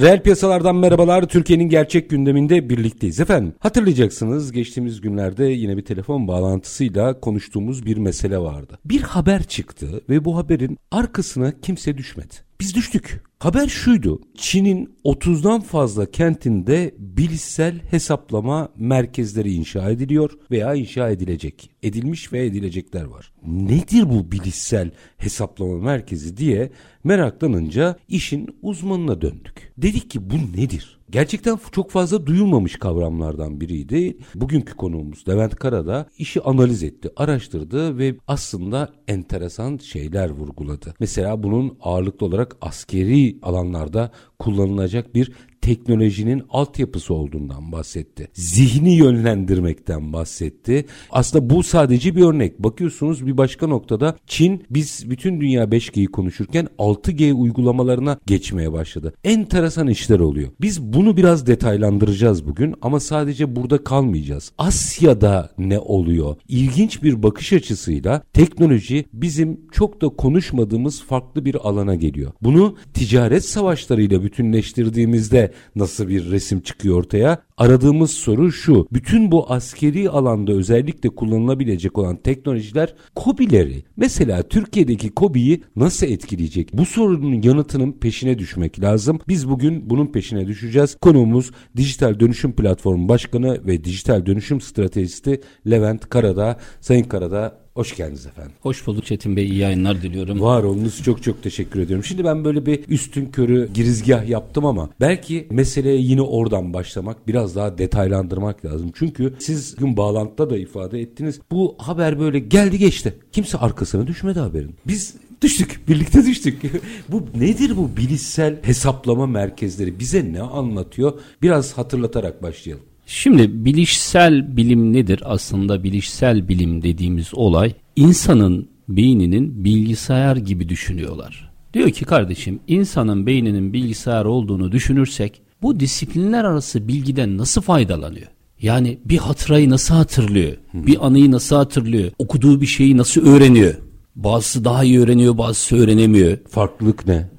Reel 0.00 0.22
piyasalardan 0.22 0.76
merhabalar. 0.76 1.28
Türkiye'nin 1.28 1.68
gerçek 1.68 2.10
gündeminde 2.10 2.70
birlikteyiz 2.70 3.20
efendim. 3.20 3.54
Hatırlayacaksınız 3.58 4.52
geçtiğimiz 4.52 5.00
günlerde 5.00 5.44
yine 5.44 5.76
bir 5.76 5.84
telefon 5.84 6.28
bağlantısıyla 6.28 7.20
konuştuğumuz 7.20 7.86
bir 7.86 7.96
mesele 7.96 8.38
vardı. 8.38 8.78
Bir 8.84 9.00
haber 9.00 9.42
çıktı 9.42 10.00
ve 10.08 10.24
bu 10.24 10.36
haberin 10.36 10.78
arkasına 10.90 11.60
kimse 11.60 11.98
düşmedi. 11.98 12.34
Biz 12.60 12.74
düştük. 12.74 13.22
Haber 13.38 13.68
şuydu. 13.68 14.20
Çin'in 14.36 14.98
30'dan 15.04 15.60
fazla 15.60 16.10
kentinde 16.10 16.94
bilişsel 16.98 17.78
hesaplama 17.90 18.68
merkezleri 18.76 19.52
inşa 19.52 19.90
ediliyor 19.90 20.30
veya 20.50 20.74
inşa 20.74 21.10
edilecek. 21.10 21.70
Edilmiş 21.82 22.32
ve 22.32 22.46
edilecekler 22.46 23.04
var. 23.04 23.32
Nedir 23.46 24.10
bu 24.10 24.32
bilişsel 24.32 24.90
hesaplama 25.16 25.78
merkezi 25.78 26.36
diye 26.36 26.70
meraklanınca 27.04 27.96
işin 28.08 28.58
uzmanına 28.62 29.20
döndük. 29.20 29.57
Dedik 29.82 30.10
ki 30.10 30.30
bu 30.30 30.34
nedir? 30.60 30.98
Gerçekten 31.10 31.58
çok 31.72 31.90
fazla 31.90 32.26
duyulmamış 32.26 32.76
kavramlardan 32.76 33.60
biriydi. 33.60 34.18
Bugünkü 34.34 34.74
konuğumuz 34.74 35.28
Levent 35.28 35.56
Kara 35.56 35.86
da 35.86 36.06
işi 36.18 36.40
analiz 36.40 36.82
etti, 36.82 37.10
araştırdı 37.16 37.98
ve 37.98 38.14
aslında 38.26 38.92
enteresan 39.08 39.76
şeyler 39.76 40.30
vurguladı. 40.30 40.94
Mesela 41.00 41.42
bunun 41.42 41.78
ağırlıklı 41.80 42.26
olarak 42.26 42.56
askeri 42.60 43.38
alanlarda 43.42 44.10
kullanılacak 44.38 45.14
bir 45.14 45.32
teknolojinin 45.60 46.42
altyapısı 46.50 47.14
olduğundan 47.14 47.72
bahsetti. 47.72 48.28
Zihni 48.32 48.94
yönlendirmekten 48.94 50.12
bahsetti. 50.12 50.86
Aslında 51.10 51.50
bu 51.50 51.62
sadece 51.62 52.16
bir 52.16 52.24
örnek. 52.24 52.58
Bakıyorsunuz 52.58 53.26
bir 53.26 53.36
başka 53.36 53.66
noktada 53.66 54.16
Çin 54.26 54.64
biz 54.70 55.10
bütün 55.10 55.40
dünya 55.40 55.64
5G'yi 55.64 56.06
konuşurken 56.06 56.68
6G 56.78 57.32
uygulamalarına 57.32 58.18
geçmeye 58.26 58.72
başladı. 58.72 59.14
Enteresan 59.24 59.88
işler 59.88 60.20
oluyor. 60.20 60.48
Biz 60.60 60.82
bunu 60.82 61.16
biraz 61.16 61.46
detaylandıracağız 61.46 62.46
bugün 62.46 62.74
ama 62.82 63.00
sadece 63.00 63.56
burada 63.56 63.84
kalmayacağız. 63.84 64.52
Asya'da 64.58 65.50
ne 65.58 65.78
oluyor? 65.78 66.36
İlginç 66.48 67.02
bir 67.02 67.22
bakış 67.22 67.52
açısıyla 67.52 68.22
teknoloji 68.32 69.04
bizim 69.12 69.60
çok 69.72 70.00
da 70.00 70.08
konuşmadığımız 70.08 71.02
farklı 71.02 71.44
bir 71.44 71.54
alana 71.68 71.94
geliyor. 71.94 72.32
Bunu 72.42 72.76
ticaret 72.94 73.44
savaşlarıyla 73.44 74.22
bütünleştirdiğimizde 74.22 75.47
nasıl 75.76 76.08
bir 76.08 76.30
resim 76.30 76.60
çıkıyor 76.60 76.98
ortaya? 76.98 77.42
Aradığımız 77.56 78.10
soru 78.10 78.52
şu. 78.52 78.88
Bütün 78.92 79.32
bu 79.32 79.52
askeri 79.52 80.10
alanda 80.10 80.52
özellikle 80.52 81.08
kullanılabilecek 81.08 81.98
olan 81.98 82.16
teknolojiler 82.16 82.94
KOBİ'leri. 83.14 83.84
Mesela 83.96 84.42
Türkiye'deki 84.42 85.10
KOBİ'yi 85.10 85.62
nasıl 85.76 86.06
etkileyecek? 86.06 86.70
Bu 86.72 86.86
sorunun 86.86 87.42
yanıtının 87.42 87.92
peşine 87.92 88.38
düşmek 88.38 88.80
lazım. 88.80 89.18
Biz 89.28 89.48
bugün 89.48 89.90
bunun 89.90 90.06
peşine 90.06 90.46
düşeceğiz. 90.46 90.96
Konuğumuz 91.00 91.50
Dijital 91.76 92.20
Dönüşüm 92.20 92.52
Platformu 92.52 93.08
Başkanı 93.08 93.66
ve 93.66 93.84
Dijital 93.84 94.26
Dönüşüm 94.26 94.60
Stratejisti 94.60 95.40
Levent 95.70 96.08
Karada. 96.08 96.56
Sayın 96.80 97.04
Karada 97.04 97.67
Hoş 97.78 97.96
geldiniz 97.96 98.26
efendim. 98.26 98.52
Hoş 98.60 98.86
bulduk 98.86 99.06
Çetin 99.06 99.36
Bey. 99.36 99.44
İyi 99.44 99.56
yayınlar 99.56 100.02
diliyorum. 100.02 100.40
Var 100.40 100.62
olunuz 100.62 101.02
çok 101.02 101.22
çok 101.22 101.42
teşekkür 101.42 101.80
ediyorum. 101.80 102.04
Şimdi 102.04 102.24
ben 102.24 102.44
böyle 102.44 102.66
bir 102.66 102.88
üstün 102.88 103.26
körü 103.26 103.68
girizgah 103.74 104.28
yaptım 104.28 104.66
ama 104.66 104.90
belki 105.00 105.46
meseleye 105.50 106.00
yine 106.00 106.22
oradan 106.22 106.72
başlamak 106.72 107.28
biraz 107.28 107.56
daha 107.56 107.78
detaylandırmak 107.78 108.64
lazım. 108.64 108.90
Çünkü 108.94 109.34
siz 109.38 109.76
gün 109.76 109.96
bağlantıda 109.96 110.50
da 110.50 110.58
ifade 110.58 111.00
ettiniz. 111.00 111.40
Bu 111.50 111.74
haber 111.78 112.20
böyle 112.20 112.38
geldi 112.38 112.78
geçti. 112.78 113.14
Kimse 113.32 113.58
arkasına 113.58 114.06
düşmedi 114.06 114.40
haberin. 114.40 114.74
Biz 114.86 115.14
düştük. 115.42 115.88
Birlikte 115.88 116.26
düştük. 116.26 116.62
bu 117.08 117.22
nedir 117.34 117.76
bu 117.76 117.96
bilişsel 117.96 118.56
hesaplama 118.62 119.26
merkezleri? 119.26 120.00
Bize 120.00 120.32
ne 120.32 120.42
anlatıyor? 120.42 121.20
Biraz 121.42 121.72
hatırlatarak 121.72 122.42
başlayalım. 122.42 122.87
Şimdi 123.10 123.64
bilişsel 123.64 124.56
bilim 124.56 124.92
nedir? 124.92 125.22
Aslında 125.24 125.84
bilişsel 125.84 126.48
bilim 126.48 126.82
dediğimiz 126.82 127.34
olay 127.34 127.72
insanın 127.96 128.68
beyninin 128.88 129.64
bilgisayar 129.64 130.36
gibi 130.36 130.68
düşünüyorlar. 130.68 131.50
Diyor 131.74 131.90
ki 131.90 132.04
kardeşim 132.04 132.60
insanın 132.66 133.26
beyninin 133.26 133.72
bilgisayar 133.72 134.24
olduğunu 134.24 134.72
düşünürsek 134.72 135.42
bu 135.62 135.80
disiplinler 135.80 136.44
arası 136.44 136.88
bilgiden 136.88 137.38
nasıl 137.38 137.60
faydalanıyor? 137.60 138.26
Yani 138.60 138.98
bir 139.04 139.18
hatırayı 139.18 139.70
nasıl 139.70 139.94
hatırlıyor? 139.94 140.52
Bir 140.74 141.06
anıyı 141.06 141.30
nasıl 141.30 141.56
hatırlıyor? 141.56 142.10
Okuduğu 142.18 142.60
bir 142.60 142.66
şeyi 142.66 142.96
nasıl 142.96 143.26
öğreniyor? 143.26 143.74
Bazısı 144.16 144.64
daha 144.64 144.84
iyi 144.84 145.00
öğreniyor, 145.00 145.38
bazısı 145.38 145.76
öğrenemiyor. 145.76 146.38
Farklılık 146.50 147.06
ne? 147.06 147.30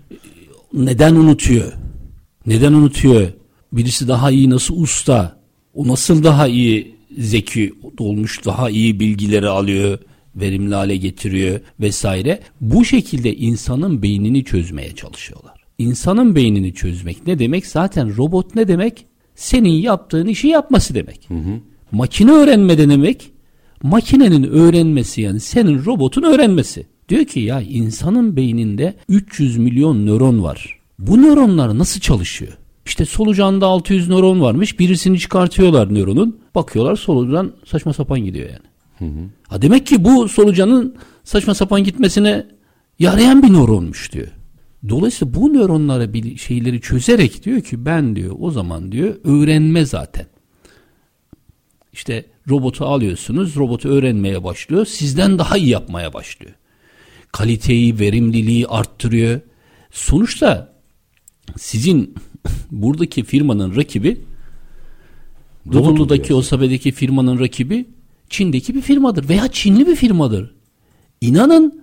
Neden 0.73 1.15
unutuyor? 1.15 1.73
Neden 2.45 2.73
unutuyor? 2.73 3.27
Birisi 3.73 4.07
daha 4.07 4.31
iyi 4.31 4.49
nasıl 4.49 4.81
usta? 4.81 5.38
O 5.79 5.87
nasıl 5.87 6.23
daha 6.23 6.47
iyi 6.47 6.95
zeki 7.17 7.73
olmuş, 7.97 8.45
daha 8.45 8.69
iyi 8.69 8.99
bilgileri 8.99 9.47
alıyor, 9.47 9.99
verimli 10.35 10.75
hale 10.75 10.97
getiriyor 10.97 11.59
vesaire. 11.79 12.39
Bu 12.61 12.85
şekilde 12.85 13.35
insanın 13.35 14.01
beynini 14.01 14.43
çözmeye 14.43 14.95
çalışıyorlar. 14.95 15.53
İnsanın 15.77 16.35
beynini 16.35 16.73
çözmek 16.73 17.27
ne 17.27 17.39
demek? 17.39 17.67
Zaten 17.67 18.17
robot 18.17 18.55
ne 18.55 18.67
demek? 18.67 19.05
Senin 19.35 19.69
yaptığın 19.69 20.27
işi 20.27 20.47
yapması 20.47 20.95
demek. 20.95 21.25
Hı 21.27 21.33
hı. 21.33 21.59
Makine 21.91 22.31
öğrenme 22.31 22.77
de 22.77 22.89
demek? 22.89 23.31
Makinenin 23.83 24.43
öğrenmesi 24.43 25.21
yani 25.21 25.39
senin 25.39 25.85
robotun 25.85 26.23
öğrenmesi. 26.23 26.85
Diyor 27.09 27.25
ki 27.25 27.39
ya 27.39 27.61
insanın 27.61 28.35
beyninde 28.35 28.95
300 29.09 29.57
milyon 29.57 30.05
nöron 30.05 30.43
var. 30.43 30.79
Bu 30.99 31.21
nöronlar 31.21 31.77
nasıl 31.77 31.99
çalışıyor? 31.99 32.57
İşte 32.99 33.15
solucanda 33.15 33.65
600 33.65 34.09
nöron 34.09 34.41
varmış. 34.41 34.79
Birisini 34.79 35.19
çıkartıyorlar 35.19 35.93
nöronun. 35.93 36.39
Bakıyorlar 36.55 36.95
solucan 36.95 37.53
saçma 37.65 37.93
sapan 37.93 38.19
gidiyor 38.19 38.49
yani. 38.49 38.65
Hı 38.97 39.05
hı. 39.05 39.25
Ha 39.47 39.61
demek 39.61 39.87
ki 39.87 40.03
bu 40.03 40.29
solucanın 40.29 40.95
saçma 41.23 41.55
sapan 41.55 41.83
gitmesine 41.83 42.47
yarayan 42.99 43.43
bir 43.43 43.53
nöronmuş 43.53 44.13
diyor. 44.13 44.27
Dolayısıyla 44.89 45.33
bu 45.33 45.53
nöronlara 45.53 46.13
bir 46.13 46.37
şeyleri 46.37 46.81
çözerek 46.81 47.45
diyor 47.45 47.61
ki 47.61 47.85
ben 47.85 48.15
diyor 48.15 48.35
o 48.39 48.51
zaman 48.51 48.91
diyor 48.91 49.15
öğrenme 49.23 49.85
zaten. 49.85 50.25
İşte 51.93 52.25
robotu 52.49 52.85
alıyorsunuz, 52.85 53.55
robotu 53.55 53.89
öğrenmeye 53.89 54.43
başlıyor, 54.43 54.85
sizden 54.85 55.39
daha 55.39 55.57
iyi 55.57 55.69
yapmaya 55.69 56.13
başlıyor. 56.13 56.53
Kaliteyi, 57.31 57.99
verimliliği 57.99 58.67
arttırıyor. 58.67 59.39
Sonuçta 59.91 60.73
sizin 61.57 62.15
buradaki 62.71 63.23
firmanın 63.23 63.75
rakibi 63.75 64.21
Dudullu'daki 65.71 66.33
Osabe'deki 66.33 66.91
firmanın 66.91 67.39
rakibi 67.39 67.85
Çin'deki 68.29 68.75
bir 68.75 68.81
firmadır 68.81 69.29
veya 69.29 69.47
Çinli 69.47 69.87
bir 69.87 69.95
firmadır. 69.95 70.55
İnanın 71.21 71.81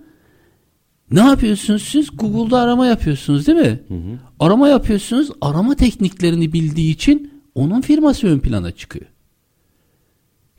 ne 1.11 1.19
yapıyorsunuz 1.19 1.83
siz? 1.83 2.09
Google'da 2.17 2.59
arama 2.59 2.85
yapıyorsunuz 2.85 3.47
değil 3.47 3.57
mi? 3.57 3.79
Hı 3.87 3.93
hı. 3.93 4.19
Arama 4.39 4.69
yapıyorsunuz. 4.69 5.29
Arama 5.41 5.75
tekniklerini 5.75 6.53
bildiği 6.53 6.91
için 6.91 7.31
onun 7.55 7.81
firması 7.81 8.27
ön 8.27 8.39
plana 8.39 8.71
çıkıyor. 8.71 9.05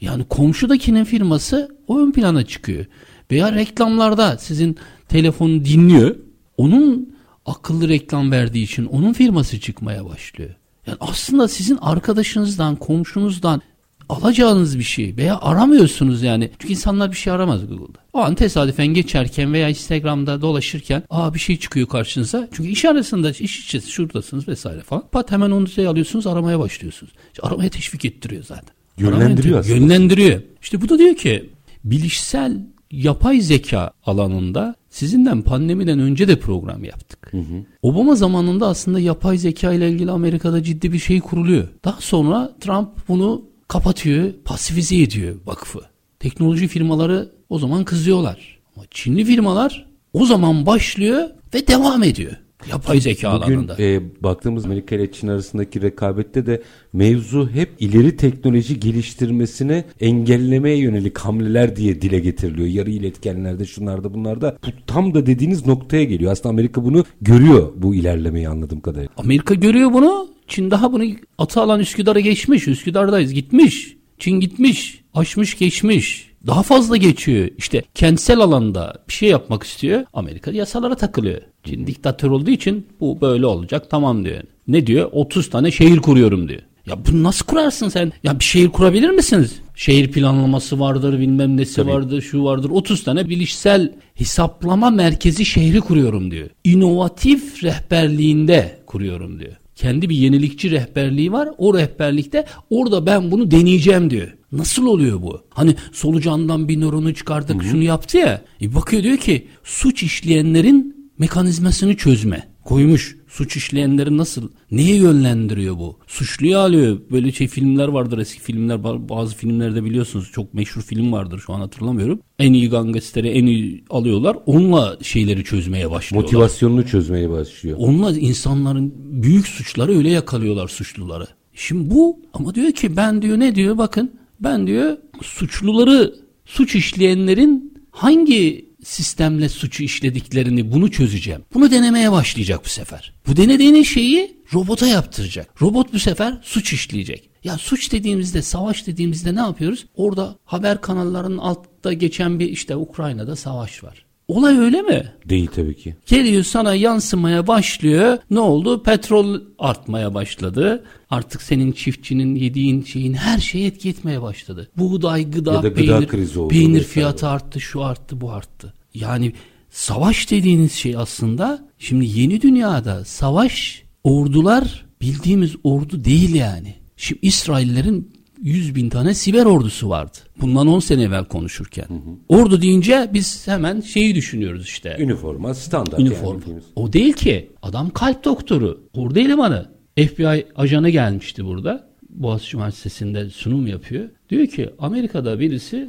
Yani 0.01 0.25
komşudakinin 0.25 1.05
firması 1.05 1.77
o 1.89 1.99
ön 1.99 2.13
plana 2.13 2.47
çıkıyor. 2.47 2.87
Veya 3.31 3.53
reklamlarda 3.53 4.39
sizin 4.39 4.77
telefonu 5.09 5.65
dinliyor. 5.65 6.17
Onun 6.57 7.15
akıllı 7.51 7.89
reklam 7.89 8.31
verdiği 8.31 8.65
için 8.65 8.87
onun 8.87 9.13
firması 9.13 9.61
çıkmaya 9.61 10.05
başlıyor. 10.05 10.51
Yani 10.87 10.99
aslında 11.01 11.49
sizin 11.49 11.77
arkadaşınızdan, 11.77 12.77
komşunuzdan 12.77 13.63
alacağınız 14.09 14.79
bir 14.79 14.85
şey 14.85 15.17
veya 15.17 15.39
aramıyorsunuz 15.41 16.23
yani. 16.23 16.51
Çünkü 16.59 16.73
insanlar 16.73 17.11
bir 17.11 17.17
şey 17.17 17.33
aramaz 17.33 17.67
Google'da. 17.69 17.99
O 18.13 18.19
an 18.19 18.35
tesadüfen 18.35 18.87
geçerken 18.87 19.53
veya 19.53 19.69
Instagram'da 19.69 20.41
dolaşırken 20.41 21.03
aa 21.11 21.35
bir 21.35 21.39
şey 21.39 21.57
çıkıyor 21.57 21.89
karşınıza. 21.89 22.49
Çünkü 22.53 22.71
iş 22.71 22.85
arasında 22.85 23.31
iş 23.31 23.75
içi 23.75 23.81
şuradasınız 23.81 24.49
vesaire 24.49 24.81
falan. 24.81 25.05
Pat 25.13 25.31
hemen 25.31 25.51
onu 25.51 25.69
şey 25.69 25.87
alıyorsunuz 25.87 26.27
aramaya 26.27 26.59
başlıyorsunuz. 26.59 27.13
İşte 27.33 27.47
aramaya 27.47 27.71
teşvik 27.71 28.05
ettiriyor 28.05 28.45
zaten. 28.45 28.75
Yönlendiriyor 28.99 29.59
aslında. 29.59 29.77
Yönlendiriyor. 29.77 30.43
İşte 30.63 30.81
bu 30.81 30.89
da 30.89 30.99
diyor 30.99 31.17
ki 31.17 31.51
bilişsel 31.85 32.61
yapay 32.91 33.41
zeka 33.41 33.91
alanında 34.07 34.75
sizinden 34.91 35.43
pandemiden 35.43 35.99
önce 35.99 36.29
de 36.29 36.39
program 36.39 36.85
yaptık. 36.85 37.29
Hı 37.31 37.39
hı. 37.39 37.65
Obama 37.83 38.15
zamanında 38.15 38.67
aslında 38.69 39.01
yapay 39.01 39.39
zeka 39.39 39.73
ile 39.73 39.91
ilgili 39.91 40.11
Amerika'da 40.11 40.63
ciddi 40.63 40.93
bir 40.93 40.99
şey 40.99 41.21
kuruluyor. 41.21 41.69
Daha 41.85 42.01
sonra 42.01 42.53
Trump 42.61 42.89
bunu 43.09 43.45
kapatıyor, 43.69 44.33
pasifize 44.45 44.97
ediyor 44.97 45.37
vakfı. 45.47 45.81
Teknoloji 46.21 46.69
firmaları 46.69 47.33
o 47.49 47.59
zaman 47.59 47.85
kızıyorlar. 47.85 48.59
Ama 48.77 48.85
Çinli 48.91 49.25
firmalar 49.25 49.87
o 50.13 50.27
zaman 50.27 50.67
başlıyor 50.67 51.29
ve 51.55 51.67
devam 51.67 52.03
ediyor. 52.03 52.33
Yapay 52.71 53.01
zeka 53.01 53.41
Bugün 53.43 53.55
alanında. 53.55 53.77
e, 53.83 54.01
baktığımız 54.23 54.65
Amerika 54.65 54.97
ile 54.97 55.13
Çin 55.13 55.29
arasındaki 55.29 55.83
rekabette 55.83 56.47
de 56.47 56.63
mevzu 56.93 57.51
hep 57.51 57.71
ileri 57.79 58.17
teknoloji 58.17 58.81
geliştirmesini 58.81 59.85
engellemeye 60.01 60.77
yönelik 60.79 61.19
hamleler 61.19 61.77
diye 61.77 62.03
dile 62.03 62.19
getiriliyor. 62.19 62.69
Yarı 62.69 62.91
iletkenlerde 62.91 63.65
şunlarda 63.65 64.15
bunlarda. 64.15 64.59
Bu 64.67 64.71
tam 64.87 65.15
da 65.15 65.27
dediğiniz 65.27 65.67
noktaya 65.67 66.05
geliyor. 66.05 66.33
Aslında 66.33 66.49
Amerika 66.49 66.85
bunu 66.85 67.05
görüyor 67.21 67.73
bu 67.77 67.95
ilerlemeyi 67.95 68.49
anladığım 68.49 68.81
kadarıyla. 68.81 69.11
Amerika 69.17 69.55
görüyor 69.55 69.93
bunu. 69.93 70.29
Çin 70.49 70.71
daha 70.71 70.93
bunu 70.93 71.05
atı 71.39 71.61
alan 71.61 71.81
Üsküdar'a 71.81 72.21
geçmiş. 72.21 72.69
Üsküdar'dayız 72.69 73.33
gitmiş. 73.33 73.97
Çin 74.19 74.41
gitmiş. 74.41 75.01
Aşmış 75.15 75.59
geçmiş. 75.59 76.28
Daha 76.47 76.63
fazla 76.63 76.97
geçiyor. 76.97 77.49
İşte 77.59 77.83
kentsel 77.95 78.41
alanda 78.41 78.95
bir 79.09 79.13
şey 79.13 79.29
yapmak 79.29 79.63
istiyor. 79.63 80.05
Amerika 80.13 80.51
yasalara 80.51 80.95
takılıyor. 80.95 81.41
Çin 81.65 81.87
diktatör 81.87 82.31
olduğu 82.31 82.51
için 82.51 82.87
bu 83.01 83.21
böyle 83.21 83.47
olacak 83.47 83.91
tamam 83.91 84.25
diyor. 84.25 84.43
Ne 84.69 84.87
diyor? 84.87 85.09
30 85.13 85.51
tane 85.51 85.71
şehir 85.71 85.99
kuruyorum 85.99 86.49
diyor. 86.49 86.63
Ya 86.87 86.97
bunu 87.07 87.23
nasıl 87.23 87.47
kurarsın 87.47 87.89
sen? 87.89 88.13
Ya 88.23 88.39
bir 88.39 88.45
şehir 88.45 88.69
kurabilir 88.69 89.11
misiniz? 89.11 89.61
Şehir 89.75 90.13
planlaması 90.13 90.81
vardır, 90.81 91.21
bilmem 91.21 91.57
nesi 91.57 91.77
Tabii. 91.77 91.91
vardır, 91.91 92.23
şu 92.23 92.45
vardır. 92.45 92.71
30 92.71 93.05
tane 93.05 93.29
bilişsel 93.29 93.93
hesaplama 94.15 94.91
merkezi 94.91 95.45
şehri 95.45 95.81
kuruyorum 95.81 96.31
diyor. 96.31 96.49
İnovatif 96.65 97.65
rehberliğinde 97.65 98.79
kuruyorum 98.87 99.41
diyor. 99.41 99.53
Kendi 99.79 100.09
bir 100.09 100.17
yenilikçi 100.17 100.71
rehberliği 100.71 101.33
var. 101.33 101.49
O 101.59 101.75
rehberlikte 101.75 102.45
orada 102.71 103.07
ben 103.07 103.31
bunu 103.31 103.51
deneyeceğim 103.51 104.11
diyor. 104.11 104.37
Nasıl 104.53 104.87
oluyor 104.87 105.23
bu? 105.23 105.43
Hani 105.51 105.75
solucandan 105.93 106.69
bir 106.69 106.81
nöronu 106.81 107.15
çıkardık 107.15 107.63
şunu 107.63 107.83
yaptı 107.83 108.19
ya. 108.19 108.43
E 108.63 108.75
bakıyor 108.75 109.03
diyor 109.03 109.17
ki 109.17 109.47
suç 109.65 110.03
işleyenlerin 110.03 111.11
mekanizmasını 111.19 111.97
çözme. 111.97 112.49
Koymuş 112.65 113.17
suç 113.29 113.57
işleyenleri 113.57 114.17
nasıl 114.17 114.49
neye 114.71 114.97
yönlendiriyor 114.97 115.79
bu? 115.79 115.99
Suçluyu 116.07 116.59
alıyor. 116.59 116.99
Böyle 117.11 117.33
şey 117.33 117.49
filmler 117.49 117.89
vardır 117.89 118.19
eski 118.19 118.41
filmler 118.41 118.75
ba- 118.77 119.09
bazı 119.09 119.37
filmlerde 119.37 119.85
biliyorsunuz 119.85 120.31
çok 120.33 120.55
meşhur 120.55 120.83
film 120.83 121.13
vardır 121.13 121.43
şu 121.47 121.53
an 121.53 121.61
hatırlamıyorum. 121.61 122.21
En 122.39 122.53
iyi 122.53 122.71
gangsteri 122.71 123.29
en 123.29 123.47
iyi 123.47 123.85
alıyorlar. 123.91 124.37
Onunla 124.47 124.99
şeyleri 125.03 125.45
çözmeye 125.45 125.91
başlıyorlar. 125.91 126.27
Motivasyonunu 126.27 126.87
çözmeye 126.87 127.31
başlıyor. 127.31 127.77
Onunla 127.81 128.19
insanların 128.19 128.95
büyük 128.97 129.49
suçları 129.49 129.97
öyle 129.99 130.11
yakalıyorlar 130.11 130.69
suçluları. 130.69 131.27
Şimdi 131.55 131.91
bu 131.95 132.21
ama 132.33 132.55
diyor 132.55 132.73
ki 132.73 132.97
ben 132.97 133.23
diyor 133.23 133.39
ne 133.39 133.55
diyor 133.55 133.79
bakın 133.79 134.13
ben 134.41 134.67
diyor 134.67 134.97
suçluları 135.23 136.15
suç 136.47 136.75
işleyenlerin 136.75 137.75
hangi 137.91 138.68
sistemle 138.85 139.49
suçu 139.49 139.83
işlediklerini 139.83 140.73
bunu 140.73 140.91
çözeceğim. 140.91 141.45
Bunu 141.55 141.71
denemeye 141.71 142.13
başlayacak 142.13 142.61
bu 142.65 142.69
sefer. 142.69 143.15
Bu 143.27 143.37
denediğiniz 143.37 143.87
şeyi 143.87 144.43
robota 144.55 144.87
yaptıracak. 144.87 145.63
Robot 145.63 145.93
bu 145.93 145.99
sefer 145.99 146.39
suç 146.43 146.73
işleyecek. 146.73 147.31
Ya 147.45 147.59
suç 147.59 147.93
dediğimizde, 147.93 148.43
savaş 148.43 148.87
dediğimizde 148.87 149.35
ne 149.35 149.41
yapıyoruz? 149.41 149.87
Orada 149.95 150.37
haber 150.45 150.81
kanallarının 150.81 151.39
altta 151.39 151.93
geçen 151.93 152.39
bir 152.39 152.49
işte 152.49 152.77
Ukrayna'da 152.77 153.37
savaş 153.37 153.85
var. 153.85 154.08
Olay 154.29 154.59
öyle 154.59 154.83
mi? 154.83 155.13
Değil 155.29 155.49
tabii 155.55 155.77
ki. 155.77 155.97
Geliyor 156.07 156.45
sana 156.45 156.75
yansımaya 156.75 157.47
başlıyor. 157.47 158.19
Ne 158.31 158.41
oldu? 158.41 158.83
Petrol 158.83 159.41
artmaya 159.59 160.15
başladı. 160.15 160.85
Artık 161.11 161.43
senin 161.43 161.73
çiftçinin 161.73 162.35
yediğin 162.35 162.83
şeyin 162.85 163.15
her 163.15 163.39
şeye 163.39 163.67
etki 163.67 163.89
etmeye 163.89 164.23
başladı. 164.23 164.71
Buğday, 164.77 165.31
gıda, 165.31 165.53
Ya 165.53 165.63
da 165.63 165.69
gıda 165.69 165.75
peynir, 165.75 166.09
krizi 166.09 166.41
oldu 166.41 166.49
peynir 166.49 166.83
fiyatı 166.83 167.29
arttı, 167.29 167.61
şu 167.61 167.85
arttı, 167.85 168.21
bu 168.21 168.33
arttı. 168.33 168.75
Yani 168.95 169.33
savaş 169.71 170.31
dediğiniz 170.31 170.73
şey 170.73 170.97
aslında 170.97 171.69
şimdi 171.79 172.21
yeni 172.21 172.43
dünyada 172.43 173.05
savaş 173.05 173.83
ordular 174.05 174.87
bildiğimiz 175.01 175.55
ordu 175.65 176.05
değil 176.05 176.35
yani. 176.35 176.75
Şimdi 176.97 177.27
İsraillerin 177.27 178.18
100 178.43 178.75
bin 178.75 178.89
tane 178.89 179.15
siber 179.15 179.45
ordusu 179.45 179.89
vardı. 179.89 180.19
Bundan 180.41 180.67
10 180.67 180.79
sene 180.81 181.03
evvel 181.03 181.25
konuşurken. 181.25 181.87
Ordu 182.29 182.63
deyince 182.63 183.11
biz 183.15 183.47
hemen 183.49 183.81
şeyi 183.81 184.15
düşünüyoruz 184.15 184.65
işte. 184.65 184.97
Üniforma 185.01 185.55
standart 185.55 186.01
Üniform. 186.01 186.41
yani. 186.49 186.61
O 186.77 186.93
değil 186.93 187.13
ki. 187.13 187.51
Adam 187.63 187.91
kalp 187.91 188.25
doktoru. 188.25 188.81
Orada 188.95 189.21
elemanı. 189.21 189.69
FBI 189.97 190.47
ajanı 190.57 190.91
gelmişti 190.91 191.45
burada. 191.45 191.89
Boğaziçi 192.11 192.57
Üniversitesi'nde 192.57 193.31
sunum 193.31 193.67
yapıyor. 193.67 194.09
Diyor 194.31 194.47
ki 194.47 194.71
Amerika'da 194.79 195.41
birisi 195.41 195.89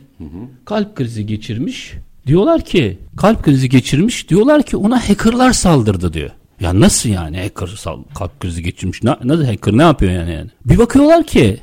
kalp 0.65 0.95
krizi 0.95 1.25
geçirmiş. 1.25 1.93
Diyorlar 2.27 2.65
ki 2.65 2.97
kalp 3.17 3.43
krizi 3.43 3.69
geçirmiş. 3.69 4.29
Diyorlar 4.29 4.63
ki 4.63 4.77
ona 4.77 5.09
hackerlar 5.09 5.53
saldırdı 5.53 6.13
diyor. 6.13 6.29
Ya 6.59 6.79
nasıl 6.79 7.09
yani 7.09 7.37
hacker 7.41 7.67
sal- 7.67 8.03
kalp 8.15 8.39
krizi 8.39 8.63
geçirmiş? 8.63 9.03
Na- 9.03 9.19
nasıl 9.23 9.43
hacker 9.43 9.77
ne 9.77 9.81
yapıyor 9.83 10.11
yani, 10.11 10.31
yani? 10.31 10.49
Bir 10.65 10.77
bakıyorlar 10.77 11.23
ki 11.27 11.57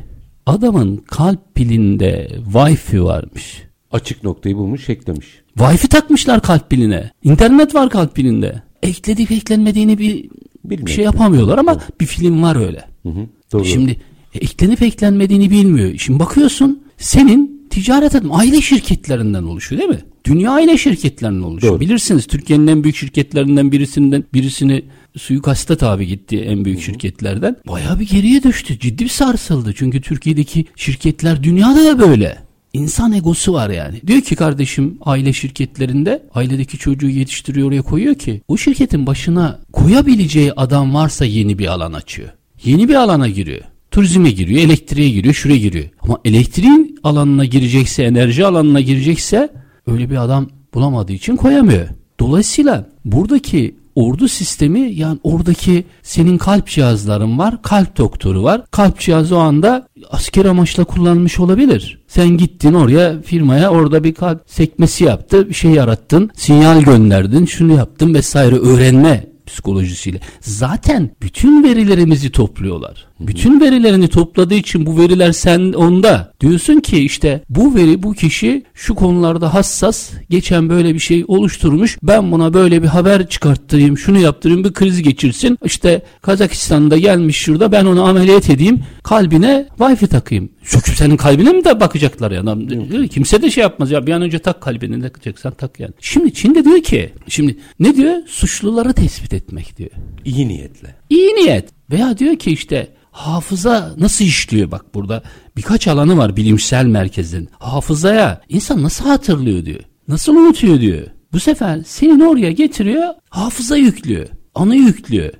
adamın 0.46 0.96
kalp 0.96 1.54
pilinde 1.54 2.28
Wi-Fi 2.52 3.04
varmış. 3.04 3.62
Açık 3.92 4.24
noktayı 4.24 4.56
bulmuş, 4.56 4.88
eklemiş. 4.88 5.26
Wi-Fi 5.58 5.88
takmışlar 5.88 6.42
kalp 6.42 6.70
piline. 6.70 7.10
İnternet 7.24 7.74
var 7.74 7.90
kalp 7.90 8.14
pilinde. 8.14 8.62
Ekledik 8.82 9.30
eklenmediğini 9.30 9.98
bir, 9.98 10.14
bir 10.14 10.30
Bilmiyorum. 10.64 10.88
şey 10.88 11.04
yapamıyorlar 11.04 11.58
ama 11.58 11.80
bir 12.00 12.06
film 12.06 12.42
var 12.42 12.66
öyle. 12.66 12.84
Hı 13.02 13.08
hı. 13.08 13.26
Doğru. 13.52 13.64
Şimdi 13.64 13.90
e, 14.34 14.38
eklenip 14.38 14.82
eklenmediğini 14.82 15.50
bilmiyor. 15.50 15.98
Şimdi 15.98 16.18
bakıyorsun 16.18 16.82
senin 16.98 17.66
ticaret 17.70 18.14
adın 18.14 18.30
aile 18.32 18.60
şirketlerinden 18.60 19.42
oluşuyor 19.42 19.82
değil 19.82 19.90
mi? 19.90 20.00
Dünya 20.24 20.50
aile 20.50 20.78
şirketlerinden 20.78 21.42
oluşuyor. 21.42 21.72
Doğru. 21.72 21.80
Bilirsiniz 21.80 22.26
Türkiye'nin 22.26 22.66
en 22.66 22.82
büyük 22.84 22.96
şirketlerinden 22.96 23.72
birisinden 23.72 24.24
birisini 24.34 24.82
suikasta 25.16 25.76
tabi 25.76 26.06
gitti 26.06 26.40
en 26.40 26.64
büyük 26.64 26.80
şirketlerden. 26.80 27.56
Bayağı 27.68 28.00
bir 28.00 28.08
geriye 28.08 28.42
düştü. 28.42 28.78
Ciddi 28.78 29.04
bir 29.04 29.08
sarsıldı. 29.08 29.74
Çünkü 29.76 30.00
Türkiye'deki 30.00 30.64
şirketler 30.76 31.42
dünyada 31.42 31.84
da 31.84 31.98
böyle. 31.98 32.46
İnsan 32.72 33.12
egosu 33.12 33.52
var 33.52 33.70
yani. 33.70 34.00
Diyor 34.06 34.20
ki 34.20 34.36
kardeşim 34.36 34.98
aile 35.00 35.32
şirketlerinde 35.32 36.22
ailedeki 36.34 36.78
çocuğu 36.78 37.08
yetiştiriyor 37.08 37.68
oraya 37.68 37.82
koyuyor 37.82 38.14
ki 38.14 38.42
o 38.48 38.56
şirketin 38.56 39.06
başına 39.06 39.60
koyabileceği 39.72 40.52
adam 40.52 40.94
varsa 40.94 41.24
yeni 41.24 41.58
bir 41.58 41.66
alan 41.66 41.92
açıyor. 41.92 42.28
Yeni 42.64 42.88
bir 42.88 42.94
alana 42.94 43.28
giriyor. 43.28 43.60
Turizme 43.90 44.30
giriyor, 44.30 44.60
elektriğe 44.60 45.08
giriyor, 45.08 45.34
şuraya 45.34 45.58
giriyor. 45.58 45.84
Ama 46.00 46.18
elektriğin 46.24 46.98
alanına 47.02 47.44
girecekse, 47.44 48.02
enerji 48.02 48.46
alanına 48.46 48.80
girecekse 48.80 49.52
öyle 49.86 50.10
bir 50.10 50.24
adam 50.24 50.48
bulamadığı 50.74 51.12
için 51.12 51.36
koyamıyor. 51.36 51.88
Dolayısıyla 52.20 52.88
buradaki 53.04 53.74
ordu 53.96 54.28
sistemi 54.28 54.80
yani 54.80 55.18
oradaki 55.22 55.84
senin 56.02 56.38
kalp 56.38 56.66
cihazların 56.66 57.38
var, 57.38 57.62
kalp 57.62 57.98
doktoru 57.98 58.42
var. 58.42 58.62
Kalp 58.70 59.00
cihazı 59.00 59.36
o 59.36 59.38
anda 59.38 59.88
asker 60.10 60.44
amaçla 60.44 60.84
kullanılmış 60.84 61.40
olabilir. 61.40 61.98
Sen 62.08 62.28
gittin 62.28 62.74
oraya 62.74 63.22
firmaya 63.22 63.70
orada 63.70 64.04
bir 64.04 64.14
kalp 64.14 64.42
sekmesi 64.46 65.04
yaptı, 65.04 65.48
bir 65.48 65.54
şey 65.54 65.70
yarattın, 65.70 66.30
sinyal 66.34 66.82
gönderdin, 66.82 67.46
şunu 67.46 67.72
yaptın 67.72 68.14
vesaire 68.14 68.56
öğrenme 68.56 69.26
psikolojisiyle. 69.46 70.20
Zaten 70.40 71.10
bütün 71.22 71.64
verilerimizi 71.64 72.30
topluyorlar. 72.30 73.06
Bütün 73.20 73.60
verilerini 73.60 74.08
topladığı 74.08 74.54
için 74.54 74.86
bu 74.86 74.98
veriler 74.98 75.32
sen 75.32 75.72
onda. 75.72 76.32
Diyorsun 76.40 76.80
ki 76.80 76.98
işte 76.98 77.42
bu 77.48 77.74
veri 77.74 78.02
bu 78.02 78.12
kişi 78.12 78.62
şu 78.74 78.94
konularda 78.94 79.54
hassas. 79.54 80.10
Geçen 80.30 80.68
böyle 80.68 80.94
bir 80.94 80.98
şey 80.98 81.24
oluşturmuş. 81.28 81.98
Ben 82.02 82.32
buna 82.32 82.54
böyle 82.54 82.82
bir 82.82 82.88
haber 82.88 83.28
çıkarttırayım. 83.28 83.98
Şunu 83.98 84.18
yaptırayım 84.18 84.64
bir 84.64 84.72
kriz 84.72 85.02
geçirsin. 85.02 85.58
İşte 85.64 86.02
Kazakistan'da 86.22 86.98
gelmiş 86.98 87.36
şurada 87.36 87.72
ben 87.72 87.84
onu 87.84 88.04
ameliyat 88.04 88.50
edeyim. 88.50 88.80
Kalbine 89.02 89.66
wifi 89.78 90.06
takayım. 90.06 90.48
Söküp 90.62 90.94
senin 90.94 91.16
kalbine 91.16 91.52
mi 91.52 91.64
de 91.64 91.80
bakacaklar 91.80 92.30
ya? 92.30 92.40
Adam 92.40 92.68
Kimse 93.08 93.42
de 93.42 93.50
şey 93.50 93.62
yapmaz 93.62 93.90
ya 93.90 94.06
bir 94.06 94.12
an 94.12 94.22
önce 94.22 94.38
tak 94.38 94.60
kalbine 94.60 94.98
ne 94.98 95.02
takacaksan 95.02 95.52
tak 95.52 95.80
yani. 95.80 95.92
Şimdi 96.00 96.34
Çin'de 96.34 96.64
diyor 96.64 96.82
ki 96.82 97.12
şimdi 97.28 97.56
ne 97.80 97.96
diyor? 97.96 98.14
Suçluları 98.26 98.92
tespit 98.92 99.32
etmek 99.32 99.76
diyor. 99.78 99.90
İyi 100.24 100.48
niyetle. 100.48 100.94
İyi 101.10 101.34
niyet. 101.34 101.68
Veya 101.90 102.18
diyor 102.18 102.36
ki 102.36 102.50
işte 102.50 102.88
hafıza 103.10 103.94
nasıl 103.98 104.24
işliyor 104.24 104.70
bak 104.70 104.94
burada 104.94 105.22
birkaç 105.56 105.88
alanı 105.88 106.16
var 106.16 106.36
bilimsel 106.36 106.86
merkezin. 106.86 107.48
Hafızaya 107.58 108.40
insan 108.48 108.82
nasıl 108.82 109.04
hatırlıyor 109.04 109.64
diyor. 109.64 109.80
Nasıl 110.08 110.36
unutuyor 110.36 110.80
diyor. 110.80 111.06
Bu 111.32 111.40
sefer 111.40 111.80
senin 111.86 112.20
oraya 112.20 112.50
getiriyor 112.50 113.14
hafıza 113.30 113.76
yüklüyor. 113.76 114.26
Anı 114.54 114.76
yüklüyor. 114.76 115.32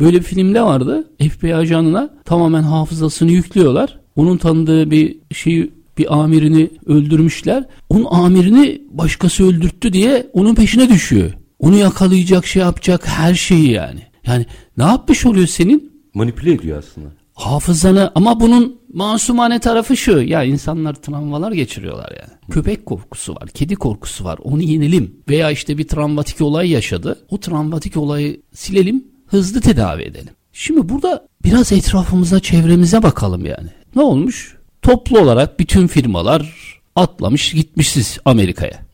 Böyle 0.00 0.18
bir 0.18 0.24
filmde 0.24 0.62
vardı. 0.62 1.10
FBI 1.30 1.54
ajanına 1.54 2.10
tamamen 2.24 2.62
hafızasını 2.62 3.30
yüklüyorlar. 3.30 4.00
Onun 4.16 4.36
tanıdığı 4.36 4.90
bir 4.90 5.16
şey 5.32 5.70
bir 5.98 6.18
amirini 6.18 6.70
öldürmüşler. 6.86 7.64
Onun 7.88 8.06
amirini 8.10 8.82
başkası 8.90 9.44
öldürttü 9.48 9.92
diye 9.92 10.26
onun 10.32 10.54
peşine 10.54 10.88
düşüyor. 10.88 11.32
Onu 11.58 11.76
yakalayacak 11.76 12.46
şey 12.46 12.62
yapacak 12.62 13.08
her 13.08 13.34
şeyi 13.34 13.70
yani. 13.70 14.00
Yani 14.28 14.46
ne 14.76 14.84
yapmış 14.84 15.26
oluyor 15.26 15.46
senin? 15.46 15.92
Manipüle 16.14 16.52
ediyor 16.52 16.78
aslında. 16.78 17.08
Hafızanı 17.34 18.12
ama 18.14 18.40
bunun 18.40 18.80
masumane 18.94 19.58
tarafı 19.58 19.96
şu. 19.96 20.18
Ya 20.18 20.44
insanlar 20.44 20.94
travmalar 20.94 21.52
geçiriyorlar 21.52 22.10
yani. 22.10 22.38
Köpek 22.50 22.86
korkusu 22.86 23.34
var, 23.34 23.48
kedi 23.48 23.74
korkusu 23.74 24.24
var. 24.24 24.38
Onu 24.42 24.62
yenelim. 24.62 25.16
Veya 25.28 25.50
işte 25.50 25.78
bir 25.78 25.88
travmatik 25.88 26.40
olay 26.40 26.70
yaşadı. 26.70 27.18
O 27.30 27.40
travmatik 27.40 27.96
olayı 27.96 28.40
silelim, 28.54 29.04
hızlı 29.26 29.60
tedavi 29.60 30.02
edelim. 30.02 30.34
Şimdi 30.52 30.88
burada 30.88 31.26
biraz 31.44 31.72
etrafımıza, 31.72 32.40
çevremize 32.40 33.02
bakalım 33.02 33.46
yani. 33.46 33.68
Ne 33.96 34.02
olmuş? 34.02 34.56
Toplu 34.82 35.20
olarak 35.20 35.60
bütün 35.60 35.86
firmalar 35.86 36.54
atlamış 36.96 37.52
gitmişiz 37.52 38.18
Amerika'ya. 38.24 38.87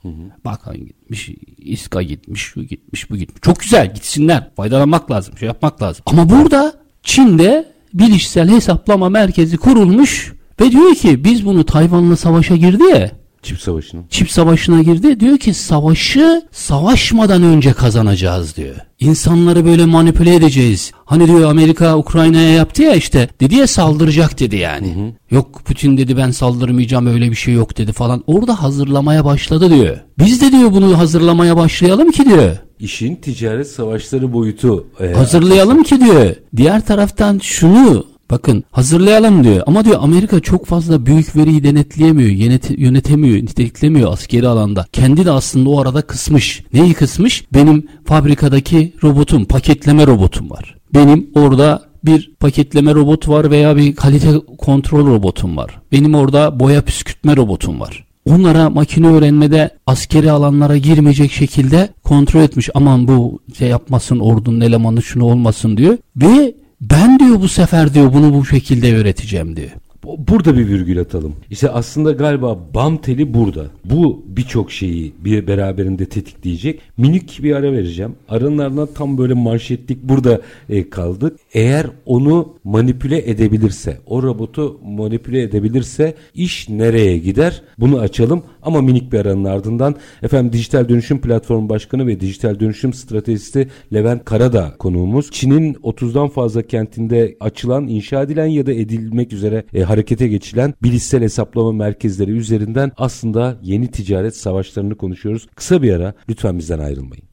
Bakan 0.45 0.77
gitmiş, 0.77 1.31
İSKA 1.59 2.03
gitmiş, 2.03 2.43
şu 2.43 2.63
gitmiş, 2.63 3.11
bu 3.11 3.17
gitmiş. 3.17 3.41
Çok 3.43 3.61
güzel 3.61 3.95
gitsinler. 3.95 4.51
Faydalanmak 4.57 5.11
lazım, 5.11 5.39
şey 5.39 5.47
yapmak 5.47 5.83
lazım. 5.83 6.03
Ama 6.07 6.31
burada 6.31 6.75
Çin'de 7.03 7.73
bilişsel 7.95 8.49
hesaplama 8.49 9.09
merkezi 9.09 9.57
kurulmuş 9.57 10.33
ve 10.61 10.71
diyor 10.71 10.95
ki 10.95 11.25
biz 11.25 11.47
bunu 11.47 11.65
Tayvan'la 11.65 12.17
savaşa 12.17 12.57
girdi 12.57 12.83
ya. 12.83 13.11
Çip 13.45 13.61
savaşına. 13.61 14.01
Çip 14.11 14.31
savaşına 14.31 14.83
girdi. 14.83 15.21
Diyor 15.21 15.39
ki 15.39 15.55
savaşı 15.55 16.43
savaşmadan 16.53 17.43
önce 17.43 17.73
kazanacağız 17.73 18.57
diyor. 18.57 18.75
İnsanları 19.01 19.65
böyle 19.65 19.87
manipüle 19.87 20.35
edeceğiz. 20.35 20.93
Hani 21.05 21.27
diyor 21.27 21.51
Amerika 21.51 21.99
Ukrayna'ya 21.99 22.51
yaptı 22.51 22.83
ya 22.83 22.95
işte. 22.95 23.29
Dedi 23.41 23.55
ya 23.55 23.67
saldıracak 23.67 24.41
dedi 24.41 24.57
yani. 24.57 24.95
Hı 24.95 25.01
hı. 25.01 25.37
Yok 25.37 25.65
Putin 25.65 25.97
dedi 25.97 26.17
ben 26.17 26.31
saldırmayacağım 26.31 27.07
öyle 27.07 27.31
bir 27.31 27.37
şey 27.37 27.55
yok 27.55 27.79
dedi 27.79 27.93
falan. 27.93 28.25
Orada 28.27 28.63
hazırlamaya 28.63 29.25
başladı 29.25 29.71
diyor. 29.71 29.97
Biz 30.19 30.41
de 30.41 30.53
diyor 30.53 30.73
bunu 30.73 30.99
hazırlamaya 30.99 31.57
başlayalım 31.57 32.11
ki 32.11 32.25
diyor. 32.25 32.57
İşin 32.79 33.17
ticaret 33.17 33.71
savaşları 33.71 34.33
boyutu. 34.33 34.87
E, 35.01 35.13
hazırlayalım 35.13 35.83
ki 35.83 36.01
diyor. 36.01 36.35
Diğer 36.57 36.87
taraftan 36.87 37.39
şunu 37.43 38.14
Bakın 38.31 38.65
hazırlayalım 38.71 39.45
diyor 39.45 39.63
ama 39.67 39.85
diyor 39.85 39.99
Amerika 40.01 40.41
çok 40.41 40.67
fazla 40.67 41.07
büyük 41.07 41.37
veriyi 41.37 41.65
denetleyemiyor, 41.65 42.31
yönet 42.31 42.79
yönetemiyor, 42.79 43.37
niteliklemiyor 43.37 44.13
askeri 44.13 44.49
alanda. 44.49 44.87
Kendi 44.93 45.25
de 45.25 45.31
aslında 45.31 45.71
o 45.71 45.81
arada 45.81 46.03
kısmış. 46.03 46.65
Neyi 46.73 46.95
kısmış? 46.95 47.45
Benim 47.55 47.89
fabrikadaki 48.05 48.93
robotum, 49.03 49.45
paketleme 49.45 50.07
robotum 50.07 50.51
var. 50.51 50.77
Benim 50.95 51.31
orada 51.35 51.83
bir 52.05 52.35
paketleme 52.41 52.95
robot 52.95 53.29
var 53.29 53.51
veya 53.51 53.77
bir 53.77 53.97
kalite 53.97 54.33
kontrol 54.59 55.07
robotum 55.07 55.57
var. 55.57 55.81
Benim 55.93 56.15
orada 56.15 56.61
boya 56.61 56.83
püskürtme 56.83 57.37
robotum 57.37 57.81
var. 57.81 58.05
Onlara 58.31 58.71
makine 58.71 59.07
öğrenmede 59.07 59.71
askeri 59.87 60.31
alanlara 60.31 60.77
girmeyecek 60.77 61.33
şekilde 61.33 61.89
kontrol 62.03 62.41
etmiş. 62.41 62.71
Aman 62.75 63.09
bu 63.09 63.41
şey 63.59 63.69
yapmasın 63.69 64.19
ordunun 64.19 64.61
elemanı 64.61 65.03
şunu 65.03 65.25
olmasın 65.25 65.77
diyor. 65.77 65.99
Ve 66.17 66.55
ben 66.81 67.19
diyor 67.19 67.41
bu 67.41 67.49
sefer 67.49 67.95
diyor 67.95 68.13
bunu 68.13 68.35
bu 68.35 68.47
şekilde 68.47 68.97
öğreteceğim 68.97 69.57
diyor. 69.57 69.71
Burada 70.05 70.57
bir 70.59 70.69
virgül 70.69 71.01
atalım. 71.01 71.35
İşte 71.51 71.71
aslında 71.71 72.13
galiba 72.13 72.59
bam 72.75 72.97
teli 72.97 73.35
burada. 73.35 73.67
Bu 73.85 74.25
birçok 74.27 74.73
şeyi 74.73 75.13
bir 75.25 75.47
beraberinde 75.47 76.07
tetikleyecek. 76.07 76.81
Minik 76.97 77.41
bir 77.43 77.57
ara 77.57 77.73
vereceğim. 77.73 78.15
Aranın 78.29 78.59
ardından 78.59 78.89
tam 78.95 79.19
böyle 79.19 79.35
manşetlik 79.35 80.03
burada 80.03 80.41
e, 80.69 80.91
kaldık. 80.91 81.39
Eğer 81.55 81.87
onu 82.07 82.55
manipüle 82.65 83.31
edebilirse, 83.31 83.99
o 84.07 84.23
robotu 84.23 84.81
manipüle 84.85 85.43
edebilirse 85.43 86.15
iş 86.35 86.69
nereye 86.69 87.19
gider? 87.19 87.63
Bunu 87.79 87.99
açalım 87.99 88.43
ama 88.63 88.81
minik 88.81 89.13
bir 89.13 89.19
aranın 89.19 89.45
ardından 89.45 89.95
efendim 90.23 90.53
Dijital 90.53 90.89
Dönüşüm 90.89 91.21
Platformu 91.21 91.69
Başkanı 91.69 92.07
ve 92.07 92.21
Dijital 92.21 92.61
Dönüşüm 92.61 92.93
Stratejisti 92.93 93.69
Levent 93.93 94.25
Karada 94.25 94.75
konuğumuz. 94.79 95.31
Çin'in 95.31 95.75
30'dan 95.75 96.29
fazla 96.29 96.63
kentinde 96.63 97.37
açılan, 97.41 97.89
inşa 97.89 98.23
edilen 98.23 98.47
ya 98.47 98.67
da 98.67 98.73
edilmek 98.73 99.33
üzere 99.33 99.65
e, 99.75 99.83
harekete 99.95 100.29
geçilen 100.29 100.75
bilişsel 100.83 101.23
hesaplama 101.23 101.73
merkezleri 101.73 102.31
üzerinden 102.31 102.93
aslında 102.97 103.57
yeni 103.63 103.91
ticaret 103.91 104.37
savaşlarını 104.37 104.97
konuşuyoruz. 104.97 105.49
Kısa 105.55 105.83
bir 105.83 105.93
ara 105.93 106.15
lütfen 106.29 106.59
bizden 106.59 106.79
ayrılmayın. 106.79 107.25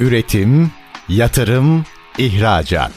Üretim, 0.00 0.70
yatırım, 1.08 1.84
ihracat. 2.18 2.92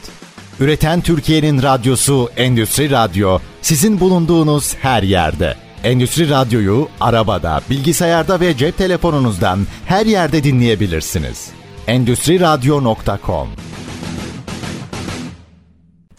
Üreten 0.60 1.02
Türkiye'nin 1.02 1.62
radyosu 1.62 2.30
Endüstri 2.38 2.92
Radyo 2.92 3.40
sizin 3.62 4.00
bulunduğunuz 4.00 4.76
her 4.76 5.04
yerde. 5.04 5.56
Endüstri 5.84 6.30
Radyo'yu 6.30 6.88
arabada, 7.02 7.62
bilgisayarda 7.70 8.40
ve 8.40 8.58
cep 8.58 8.78
telefonunuzdan 8.78 9.60
her 9.86 10.06
yerde 10.06 10.44
dinleyebilirsiniz. 10.44 11.50
Endüstri 11.88 12.40
Radyo.com 12.40 13.48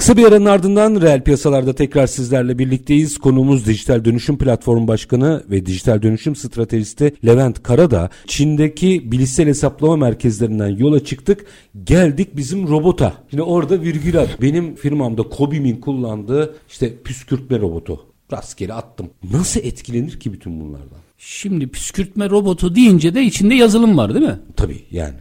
Kısa 0.05 0.17
bir 0.17 0.25
aranın 0.25 0.47
ardından 0.47 1.01
reel 1.01 1.23
piyasalarda 1.23 1.75
tekrar 1.75 2.07
sizlerle 2.07 2.59
birlikteyiz. 2.59 3.19
Konuğumuz 3.19 3.67
Dijital 3.67 4.05
Dönüşüm 4.05 4.39
Platformu 4.39 4.89
Başkanı 4.89 5.45
ve 5.51 5.67
Dijital 5.67 6.03
Dönüşüm 6.03 6.37
Stratejisti 6.37 7.15
Levent 7.27 7.63
Karada. 7.63 8.11
Çin'deki 8.27 9.13
bilişsel 9.13 9.47
hesaplama 9.47 9.97
merkezlerinden 9.97 10.69
yola 10.69 11.05
çıktık. 11.05 11.47
Geldik 11.85 12.37
bizim 12.37 12.69
robota. 12.69 13.13
Şimdi 13.31 13.43
orada 13.43 13.81
virgül 13.81 14.19
at. 14.21 14.43
Benim 14.43 14.75
firmamda 14.75 15.23
Kobim'in 15.23 15.81
kullandığı 15.81 16.55
işte 16.69 17.03
püskürtme 17.03 17.59
robotu. 17.59 18.01
Rastgele 18.33 18.75
attım. 18.75 19.11
Nasıl 19.33 19.61
etkilenir 19.61 20.21
ki 20.21 20.33
bütün 20.33 20.61
bunlardan? 20.61 20.99
Şimdi 21.19 21.69
püskürtme 21.69 22.31
robotu 22.31 22.75
deyince 22.75 23.15
de 23.15 23.23
içinde 23.23 23.55
yazılım 23.55 23.99
var 23.99 24.15
değil 24.15 24.27
mi? 24.27 24.39
Tabii 24.57 24.85
yani. 24.91 25.17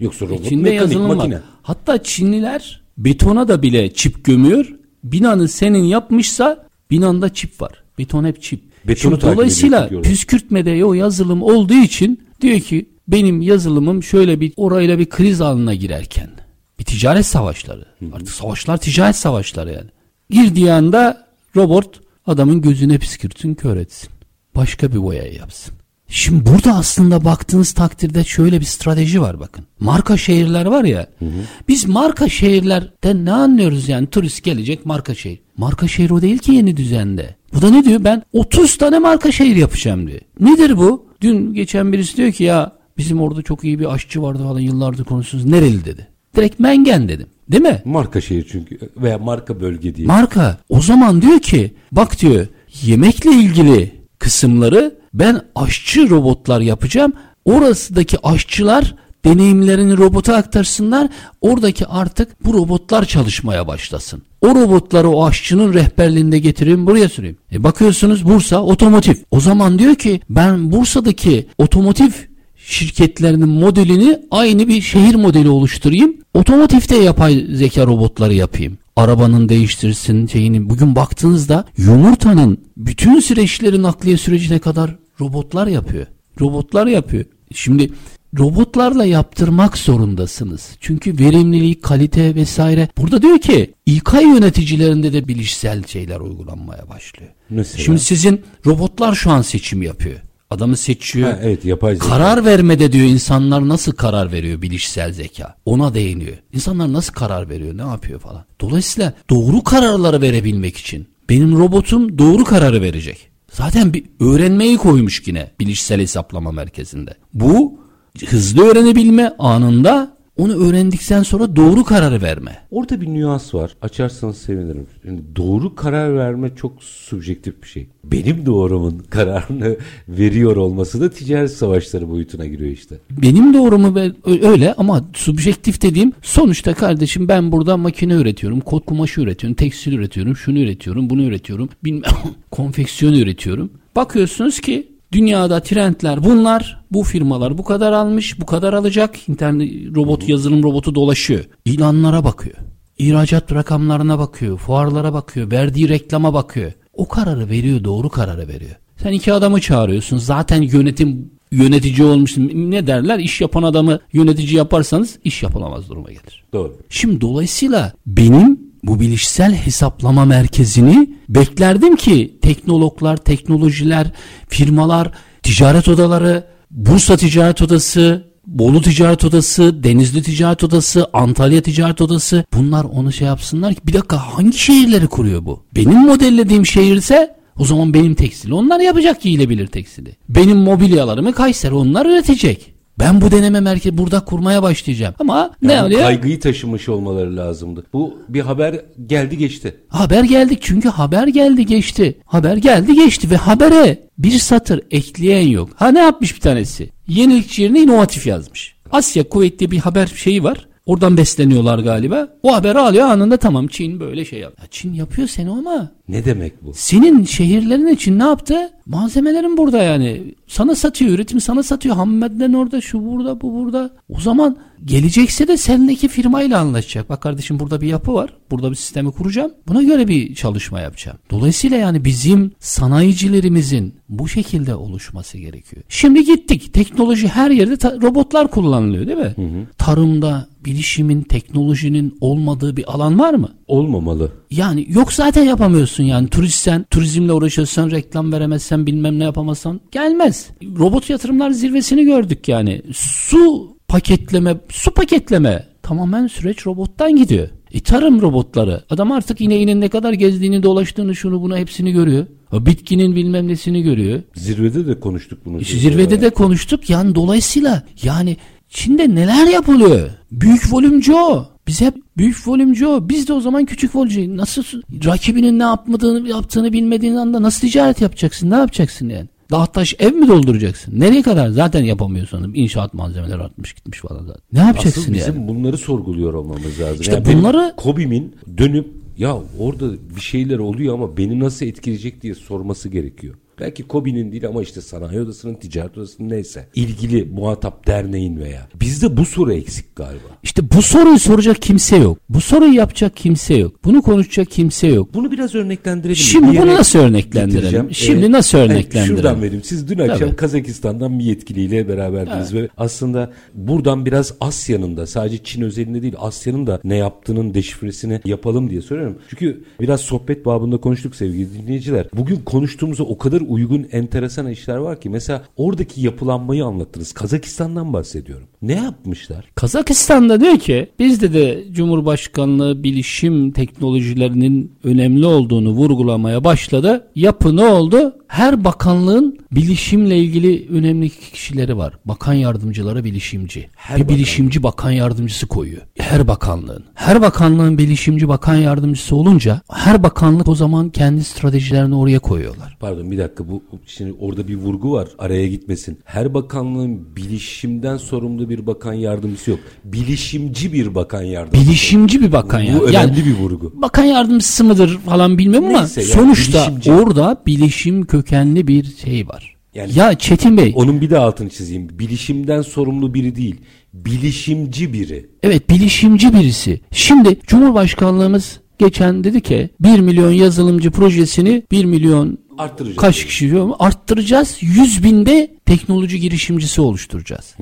Yoksa 0.00 0.26
robot 0.26 0.46
içinde 0.46 0.62
mekanik, 0.62 0.80
yazılım 0.80 1.16
makine. 1.16 1.34
var. 1.34 1.42
Hatta 1.62 2.02
Çinliler 2.02 2.81
Betona 3.04 3.48
da 3.48 3.62
bile 3.62 3.94
çip 3.94 4.24
gömüyor. 4.24 4.74
Binanı 5.04 5.48
senin 5.48 5.82
yapmışsa 5.82 6.66
binanda 6.90 7.34
çip 7.34 7.60
var. 7.60 7.82
Beton 7.98 8.24
hep 8.24 8.42
çip. 8.42 8.60
Betonu 8.88 9.20
Şimdi 9.20 9.34
dolayısıyla 9.34 9.88
püskürtmede 10.02 10.84
o 10.84 10.94
yazılım 10.94 11.42
olduğu 11.42 11.74
için 11.74 12.20
diyor 12.40 12.60
ki 12.60 12.88
benim 13.08 13.40
yazılımım 13.40 14.02
şöyle 14.02 14.40
bir 14.40 14.52
orayla 14.56 14.98
bir 14.98 15.08
kriz 15.08 15.40
anına 15.40 15.74
girerken 15.74 16.30
bir 16.78 16.84
ticaret 16.84 17.26
savaşları. 17.26 17.84
Hı 17.98 18.06
hı. 18.06 18.14
Artık 18.14 18.28
savaşlar 18.28 18.76
ticaret 18.76 19.16
savaşları 19.16 19.72
yani. 19.72 19.90
Girdiği 20.30 20.72
anda 20.72 21.26
robot 21.56 22.00
adamın 22.26 22.60
gözüne 22.60 22.98
püskürtsün 22.98 23.54
kör 23.54 23.76
etsin. 23.76 24.10
Başka 24.56 24.92
bir 24.92 25.02
boya 25.02 25.26
yapsın. 25.26 25.74
Şimdi 26.14 26.46
burada 26.46 26.74
aslında 26.74 27.24
baktığınız 27.24 27.72
takdirde 27.72 28.24
şöyle 28.24 28.60
bir 28.60 28.64
strateji 28.64 29.20
var 29.20 29.40
bakın. 29.40 29.64
Marka 29.80 30.16
şehirler 30.16 30.66
var 30.66 30.84
ya. 30.84 31.06
Hı 31.18 31.24
hı. 31.24 31.30
Biz 31.68 31.86
marka 31.86 32.28
şehirlerden 32.28 33.24
ne 33.24 33.32
anlıyoruz 33.32 33.88
yani 33.88 34.06
turist 34.06 34.42
gelecek 34.44 34.86
marka 34.86 35.14
şehir. 35.14 35.40
Marka 35.56 35.88
şehir 35.88 36.10
o 36.10 36.22
değil 36.22 36.38
ki 36.38 36.52
yeni 36.52 36.76
düzende. 36.76 37.36
Bu 37.54 37.62
da 37.62 37.70
ne 37.70 37.84
diyor 37.84 38.04
ben 38.04 38.22
30 38.32 38.78
tane 38.78 38.98
marka 38.98 39.32
şehir 39.32 39.56
yapacağım 39.56 40.06
diyor. 40.06 40.20
Nedir 40.40 40.76
bu? 40.76 41.06
Dün 41.20 41.54
geçen 41.54 41.92
birisi 41.92 42.16
diyor 42.16 42.32
ki 42.32 42.44
ya 42.44 42.72
bizim 42.98 43.20
orada 43.20 43.42
çok 43.42 43.64
iyi 43.64 43.78
bir 43.78 43.94
aşçı 43.94 44.22
vardı 44.22 44.42
falan 44.42 44.60
yıllardır 44.60 45.04
konuşuyoruz. 45.04 45.50
Nereli 45.50 45.84
dedi. 45.84 46.08
Direkt 46.36 46.60
Mengen 46.60 47.08
dedim. 47.08 47.26
Değil 47.52 47.62
mi? 47.62 47.82
Marka 47.84 48.20
şehir 48.20 48.46
çünkü 48.52 48.78
veya 48.96 49.18
marka 49.18 49.60
bölge 49.60 49.94
diye. 49.94 50.06
Marka. 50.06 50.58
O 50.68 50.80
zaman 50.80 51.22
diyor 51.22 51.38
ki 51.38 51.74
bak 51.92 52.20
diyor 52.20 52.46
yemekle 52.82 53.30
ilgili 53.30 53.92
kısımları 54.18 55.01
ben 55.14 55.40
aşçı 55.54 56.10
robotlar 56.10 56.60
yapacağım. 56.60 57.12
Orasıdaki 57.44 58.16
aşçılar 58.22 58.94
deneyimlerini 59.24 59.96
robota 59.96 60.36
aktarsınlar. 60.36 61.08
Oradaki 61.40 61.86
artık 61.86 62.44
bu 62.44 62.54
robotlar 62.54 63.04
çalışmaya 63.04 63.66
başlasın. 63.66 64.22
O 64.40 64.48
robotları 64.48 65.08
o 65.08 65.26
aşçının 65.26 65.74
rehberliğinde 65.74 66.38
getireyim 66.38 66.86
buraya 66.86 67.08
süreyim. 67.08 67.36
E 67.52 67.64
bakıyorsunuz 67.64 68.24
Bursa 68.24 68.62
otomotiv. 68.62 69.14
O 69.30 69.40
zaman 69.40 69.78
diyor 69.78 69.94
ki 69.94 70.20
ben 70.30 70.72
Bursa'daki 70.72 71.46
otomotiv 71.58 72.10
şirketlerinin 72.56 73.48
modelini 73.48 74.18
aynı 74.30 74.68
bir 74.68 74.80
şehir 74.80 75.14
modeli 75.14 75.48
oluşturayım. 75.48 76.16
Otomotivde 76.34 76.96
yapay 76.96 77.46
zeka 77.50 77.86
robotları 77.86 78.34
yapayım 78.34 78.78
arabanın 78.96 79.48
değiştirsin 79.48 80.26
şeyini. 80.26 80.70
Bugün 80.70 80.96
baktığınızda 80.96 81.64
yumurtanın 81.76 82.58
bütün 82.76 83.20
süreçleri 83.20 83.82
nakliye 83.82 84.16
sürecine 84.16 84.58
kadar 84.58 84.96
robotlar 85.22 85.66
yapıyor. 85.66 86.06
Robotlar 86.40 86.86
yapıyor. 86.86 87.24
Şimdi 87.54 87.90
robotlarla 88.38 89.04
yaptırmak 89.04 89.78
zorundasınız. 89.78 90.76
Çünkü 90.80 91.18
verimlilik, 91.18 91.82
kalite 91.82 92.34
vesaire. 92.34 92.88
Burada 92.98 93.22
diyor 93.22 93.38
ki 93.38 93.74
İK 93.86 94.12
yöneticilerinde 94.12 95.12
de 95.12 95.28
bilişsel 95.28 95.86
şeyler 95.86 96.20
uygulanmaya 96.20 96.88
başlıyor. 96.88 97.30
Mesela? 97.50 97.84
Şimdi 97.84 97.98
sizin 97.98 98.42
robotlar 98.66 99.14
şu 99.14 99.30
an 99.30 99.42
seçim 99.42 99.82
yapıyor. 99.82 100.20
Adamı 100.50 100.76
seçiyor. 100.76 101.30
Ha, 101.30 101.38
evet 101.42 101.64
yapay 101.64 101.94
zeka. 101.94 102.08
Karar 102.08 102.44
vermede 102.44 102.92
diyor 102.92 103.06
insanlar 103.06 103.68
nasıl 103.68 103.92
karar 103.92 104.32
veriyor 104.32 104.62
bilişsel 104.62 105.12
zeka. 105.12 105.54
Ona 105.64 105.94
değiniyor. 105.94 106.36
İnsanlar 106.52 106.92
nasıl 106.92 107.12
karar 107.12 107.48
veriyor 107.48 107.78
ne 107.78 107.82
yapıyor 107.82 108.20
falan. 108.20 108.44
Dolayısıyla 108.60 109.12
doğru 109.30 109.64
kararları 109.64 110.20
verebilmek 110.20 110.76
için 110.76 111.06
benim 111.28 111.58
robotum 111.58 112.18
doğru 112.18 112.44
kararı 112.44 112.82
verecek. 112.82 113.31
Zaten 113.52 113.92
bir 113.92 114.04
öğrenmeyi 114.20 114.76
koymuş 114.76 115.22
yine 115.26 115.50
bilişsel 115.60 116.00
hesaplama 116.00 116.52
merkezinde. 116.52 117.14
Bu 117.34 117.80
hızlı 118.26 118.64
öğrenebilme 118.64 119.32
anında 119.38 120.16
onu 120.36 120.68
öğrendikten 120.68 121.22
sonra 121.22 121.56
doğru 121.56 121.84
kararı 121.84 122.22
verme. 122.22 122.58
Orada 122.70 123.00
bir 123.00 123.06
nüans 123.06 123.54
var. 123.54 123.76
Açarsanız 123.82 124.36
sevinirim. 124.36 124.86
Yani 125.04 125.20
doğru 125.36 125.74
karar 125.74 126.16
verme 126.16 126.50
çok 126.56 126.82
subjektif 126.82 127.62
bir 127.62 127.68
şey. 127.68 127.88
Benim 128.04 128.46
doğrumun 128.46 128.98
kararını 129.10 129.76
veriyor 130.08 130.56
olması 130.56 131.00
da 131.00 131.10
ticaret 131.10 131.52
savaşları 131.52 132.10
boyutuna 132.10 132.46
giriyor 132.46 132.70
işte. 132.70 132.96
Benim 133.10 133.54
doğrumu 133.54 133.98
öyle 134.26 134.74
ama 134.74 135.04
subjektif 135.14 135.82
dediğim 135.82 136.12
sonuçta 136.22 136.74
kardeşim 136.74 137.28
ben 137.28 137.52
burada 137.52 137.76
makine 137.76 138.14
üretiyorum, 138.14 138.60
kot 138.60 138.86
kumaşı 138.86 139.20
üretiyorum, 139.20 139.54
tekstil 139.54 139.92
üretiyorum, 139.92 140.36
şunu 140.36 140.58
üretiyorum, 140.58 141.10
bunu 141.10 141.22
üretiyorum, 141.22 141.68
bilmem 141.84 142.10
konfeksiyon 142.50 143.14
üretiyorum. 143.14 143.70
Bakıyorsunuz 143.96 144.60
ki 144.60 144.91
dünyada 145.12 145.60
trendler 145.60 146.24
bunlar. 146.24 146.84
Bu 146.90 147.02
firmalar 147.02 147.58
bu 147.58 147.64
kadar 147.64 147.92
almış, 147.92 148.40
bu 148.40 148.46
kadar 148.46 148.72
alacak. 148.72 149.28
İnternet 149.28 149.96
robot, 149.96 150.28
yazılım 150.28 150.62
robotu 150.62 150.94
dolaşıyor. 150.94 151.44
İlanlara 151.64 152.24
bakıyor. 152.24 152.56
İhracat 152.98 153.52
rakamlarına 153.52 154.18
bakıyor, 154.18 154.58
fuarlara 154.58 155.12
bakıyor, 155.12 155.50
verdiği 155.50 155.88
reklama 155.88 156.34
bakıyor. 156.34 156.72
O 156.92 157.08
kararı 157.08 157.50
veriyor, 157.50 157.84
doğru 157.84 158.08
kararı 158.08 158.48
veriyor. 158.48 158.76
Sen 158.96 159.12
iki 159.12 159.32
adamı 159.32 159.60
çağırıyorsun. 159.60 160.18
Zaten 160.18 160.62
yönetim 160.62 161.30
yönetici 161.52 162.06
olmuş. 162.06 162.36
Ne 162.54 162.86
derler? 162.86 163.18
İş 163.18 163.40
yapan 163.40 163.62
adamı 163.62 163.98
yönetici 164.12 164.54
yaparsanız 164.54 165.18
iş 165.24 165.42
yapılamaz 165.42 165.88
duruma 165.88 166.08
gelir. 166.08 166.44
Doğru. 166.52 166.76
Şimdi 166.88 167.20
dolayısıyla 167.20 167.92
benim 168.06 168.60
bu 168.82 169.00
bilişsel 169.00 169.54
hesaplama 169.54 170.24
merkezini 170.24 171.14
beklerdim 171.28 171.96
ki 171.96 172.38
teknologlar, 172.42 173.16
teknolojiler, 173.16 174.06
firmalar, 174.48 175.10
ticaret 175.42 175.88
odaları, 175.88 176.46
Bursa 176.70 177.16
Ticaret 177.16 177.62
Odası, 177.62 178.32
Bolu 178.46 178.82
Ticaret 178.82 179.24
Odası, 179.24 179.84
Denizli 179.84 180.22
Ticaret 180.22 180.64
Odası, 180.64 181.06
Antalya 181.12 181.62
Ticaret 181.62 182.00
Odası 182.00 182.44
bunlar 182.54 182.84
onu 182.84 183.12
şey 183.12 183.26
yapsınlar 183.26 183.74
ki 183.74 183.80
bir 183.86 183.92
dakika 183.92 184.16
hangi 184.16 184.58
şehirleri 184.58 185.06
kuruyor 185.06 185.44
bu? 185.44 185.64
Benim 185.76 185.98
modellediğim 185.98 186.66
şehirse 186.66 187.36
o 187.58 187.64
zaman 187.64 187.94
benim 187.94 188.14
tekstili 188.14 188.54
onlar 188.54 188.80
yapacak 188.80 189.20
giyilebilir 189.20 189.66
tekstili. 189.66 190.16
Benim 190.28 190.56
mobilyalarımı 190.56 191.32
Kayseri 191.32 191.74
onlar 191.74 192.06
üretecek. 192.06 192.71
Ben 192.98 193.20
bu 193.20 193.30
deneme 193.30 193.60
merkezi 193.60 193.98
burada 193.98 194.20
kurmaya 194.24 194.62
başlayacağım. 194.62 195.14
Ama 195.18 195.50
ne 195.62 195.72
Yani 195.72 195.86
oluyor? 195.86 196.00
kaygıyı 196.00 196.40
taşımış 196.40 196.88
olmaları 196.88 197.36
lazımdı. 197.36 197.84
Bu 197.92 198.18
bir 198.28 198.40
haber 198.40 198.80
geldi 199.06 199.38
geçti. 199.38 199.76
Haber 199.88 200.24
geldik 200.24 200.58
çünkü 200.62 200.88
haber 200.88 201.26
geldi 201.26 201.66
geçti. 201.66 202.18
Haber 202.26 202.56
geldi 202.56 202.94
geçti 202.94 203.30
ve 203.30 203.36
habere 203.36 203.98
bir 204.18 204.38
satır 204.38 204.80
ekleyen 204.90 205.48
yok. 205.48 205.70
Ha 205.76 205.88
ne 205.88 205.98
yapmış 205.98 206.34
bir 206.34 206.40
tanesi? 206.40 206.90
Yenilikçi 207.08 207.62
yerine 207.62 207.80
inovatif 207.80 208.26
yazmış. 208.26 208.74
Asya 208.90 209.28
kuvvetli 209.28 209.70
bir 209.70 209.78
haber 209.78 210.06
şeyi 210.06 210.44
var. 210.44 210.66
Oradan 210.86 211.16
besleniyorlar 211.16 211.78
galiba. 211.78 212.28
O 212.42 212.54
haberi 212.54 212.78
alıyor 212.78 213.06
anında 213.06 213.36
tamam 213.36 213.66
Çin 213.66 214.00
böyle 214.00 214.24
şey 214.24 214.38
yap. 214.38 214.52
Ya 214.60 214.66
Çin 214.70 214.92
yapıyor 214.92 215.28
seni 215.28 215.50
ama 215.50 215.90
Ne 216.08 216.24
demek 216.24 216.64
bu? 216.64 216.72
senin 216.74 217.24
şehirlerin 217.24 217.86
için 217.86 218.18
ne 218.18 218.22
yaptı? 218.22 218.70
Malzemelerin 218.86 219.56
burada 219.56 219.82
yani. 219.82 220.34
Sana 220.46 220.74
satıyor, 220.74 221.10
üretim 221.10 221.40
sana 221.40 221.62
satıyor. 221.62 221.96
Ham 221.96 222.10
madden 222.14 222.52
orada, 222.52 222.80
şu 222.80 223.06
burada, 223.06 223.40
bu 223.40 223.54
burada. 223.54 223.90
O 224.08 224.20
zaman 224.20 224.56
gelecekse 224.84 225.48
de 225.48 225.56
sendeki 225.56 226.08
firmayla 226.08 226.58
anlaşacak. 226.60 227.08
Bak 227.08 227.20
kardeşim 227.22 227.58
burada 227.60 227.80
bir 227.80 227.86
yapı 227.86 228.14
var. 228.14 228.34
Burada 228.50 228.70
bir 228.70 228.76
sistemi 228.76 229.12
kuracağım. 229.12 229.52
Buna 229.68 229.82
göre 229.82 230.08
bir 230.08 230.34
çalışma 230.34 230.80
yapacağım. 230.80 231.18
Dolayısıyla 231.30 231.76
yani 231.76 232.04
bizim 232.04 232.52
sanayicilerimizin 232.60 233.94
bu 234.08 234.28
şekilde 234.28 234.74
oluşması 234.74 235.38
gerekiyor. 235.38 235.82
Şimdi 235.88 236.24
gittik. 236.24 236.74
Teknoloji 236.74 237.28
her 237.28 237.50
yerde 237.50 238.00
robotlar 238.02 238.50
kullanılıyor 238.50 239.06
değil 239.06 239.18
mi? 239.18 239.34
Tarımda 239.78 240.48
bilişimin, 240.64 241.22
teknolojinin 241.22 242.16
olmadığı 242.20 242.76
bir 242.76 242.94
alan 242.94 243.18
var 243.18 243.34
mı? 243.34 243.48
Olmamalı. 243.66 244.32
Yani 244.50 244.86
yok 244.88 245.12
zaten 245.12 245.44
yapamıyorsun 245.44 246.04
yani 246.04 246.28
turistsen 246.28 246.84
turizmle 246.90 247.32
uğraşıyorsan 247.32 247.90
reklam 247.90 248.32
veremezsen 248.32 248.86
bilmem 248.86 249.18
ne 249.18 249.24
yapamazsan 249.24 249.80
gelmez. 249.90 250.50
Robot 250.78 251.10
yatırımlar 251.10 251.50
zirvesini 251.50 252.04
gördük 252.04 252.48
yani. 252.48 252.82
Su 252.92 253.72
paketleme 253.88 254.56
su 254.68 254.90
paketleme 254.94 255.66
tamamen 255.82 256.26
süreç 256.26 256.66
robottan 256.66 257.16
gidiyor. 257.16 257.48
E 257.72 257.80
tarım 257.80 258.20
robotları 258.20 258.82
adam 258.90 259.12
artık 259.12 259.40
ineğinin 259.40 259.80
ne 259.80 259.88
kadar 259.88 260.12
gezdiğini 260.12 260.62
dolaştığını 260.62 261.16
şunu 261.16 261.42
bunu 261.42 261.56
hepsini 261.56 261.92
görüyor. 261.92 262.26
O 262.52 262.66
bitkinin 262.66 263.16
bilmem 263.16 263.48
nesini 263.48 263.82
görüyor. 263.82 264.22
Zirvede 264.34 264.86
de 264.86 265.00
konuştuk 265.00 265.38
bunu. 265.44 265.60
İşte 265.60 265.78
zirvede 265.78 266.20
de 266.20 266.30
konuştuk 266.30 266.90
yani 266.90 267.14
dolayısıyla 267.14 267.82
yani 268.02 268.36
Çin'de 268.72 269.14
neler 269.14 269.46
yapılıyor? 269.46 270.10
Büyük 270.32 270.72
volümcü 270.72 271.12
o. 271.14 271.46
Biz 271.68 271.80
hep 271.80 271.94
büyük 272.16 272.48
volümcü 272.48 272.86
o. 272.86 273.08
Biz 273.08 273.28
de 273.28 273.32
o 273.32 273.40
zaman 273.40 273.64
küçük 273.64 273.96
volümcü. 273.96 274.36
Nasıl 274.36 274.62
rakibinin 275.04 275.58
ne 275.58 275.62
yapmadığını 275.62 276.28
yaptığını 276.28 276.72
bilmediğin 276.72 277.14
anda 277.14 277.42
nasıl 277.42 277.60
ticaret 277.60 278.00
yapacaksın? 278.00 278.50
Ne 278.50 278.54
yapacaksın 278.54 279.08
yani? 279.08 279.28
Dağ 279.50 279.66
taş 279.66 279.94
ev 279.98 280.12
mi 280.12 280.28
dolduracaksın? 280.28 281.00
Nereye 281.00 281.22
kadar? 281.22 281.48
Zaten 281.48 281.84
yapamıyorsun. 281.84 282.52
İnşaat 282.54 282.94
malzemeleri 282.94 283.42
artmış 283.42 283.72
gitmiş 283.72 283.98
falan 283.98 284.24
zaten. 284.26 284.42
Ne 284.52 284.58
yapacaksın 284.58 285.00
Asıl 285.02 285.12
bizim 285.14 285.34
yani? 285.36 285.48
bunları 285.48 285.78
sorguluyor 285.78 286.34
olmamız 286.34 286.80
lazım. 286.80 287.00
İşte 287.00 287.12
Yani 287.14 287.24
bunları- 287.38 287.74
Kobi'min 287.76 288.34
dönüp 288.58 288.86
ya 289.18 289.36
orada 289.58 289.84
bir 290.16 290.20
şeyler 290.20 290.58
oluyor 290.58 290.94
ama 290.94 291.16
beni 291.16 291.40
nasıl 291.40 291.66
etkileyecek 291.66 292.22
diye 292.22 292.34
sorması 292.34 292.88
gerekiyor. 292.88 293.34
Belki 293.60 293.82
Kobi'nin 293.82 294.32
değil 294.32 294.46
ama 294.48 294.62
işte 294.62 294.80
sanayi 294.80 295.20
odasının, 295.20 295.54
ticaret 295.54 295.98
odasının 295.98 296.28
neyse. 296.28 296.66
ilgili 296.74 297.24
muhatap 297.24 297.86
derneğin 297.86 298.36
veya. 298.36 298.68
Bizde 298.80 299.16
bu 299.16 299.24
soru 299.24 299.52
eksik 299.52 299.96
galiba. 299.96 300.28
İşte 300.42 300.62
bu 300.76 300.82
soruyu 300.82 301.18
soracak 301.18 301.62
kimse 301.62 301.96
yok. 301.96 302.18
Bu 302.28 302.40
soruyu 302.40 302.74
yapacak 302.74 303.16
kimse 303.16 303.54
yok. 303.54 303.84
Bunu 303.84 304.02
konuşacak 304.02 304.50
kimse 304.50 304.86
yok. 304.86 305.14
Bunu 305.14 305.30
biraz 305.32 305.54
örneklendirelim. 305.54 306.16
Şimdi 306.16 306.58
bunu 306.58 306.74
nasıl 306.74 306.98
örneklendirelim? 306.98 307.94
Şimdi 307.94 308.24
Ee, 308.24 308.30
nasıl 308.32 308.58
evet, 308.58 308.70
örneklendirelim? 308.70 309.16
şuradan 309.16 309.42
vereyim. 309.42 309.62
Siz 309.64 309.88
dün 309.88 309.98
akşam 309.98 310.18
Tabii. 310.18 310.36
Kazakistan'dan 310.36 311.18
bir 311.18 311.24
yetkiliyle 311.24 311.88
beraberdiniz 311.88 312.54
ve 312.54 312.68
aslında 312.76 313.32
buradan 313.54 314.06
biraz 314.06 314.34
Asya'nın 314.40 314.96
da 314.96 315.06
sadece 315.06 315.38
Çin 315.44 315.62
özelinde 315.62 316.02
değil 316.02 316.14
Asya'nın 316.18 316.66
da 316.66 316.80
ne 316.84 316.96
yaptığının 316.96 317.54
deşifresini 317.54 318.20
yapalım 318.24 318.70
diye 318.70 318.82
soruyorum. 318.82 319.18
Çünkü 319.28 319.64
biraz 319.80 320.00
sohbet 320.00 320.46
babında 320.46 320.76
konuştuk 320.76 321.16
sevgili 321.16 321.54
dinleyiciler. 321.62 322.06
Bugün 322.16 322.36
konuştuğumuza 322.36 323.04
o 323.04 323.18
kadar 323.18 323.41
uygun 323.48 323.86
enteresan 323.92 324.50
işler 324.50 324.76
var 324.76 325.00
ki 325.00 325.08
mesela 325.08 325.42
oradaki 325.56 326.00
yapılanmayı 326.00 326.64
anlattınız. 326.64 327.12
Kazakistan'dan 327.12 327.92
bahsediyorum. 327.92 328.48
Ne 328.62 328.74
yapmışlar? 328.74 329.50
Kazakistan'da 329.54 330.40
diyor 330.40 330.58
ki 330.58 330.90
bizde 330.98 331.32
de 331.32 331.64
Cumhurbaşkanlığı 331.72 332.82
bilişim 332.82 333.50
teknolojilerinin 333.50 334.72
önemli 334.84 335.26
olduğunu 335.26 335.70
vurgulamaya 335.70 336.44
başladı. 336.44 337.06
Yapı 337.14 337.56
ne 337.56 337.64
oldu? 337.64 338.14
Her 338.32 338.64
bakanlığın 338.64 339.38
bilişimle 339.52 340.18
ilgili 340.18 340.68
önemli 340.70 341.08
kişileri 341.10 341.76
var. 341.76 341.98
Bakan 342.04 342.32
yardımcıları 342.34 343.04
bilişimci. 343.04 343.70
Her 343.76 343.98
bir 344.00 344.08
bilişimci 344.08 344.62
bakan 344.62 344.90
yardımcısı 344.90 345.46
koyuyor. 345.46 345.82
Her 345.98 346.28
bakanlığın. 346.28 346.84
Her 346.94 347.22
bakanlığın 347.22 347.78
bilişimci 347.78 348.28
bakan 348.28 348.54
yardımcısı 348.54 349.16
olunca 349.16 349.60
her 349.72 350.02
bakanlık 350.02 350.48
o 350.48 350.54
zaman 350.54 350.90
kendi 350.90 351.24
stratejilerini 351.24 351.94
oraya 351.94 352.18
koyuyorlar. 352.18 352.76
Pardon 352.80 353.10
bir 353.10 353.18
dakika 353.18 353.48
bu 353.50 353.62
şimdi 353.86 354.12
orada 354.12 354.48
bir 354.48 354.56
vurgu 354.56 354.92
var 354.92 355.08
araya 355.18 355.48
gitmesin. 355.48 355.98
Her 356.04 356.34
bakanlığın 356.34 357.16
bilişimden 357.16 357.96
sorumlu 357.96 358.48
bir 358.48 358.66
bakan 358.66 358.92
yardımcısı 358.92 359.50
yok. 359.50 359.60
Bilişimci 359.84 360.72
bir 360.72 360.94
bakan 360.94 361.22
yardımcısı. 361.22 361.66
Bilişimci 361.66 362.20
bir 362.20 362.32
bakan 362.32 362.62
Bu 362.62 362.66
ya. 362.66 362.74
önemli 362.80 362.94
Yani 362.94 363.16
bir 363.26 363.34
vurgu. 363.38 363.72
bakan 363.82 364.04
yardımcısı 364.04 364.64
mıdır 364.64 364.98
falan 364.98 365.38
bilmem 365.38 365.64
ama 365.64 365.78
Neyse 365.78 366.00
yani 366.00 366.10
sonuçta 366.12 366.58
bilişimci. 366.66 366.92
orada 366.92 367.42
bilişim 367.46 368.06
kökenli 368.26 368.66
bir 368.66 368.96
şey 368.96 369.28
var. 369.28 369.56
Yani- 369.74 369.98
ya 369.98 370.18
Çetin 370.18 370.56
Bey 370.56 370.72
Onun 370.76 371.00
bir 371.00 371.10
de 371.10 371.18
altını 371.18 371.50
çizeyim. 371.50 371.88
Bilişimden 371.98 372.62
sorumlu 372.62 373.14
biri 373.14 373.36
değil. 373.36 373.56
Bilişimci 373.94 374.92
biri. 374.92 375.26
evet 375.42 375.70
bilişimci 375.70 376.32
birisi. 376.34 376.80
Şimdi 376.92 377.38
Cumhurbaşkanlığımız 377.46 378.60
geçen 378.78 379.24
dedi 379.24 379.40
ki 379.40 379.70
1 379.80 379.98
milyon 380.00 380.30
yazılımcı 380.30 380.90
projesini 380.90 381.62
1 381.70 381.84
milyon 381.84 382.38
Arttıracağız. 382.58 382.96
kaç 382.96 383.24
kişi 383.26 383.50
diyor 383.50 383.64
mu? 383.66 383.76
arttıracağız 383.78 384.56
100 384.60 385.04
binde 385.04 385.50
teknoloji 385.66 386.20
girişimcisi 386.20 386.80
oluşturacağız. 386.80 387.54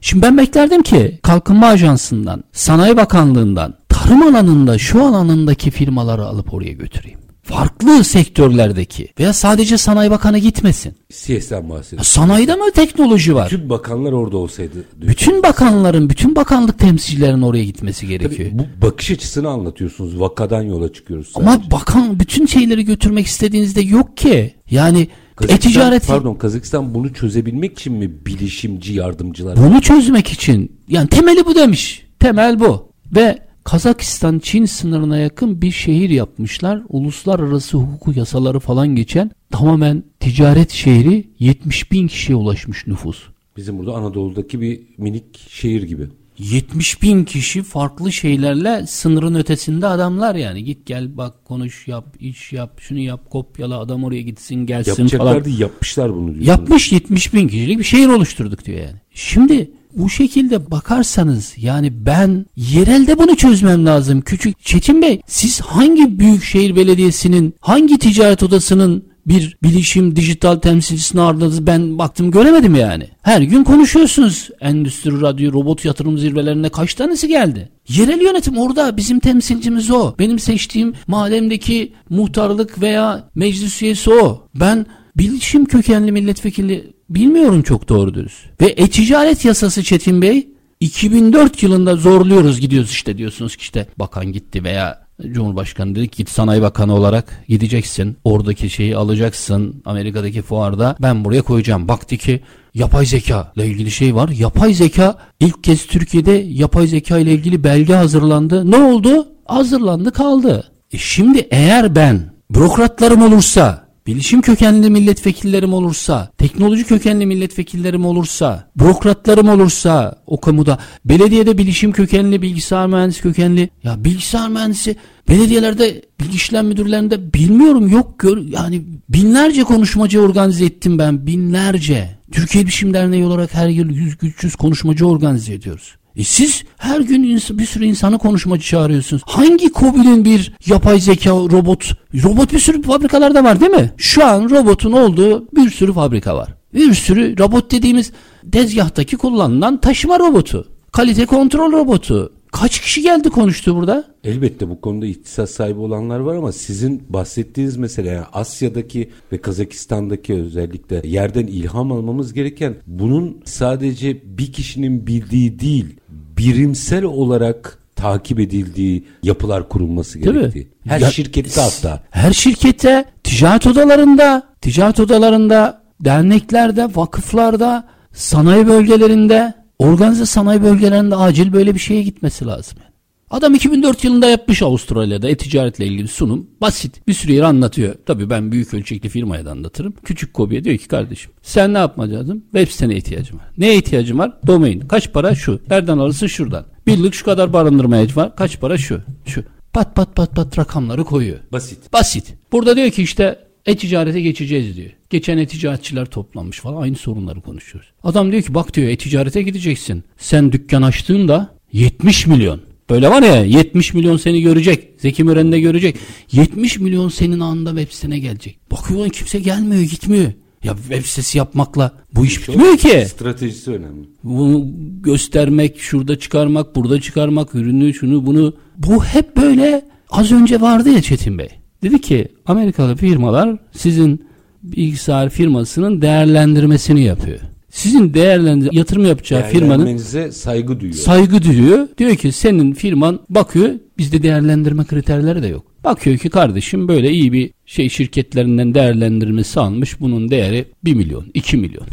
Şimdi 0.00 0.22
ben 0.22 0.38
beklerdim 0.38 0.82
ki 0.82 1.18
Kalkınma 1.22 1.66
Ajansı'ndan, 1.66 2.44
Sanayi 2.52 2.96
Bakanlığı'ndan, 2.96 3.74
tarım 3.88 4.22
alanında 4.22 4.78
şu 4.78 5.04
alanındaki 5.04 5.70
firmaları 5.70 6.24
alıp 6.24 6.54
oraya 6.54 6.72
götüreyim. 6.72 7.18
Farklı 7.44 8.04
sektörlerdeki 8.04 9.08
veya 9.18 9.32
sadece 9.32 9.78
Sanayi 9.78 10.10
Bakanı 10.10 10.38
gitmesin. 10.38 10.94
CS'den 11.12 11.70
bahsediyorum. 11.70 12.04
sanayide 12.04 12.54
mi 12.54 12.62
teknoloji 12.74 13.34
var? 13.34 13.50
Bütün 13.52 13.68
bakanlar 13.70 14.12
orada 14.12 14.36
olsaydı. 14.36 14.72
diyor. 15.00 15.12
Bütün 15.12 15.42
bakanların, 15.42 16.10
bütün 16.10 16.36
bakanlık 16.36 16.78
temsilcilerinin 16.78 17.42
oraya 17.42 17.64
gitmesi 17.64 18.06
gerekiyor. 18.06 18.50
Tabii 18.50 18.58
bu 18.58 18.86
bakış 18.86 19.10
açısını 19.10 19.48
anlatıyorsunuz. 19.48 20.20
Vakadan 20.20 20.62
yola 20.62 20.92
çıkıyoruz. 20.92 21.32
Ama 21.34 21.52
sadece. 21.52 21.70
bakan 21.70 22.20
bütün 22.20 22.46
şeyleri 22.46 22.84
götürmek 22.84 23.26
istediğinizde 23.26 23.80
yok 23.80 24.16
ki. 24.16 24.54
Yani 24.70 25.08
Kazakistan- 25.36 25.54
e-ticaret 25.70 26.06
Pardon 26.06 26.34
Kazakistan 26.34 26.94
bunu 26.94 27.12
çözebilmek 27.14 27.72
için 27.78 27.92
mi 27.92 28.26
bilişimci 28.26 28.92
yardımcılar? 28.92 29.56
bunu 29.56 29.80
çözmek 29.80 30.28
için 30.28 30.72
yani 30.88 31.08
temeli 31.08 31.46
bu 31.46 31.54
demiş. 31.54 32.06
Temel 32.20 32.60
bu. 32.60 32.88
Ve 33.16 33.38
Kazakistan 33.64 34.38
Çin 34.38 34.64
sınırına 34.64 35.18
yakın 35.18 35.62
bir 35.62 35.70
şehir 35.70 36.10
yapmışlar. 36.10 36.82
Uluslararası 36.88 37.78
hukuk 37.78 38.16
yasaları 38.16 38.60
falan 38.60 38.88
geçen 38.88 39.30
tamamen 39.50 40.04
ticaret 40.20 40.70
şehri 40.70 41.28
70 41.38 41.92
bin 41.92 42.08
kişiye 42.08 42.36
ulaşmış 42.36 42.86
nüfus. 42.86 43.22
Bizim 43.56 43.78
burada 43.78 43.94
Anadolu'daki 43.94 44.60
bir 44.60 44.80
minik 44.98 45.48
şehir 45.48 45.82
gibi. 45.82 46.08
70 46.38 47.02
bin 47.02 47.24
kişi 47.24 47.62
farklı 47.62 48.12
şeylerle 48.12 48.86
sınırın 48.86 49.34
ötesinde 49.34 49.86
adamlar 49.86 50.34
yani. 50.34 50.64
Git 50.64 50.86
gel 50.86 51.16
bak 51.16 51.44
konuş 51.44 51.88
yap 51.88 52.16
iş 52.20 52.52
yap 52.52 52.80
şunu 52.80 52.98
yap 52.98 53.30
kopyala 53.30 53.78
adam 53.78 54.04
oraya 54.04 54.22
gitsin 54.22 54.54
gelsin 54.54 54.92
falan. 54.92 55.02
Yapacaklar 55.04 55.44
değil 55.44 55.58
yapmışlar 55.58 56.14
bunu 56.14 56.26
diyorsunuz. 56.26 56.48
Yapmış 56.48 56.92
70 56.92 57.34
bin 57.34 57.48
kişilik 57.48 57.78
bir 57.78 57.84
şehir 57.84 58.08
oluşturduk 58.08 58.64
diyor 58.64 58.78
yani. 58.78 59.00
Şimdi 59.10 59.70
bu 59.96 60.10
şekilde 60.10 60.70
bakarsanız 60.70 61.54
yani 61.56 62.06
ben 62.06 62.46
yerelde 62.56 63.18
bunu 63.18 63.36
çözmem 63.36 63.86
lazım. 63.86 64.20
Küçük 64.20 64.64
Çetin 64.64 65.02
Bey 65.02 65.20
siz 65.26 65.60
hangi 65.60 66.18
büyükşehir 66.18 66.76
belediyesinin 66.76 67.54
hangi 67.60 67.98
ticaret 67.98 68.42
odasının 68.42 69.14
bir 69.26 69.56
bilişim 69.62 70.16
dijital 70.16 70.56
temsilcisini 70.56 71.20
ağırladınız 71.20 71.66
ben 71.66 71.98
baktım 71.98 72.30
göremedim 72.30 72.74
yani. 72.74 73.08
Her 73.22 73.42
gün 73.42 73.64
konuşuyorsunuz. 73.64 74.48
Endüstri 74.60 75.20
radyo 75.20 75.52
robot 75.52 75.84
yatırım 75.84 76.18
zirvelerine 76.18 76.68
kaç 76.68 76.94
tanesi 76.94 77.28
geldi? 77.28 77.68
Yerel 77.88 78.20
yönetim 78.20 78.58
orada 78.58 78.96
bizim 78.96 79.20
temsilcimiz 79.20 79.90
o. 79.90 80.14
Benim 80.18 80.38
seçtiğim 80.38 80.94
mahallemdeki 81.06 81.92
muhtarlık 82.10 82.80
veya 82.80 83.28
meclis 83.34 83.82
üyesi 83.82 84.10
o. 84.10 84.48
Ben 84.54 84.86
bilişim 85.16 85.64
kökenli 85.64 86.12
milletvekili 86.12 86.93
bilmiyorum 87.08 87.62
çok 87.62 87.88
doğru 87.88 88.14
dürüst. 88.14 88.60
Ve 88.60 88.66
e-ticaret 88.66 89.44
yasası 89.44 89.82
Çetin 89.82 90.22
Bey 90.22 90.48
2004 90.80 91.62
yılında 91.62 91.96
zorluyoruz 91.96 92.60
gidiyoruz 92.60 92.90
işte 92.90 93.18
diyorsunuz 93.18 93.56
ki 93.56 93.62
işte 93.62 93.86
bakan 93.98 94.32
gitti 94.32 94.64
veya 94.64 95.04
Cumhurbaşkanı 95.32 95.94
dedi 95.94 96.08
ki 96.08 96.16
git 96.16 96.30
sanayi 96.30 96.62
bakanı 96.62 96.94
olarak 96.94 97.44
gideceksin. 97.48 98.16
Oradaki 98.24 98.70
şeyi 98.70 98.96
alacaksın 98.96 99.82
Amerika'daki 99.84 100.42
fuarda 100.42 100.96
ben 101.02 101.24
buraya 101.24 101.42
koyacağım. 101.42 101.88
Baktı 101.88 102.16
ki 102.16 102.40
yapay 102.74 103.06
zeka 103.06 103.52
ile 103.56 103.66
ilgili 103.66 103.90
şey 103.90 104.14
var. 104.14 104.28
Yapay 104.28 104.74
zeka 104.74 105.18
ilk 105.40 105.64
kez 105.64 105.86
Türkiye'de 105.86 106.32
yapay 106.32 106.86
zeka 106.86 107.18
ile 107.18 107.32
ilgili 107.32 107.64
belge 107.64 107.94
hazırlandı. 107.94 108.70
Ne 108.70 108.76
oldu? 108.76 109.28
Hazırlandı 109.44 110.12
kaldı. 110.12 110.72
E 110.92 110.98
şimdi 110.98 111.48
eğer 111.50 111.94
ben 111.94 112.34
bürokratlarım 112.50 113.22
olursa 113.22 113.83
Bilişim 114.06 114.40
kökenli 114.40 114.90
milletvekillerim 114.90 115.74
olursa, 115.74 116.32
teknoloji 116.38 116.84
kökenli 116.84 117.26
milletvekillerim 117.26 118.06
olursa, 118.06 118.70
bürokratlarım 118.76 119.48
olursa 119.48 120.22
o 120.26 120.40
kamuda, 120.40 120.78
belediyede 121.04 121.58
bilişim 121.58 121.92
kökenli, 121.92 122.42
bilgisayar 122.42 122.86
mühendisi 122.86 123.22
kökenli, 123.22 123.70
ya 123.82 124.04
bilgisayar 124.04 124.48
mühendisi 124.48 124.96
belediyelerde, 125.28 126.02
bilgi 126.20 126.36
işlem 126.36 126.66
müdürlerinde 126.66 127.34
bilmiyorum 127.34 127.88
yok 127.88 128.18
gör, 128.18 128.38
yani 128.38 128.82
binlerce 129.08 129.64
konuşmacı 129.64 130.20
organize 130.20 130.64
ettim 130.64 130.98
ben, 130.98 131.26
binlerce. 131.26 132.18
Türkiye 132.32 132.64
Bilişim 132.64 132.94
Derneği 132.94 133.24
olarak 133.24 133.54
her 133.54 133.68
yıl 133.68 133.88
100-300 133.88 134.56
konuşmacı 134.56 135.06
organize 135.06 135.54
ediyoruz. 135.54 135.96
E 136.16 136.24
siz 136.24 136.64
her 136.76 137.00
gün 137.00 137.22
bir 137.50 137.66
sürü 137.66 137.84
insanı 137.84 138.18
konuşmacı 138.18 138.64
çağırıyorsunuz. 138.64 139.22
Hangi 139.26 139.72
COBİ'nin 139.72 140.24
bir 140.24 140.52
yapay 140.66 141.00
zeka 141.00 141.30
robot, 141.30 141.90
robot 142.22 142.52
bir 142.52 142.58
sürü 142.58 142.82
fabrikalarda 142.82 143.44
var 143.44 143.60
değil 143.60 143.72
mi? 143.72 143.92
Şu 143.96 144.26
an 144.26 144.50
robotun 144.50 144.92
olduğu 144.92 145.46
bir 145.56 145.70
sürü 145.70 145.92
fabrika 145.92 146.36
var. 146.36 146.54
Bir 146.74 146.94
sürü 146.94 147.38
robot 147.38 147.70
dediğimiz 147.70 148.12
tezgahtaki 148.52 149.16
kullanılan 149.16 149.80
taşıma 149.80 150.18
robotu. 150.18 150.68
Kalite 150.92 151.26
kontrol 151.26 151.72
robotu. 151.72 152.32
Kaç 152.52 152.80
kişi 152.80 153.02
geldi 153.02 153.30
konuştu 153.30 153.76
burada? 153.76 154.04
Elbette 154.24 154.68
bu 154.68 154.80
konuda 154.80 155.06
ihtisas 155.06 155.50
sahibi 155.50 155.80
olanlar 155.80 156.20
var 156.20 156.36
ama 156.36 156.52
sizin 156.52 157.02
bahsettiğiniz 157.08 157.76
mesela 157.76 158.12
yani 158.12 158.24
Asya'daki 158.32 159.10
ve 159.32 159.38
Kazakistan'daki 159.38 160.34
özellikle 160.34 161.02
yerden 161.04 161.46
ilham 161.46 161.92
almamız 161.92 162.32
gereken 162.32 162.74
bunun 162.86 163.40
sadece 163.44 164.38
bir 164.38 164.52
kişinin 164.52 165.06
bildiği 165.06 165.58
değil 165.58 165.96
birimsel 166.38 167.04
olarak 167.04 167.78
takip 167.96 168.40
edildiği 168.40 169.04
yapılar 169.22 169.68
kurulması 169.68 170.18
gerektiği. 170.18 170.68
Her 170.86 171.00
Ya- 171.00 171.10
şirkette 171.10 171.60
hatta. 171.60 172.00
Her 172.10 172.32
şirkette, 172.32 173.04
ticaret 173.24 173.66
odalarında, 173.66 174.42
ticaret 174.60 175.00
odalarında, 175.00 175.82
derneklerde, 176.00 176.88
vakıflarda, 176.94 177.84
sanayi 178.12 178.66
bölgelerinde, 178.66 179.54
organize 179.78 180.26
sanayi 180.26 180.62
bölgelerinde 180.62 181.16
acil 181.16 181.52
böyle 181.52 181.74
bir 181.74 181.80
şeye 181.80 182.02
gitmesi 182.02 182.46
lazım. 182.46 182.78
yani. 182.82 182.93
Adam 183.30 183.54
2004 183.54 184.04
yılında 184.04 184.28
yapmış 184.28 184.62
Avustralya'da 184.62 185.28
e-ticaretle 185.28 185.86
ilgili 185.86 186.08
sunum. 186.08 186.46
Basit. 186.60 187.06
Bir 187.08 187.12
sürü 187.12 187.32
yeri 187.32 187.46
anlatıyor. 187.46 187.94
Tabii 188.06 188.30
ben 188.30 188.52
büyük 188.52 188.74
ölçekli 188.74 189.08
firmaya 189.08 189.44
da 189.44 189.50
anlatırım. 189.50 189.94
Küçük 190.04 190.34
kobiye 190.34 190.64
diyor 190.64 190.78
ki 190.78 190.88
kardeşim 190.88 191.30
sen 191.42 191.74
ne 191.74 191.78
yapma 191.78 192.10
lazım? 192.10 192.42
Web 192.52 192.68
sitene 192.68 192.96
ihtiyacım 192.96 193.38
var. 193.38 193.46
Neye 193.58 193.76
ihtiyacım 193.76 194.18
var? 194.18 194.32
Domain. 194.46 194.80
Kaç 194.80 195.12
para? 195.12 195.34
Şu. 195.34 195.60
Nereden 195.70 195.98
alırsın? 195.98 196.26
Şuradan. 196.26 196.66
Birlik 196.86 197.14
şu 197.14 197.24
kadar 197.24 197.52
barındırmaya 197.52 198.06
var. 198.14 198.36
Kaç 198.36 198.60
para? 198.60 198.78
Şu. 198.78 199.00
Şu. 199.26 199.44
Pat 199.72 199.94
pat 199.94 200.16
pat 200.16 200.36
pat 200.36 200.58
rakamları 200.58 201.04
koyuyor. 201.04 201.38
Basit. 201.52 201.92
Basit. 201.92 202.34
Burada 202.52 202.76
diyor 202.76 202.90
ki 202.90 203.02
işte 203.02 203.38
e-ticarete 203.66 204.20
geçeceğiz 204.20 204.76
diyor. 204.76 204.90
Geçen 205.10 205.38
e-ticaretçiler 205.38 206.06
toplanmış 206.06 206.60
falan 206.60 206.82
aynı 206.82 206.96
sorunları 206.96 207.40
konuşuyoruz. 207.40 207.90
Adam 208.02 208.32
diyor 208.32 208.42
ki 208.42 208.54
bak 208.54 208.74
diyor 208.74 208.88
e-ticarete 208.88 209.42
gideceksin. 209.42 210.04
Sen 210.16 210.52
dükkan 210.52 210.82
açtığında 210.82 211.54
70 211.72 212.26
milyon. 212.26 212.60
Böyle 212.90 213.10
var 213.10 213.22
ya 213.22 213.44
70 213.44 213.94
milyon 213.94 214.16
seni 214.16 214.42
görecek. 214.42 214.88
Zeki 214.98 215.24
Müren 215.24 215.52
de 215.52 215.60
görecek. 215.60 215.96
70 216.32 216.78
milyon 216.78 217.08
senin 217.08 217.40
anında 217.40 217.70
web 217.70 217.92
sitene 217.92 218.18
gelecek. 218.18 218.58
Bakıyor 218.70 219.08
kimse 219.08 219.38
gelmiyor 219.38 219.82
gitmiyor. 219.82 220.32
Ya 220.64 220.76
web 220.76 221.04
sitesi 221.04 221.38
yapmakla 221.38 221.92
bu 222.14 222.26
iş 222.26 222.48
bitmiyor 222.48 222.76
ki. 222.76 223.06
Stratejisi 223.08 223.70
önemli. 223.70 224.08
Bunu 224.24 224.66
göstermek, 225.02 225.78
şurada 225.78 226.18
çıkarmak, 226.18 226.76
burada 226.76 227.00
çıkarmak, 227.00 227.54
ürünü, 227.54 227.94
şunu 227.94 228.26
bunu. 228.26 228.56
Bu 228.78 229.04
hep 229.04 229.36
böyle 229.36 229.84
az 230.10 230.32
önce 230.32 230.60
vardı 230.60 230.90
ya 230.90 231.02
Çetin 231.02 231.38
Bey. 231.38 231.48
Dedi 231.82 232.00
ki 232.00 232.28
Amerikalı 232.46 232.96
firmalar 232.96 233.58
sizin 233.72 234.26
bilgisayar 234.62 235.30
firmasının 235.30 236.02
değerlendirmesini 236.02 237.04
yapıyor. 237.04 237.40
Sizin 237.74 238.14
değerlendir 238.14 238.72
yatırım 238.72 239.04
yapacağı 239.04 239.42
firmanın 239.42 239.96
saygı 240.30 240.80
duyuyor. 240.80 240.98
saygı 240.98 241.42
duyuyor. 241.42 241.88
Diyor 241.98 242.16
ki 242.16 242.32
senin 242.32 242.72
firman 242.72 243.20
bakıyor 243.30 243.70
bizde 243.98 244.22
değerlendirme 244.22 244.84
kriterleri 244.84 245.42
de 245.42 245.46
yok. 245.46 245.64
Bakıyor 245.84 246.18
ki 246.18 246.30
kardeşim 246.30 246.88
böyle 246.88 247.10
iyi 247.10 247.32
bir 247.32 247.50
şey 247.66 247.88
şirketlerinden 247.88 248.74
değerlendirmesi 248.74 249.60
almış. 249.60 250.00
Bunun 250.00 250.30
değeri 250.30 250.64
1 250.84 250.94
milyon, 250.94 251.24
2 251.34 251.56
milyon. 251.56 251.86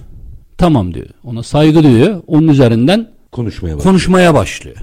Tamam 0.58 0.94
diyor. 0.94 1.08
Ona 1.24 1.44
saygı 1.44 1.84
duyuyor. 1.84 2.24
Onun 2.28 2.48
üzerinden 2.48 3.08
Konuşmaya 3.32 3.76
bak. 3.76 3.84
konuşmaya 3.84 4.34
başlıyor. 4.34 4.78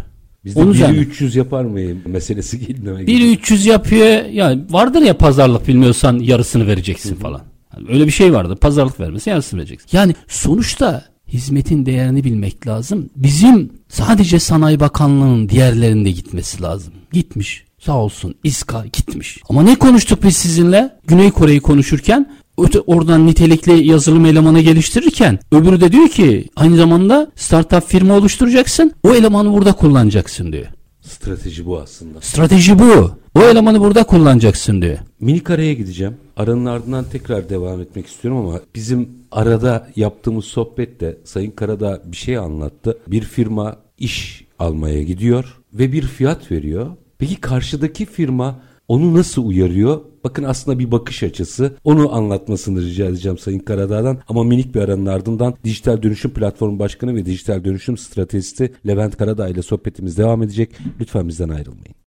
Bizde 0.44 0.60
Onun 0.60 0.72
biri 0.72 0.78
üzerine. 0.78 0.96
300 0.98 1.36
yapar 1.36 1.64
mı 1.64 1.80
meselesi 2.06 2.60
Biri 2.68 3.06
geliyor. 3.06 3.32
300 3.32 3.66
yapıyor. 3.66 4.24
Yani 4.32 4.60
vardır 4.70 5.02
ya 5.02 5.18
pazarlık 5.18 5.68
bilmiyorsan 5.68 6.18
yarısını 6.18 6.66
vereceksin 6.66 7.14
falan. 7.14 7.40
Yani 7.78 7.90
öyle 7.92 8.06
bir 8.06 8.12
şey 8.12 8.32
vardı. 8.32 8.56
Pazarlık 8.56 9.00
vermesi 9.00 9.30
yarısını 9.30 9.60
vereceksin. 9.60 9.88
Yani 9.92 10.14
sonuçta 10.28 11.04
hizmetin 11.28 11.86
değerini 11.86 12.24
bilmek 12.24 12.66
lazım. 12.66 13.10
Bizim 13.16 13.72
sadece 13.88 14.38
Sanayi 14.38 14.80
Bakanlığı'nın 14.80 15.48
diğerlerinde 15.48 16.10
gitmesi 16.10 16.62
lazım. 16.62 16.92
Gitmiş. 17.12 17.64
Sağ 17.78 17.96
olsun 17.96 18.34
İSKA 18.44 18.86
gitmiş. 18.86 19.38
Ama 19.48 19.62
ne 19.62 19.74
konuştuk 19.74 20.22
biz 20.22 20.36
sizinle? 20.36 20.96
Güney 21.06 21.30
Kore'yi 21.30 21.60
konuşurken 21.60 22.30
öte 22.58 22.80
oradan 22.80 23.26
nitelikli 23.26 23.86
yazılım 23.86 24.26
elemanı 24.26 24.60
geliştirirken 24.60 25.38
öbürü 25.52 25.80
de 25.80 25.92
diyor 25.92 26.08
ki 26.08 26.48
aynı 26.56 26.76
zamanda 26.76 27.30
startup 27.36 27.88
firma 27.88 28.14
oluşturacaksın. 28.14 28.92
O 29.02 29.14
elemanı 29.14 29.52
burada 29.52 29.72
kullanacaksın 29.72 30.52
diyor. 30.52 30.66
Strateji 31.00 31.66
bu 31.66 31.80
aslında. 31.80 32.20
Strateji 32.20 32.78
bu. 32.78 33.18
O 33.38 33.42
elemanı 33.42 33.80
burada 33.80 34.04
kullanacaksın 34.04 34.82
diyor. 34.82 34.98
Minik 35.20 35.50
araya 35.50 35.74
gideceğim. 35.74 36.16
Aranın 36.36 36.66
ardından 36.66 37.04
tekrar 37.04 37.48
devam 37.48 37.80
etmek 37.80 38.06
istiyorum 38.06 38.46
ama 38.46 38.60
bizim 38.74 39.08
arada 39.30 39.88
yaptığımız 39.96 40.44
sohbette 40.44 41.18
Sayın 41.24 41.50
Karadağ 41.50 42.02
bir 42.04 42.16
şey 42.16 42.38
anlattı. 42.38 42.98
Bir 43.06 43.22
firma 43.22 43.76
iş 43.98 44.44
almaya 44.58 45.02
gidiyor 45.02 45.60
ve 45.72 45.92
bir 45.92 46.02
fiyat 46.02 46.52
veriyor. 46.52 46.86
Peki 47.18 47.40
karşıdaki 47.40 48.06
firma 48.06 48.60
onu 48.88 49.14
nasıl 49.14 49.46
uyarıyor? 49.46 50.00
Bakın 50.24 50.44
aslında 50.44 50.78
bir 50.78 50.90
bakış 50.90 51.22
açısı. 51.22 51.76
Onu 51.84 52.14
anlatmasını 52.14 52.82
rica 52.82 53.06
edeceğim 53.06 53.38
Sayın 53.38 53.58
Karadağ'dan. 53.58 54.18
Ama 54.28 54.44
minik 54.44 54.74
bir 54.74 54.80
aranın 54.80 55.06
ardından 55.06 55.54
Dijital 55.64 56.02
Dönüşüm 56.02 56.30
Platformu 56.30 56.78
Başkanı 56.78 57.14
ve 57.14 57.26
Dijital 57.26 57.64
Dönüşüm 57.64 57.96
Stratejisti 57.96 58.72
Levent 58.86 59.16
Karadağ 59.16 59.48
ile 59.48 59.62
sohbetimiz 59.62 60.18
devam 60.18 60.42
edecek. 60.42 60.70
Lütfen 61.00 61.28
bizden 61.28 61.48
ayrılmayın. 61.48 62.07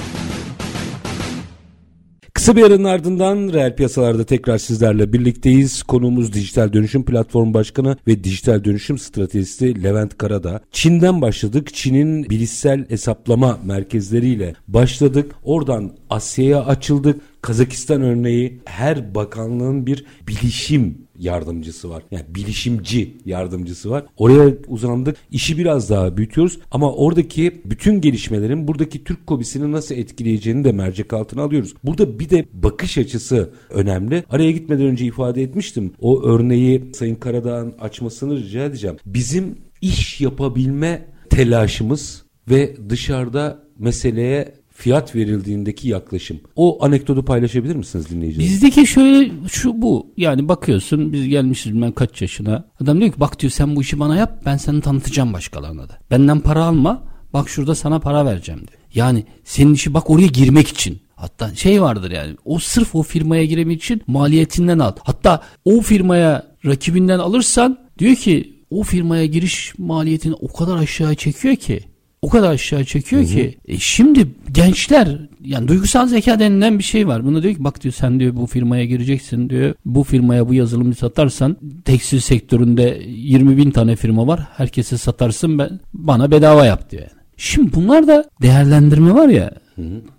Kısa 2.41 2.55
bir 2.55 2.63
aranın 2.63 2.83
ardından 2.83 3.53
reel 3.53 3.75
piyasalarda 3.75 4.23
tekrar 4.23 4.57
sizlerle 4.57 5.13
birlikteyiz. 5.13 5.83
Konuğumuz 5.83 6.33
Dijital 6.33 6.73
Dönüşüm 6.73 7.05
Platformu 7.05 7.53
Başkanı 7.53 7.97
ve 8.07 8.23
Dijital 8.23 8.63
Dönüşüm 8.63 8.97
Stratejisti 8.97 9.83
Levent 9.83 10.17
Karada. 10.17 10.61
Çin'den 10.71 11.21
başladık. 11.21 11.73
Çin'in 11.73 12.29
bilişsel 12.29 12.89
hesaplama 12.89 13.59
merkezleriyle 13.65 14.53
başladık. 14.67 15.31
Oradan 15.43 15.91
Asya'ya 16.09 16.65
açıldık. 16.65 17.21
Kazakistan 17.41 18.01
örneği 18.01 18.61
her 18.65 19.15
bakanlığın 19.15 19.85
bir 19.85 20.05
bilişim 20.27 20.97
yardımcısı 21.21 21.89
var. 21.89 22.03
Yani 22.11 22.25
bilişimci 22.35 23.17
yardımcısı 23.25 23.89
var. 23.89 24.05
Oraya 24.17 24.53
uzandık. 24.67 25.17
İşi 25.31 25.57
biraz 25.57 25.89
daha 25.89 26.17
büyütüyoruz 26.17 26.59
ama 26.71 26.93
oradaki 26.93 27.61
bütün 27.65 28.01
gelişmelerin 28.01 28.67
buradaki 28.67 29.03
Türk 29.03 29.27
kobisini 29.27 29.71
nasıl 29.71 29.95
etkileyeceğini 29.95 30.63
de 30.63 30.71
mercek 30.71 31.13
altına 31.13 31.41
alıyoruz. 31.41 31.73
Burada 31.83 32.19
bir 32.19 32.29
de 32.29 32.45
bakış 32.53 32.97
açısı 32.97 33.53
önemli. 33.69 34.23
Araya 34.29 34.51
gitmeden 34.51 34.85
önce 34.85 35.05
ifade 35.05 35.43
etmiştim. 35.43 35.93
O 35.99 36.23
örneği 36.23 36.91
Sayın 36.93 37.15
Karadağ'ın 37.15 37.73
açmasını 37.79 38.37
rica 38.37 38.65
edeceğim. 38.65 38.97
Bizim 39.05 39.57
iş 39.81 40.21
yapabilme 40.21 41.05
telaşımız 41.29 42.23
ve 42.49 42.75
dışarıda 42.89 43.63
meseleye 43.79 44.60
fiyat 44.81 45.15
verildiğindeki 45.15 45.89
yaklaşım. 45.89 46.39
O 46.55 46.85
anekdotu 46.85 47.25
paylaşabilir 47.25 47.75
misiniz 47.75 48.09
dinleyiciler? 48.09 48.45
Bizdeki 48.45 48.87
şöyle 48.87 49.31
şu 49.51 49.81
bu. 49.81 50.13
Yani 50.17 50.47
bakıyorsun 50.47 51.13
biz 51.13 51.27
gelmişiz 51.27 51.73
bilmem 51.73 51.91
kaç 51.91 52.21
yaşına. 52.21 52.65
Adam 52.83 52.99
diyor 52.99 53.11
ki 53.11 53.19
bak 53.19 53.39
diyor 53.39 53.51
sen 53.51 53.75
bu 53.75 53.81
işi 53.81 53.99
bana 53.99 54.15
yap 54.15 54.41
ben 54.45 54.57
seni 54.57 54.81
tanıtacağım 54.81 55.33
başkalarına 55.33 55.89
da. 55.89 55.97
Benden 56.11 56.39
para 56.39 56.65
alma 56.65 57.03
bak 57.33 57.49
şurada 57.49 57.75
sana 57.75 57.99
para 57.99 58.25
vereceğim 58.25 58.59
diyor. 58.59 58.79
Yani 58.93 59.23
senin 59.43 59.73
işi 59.73 59.93
bak 59.93 60.09
oraya 60.09 60.27
girmek 60.27 60.67
için. 60.67 60.99
Hatta 61.15 61.55
şey 61.55 61.81
vardır 61.81 62.11
yani 62.11 62.35
o 62.45 62.59
sırf 62.59 62.95
o 62.95 63.03
firmaya 63.03 63.45
giremek 63.45 63.83
için 63.83 64.01
maliyetinden 64.07 64.79
al. 64.79 64.93
Hatta 65.03 65.41
o 65.65 65.81
firmaya 65.81 66.47
rakibinden 66.65 67.19
alırsan 67.19 67.79
diyor 67.99 68.15
ki 68.15 68.53
o 68.69 68.83
firmaya 68.83 69.25
giriş 69.25 69.73
maliyetini 69.77 70.33
o 70.33 70.53
kadar 70.53 70.77
aşağı 70.77 71.15
çekiyor 71.15 71.55
ki 71.55 71.90
o 72.21 72.29
kadar 72.29 72.51
aşağı 72.51 72.85
çekiyor 72.85 73.25
ki 73.25 73.57
e 73.67 73.79
şimdi 73.79 74.27
gençler 74.51 75.17
yani 75.43 75.67
duygusal 75.67 76.07
zeka 76.07 76.39
denilen 76.39 76.79
bir 76.79 76.83
şey 76.83 77.07
var. 77.07 77.25
Buna 77.25 77.43
diyor 77.43 77.55
ki 77.55 77.63
bak 77.63 77.83
diyor 77.83 77.93
sen 77.93 78.19
diyor 78.19 78.35
bu 78.35 78.47
firmaya 78.47 78.85
gireceksin 78.85 79.49
diyor. 79.49 79.73
Bu 79.85 80.03
firmaya 80.03 80.49
bu 80.49 80.53
yazılımı 80.53 80.95
satarsan 80.95 81.57
tekstil 81.85 82.19
sektöründe 82.19 83.01
20 83.07 83.57
bin 83.57 83.71
tane 83.71 83.95
firma 83.95 84.27
var. 84.27 84.47
Herkese 84.57 84.97
satarsın 84.97 85.59
ben 85.59 85.79
bana 85.93 86.31
bedava 86.31 86.65
yap 86.65 86.91
diyor 86.91 87.01
yani. 87.01 87.20
Şimdi 87.41 87.73
bunlar 87.73 88.07
da 88.07 88.25
değerlendirme 88.41 89.13
var 89.13 89.27
ya 89.27 89.51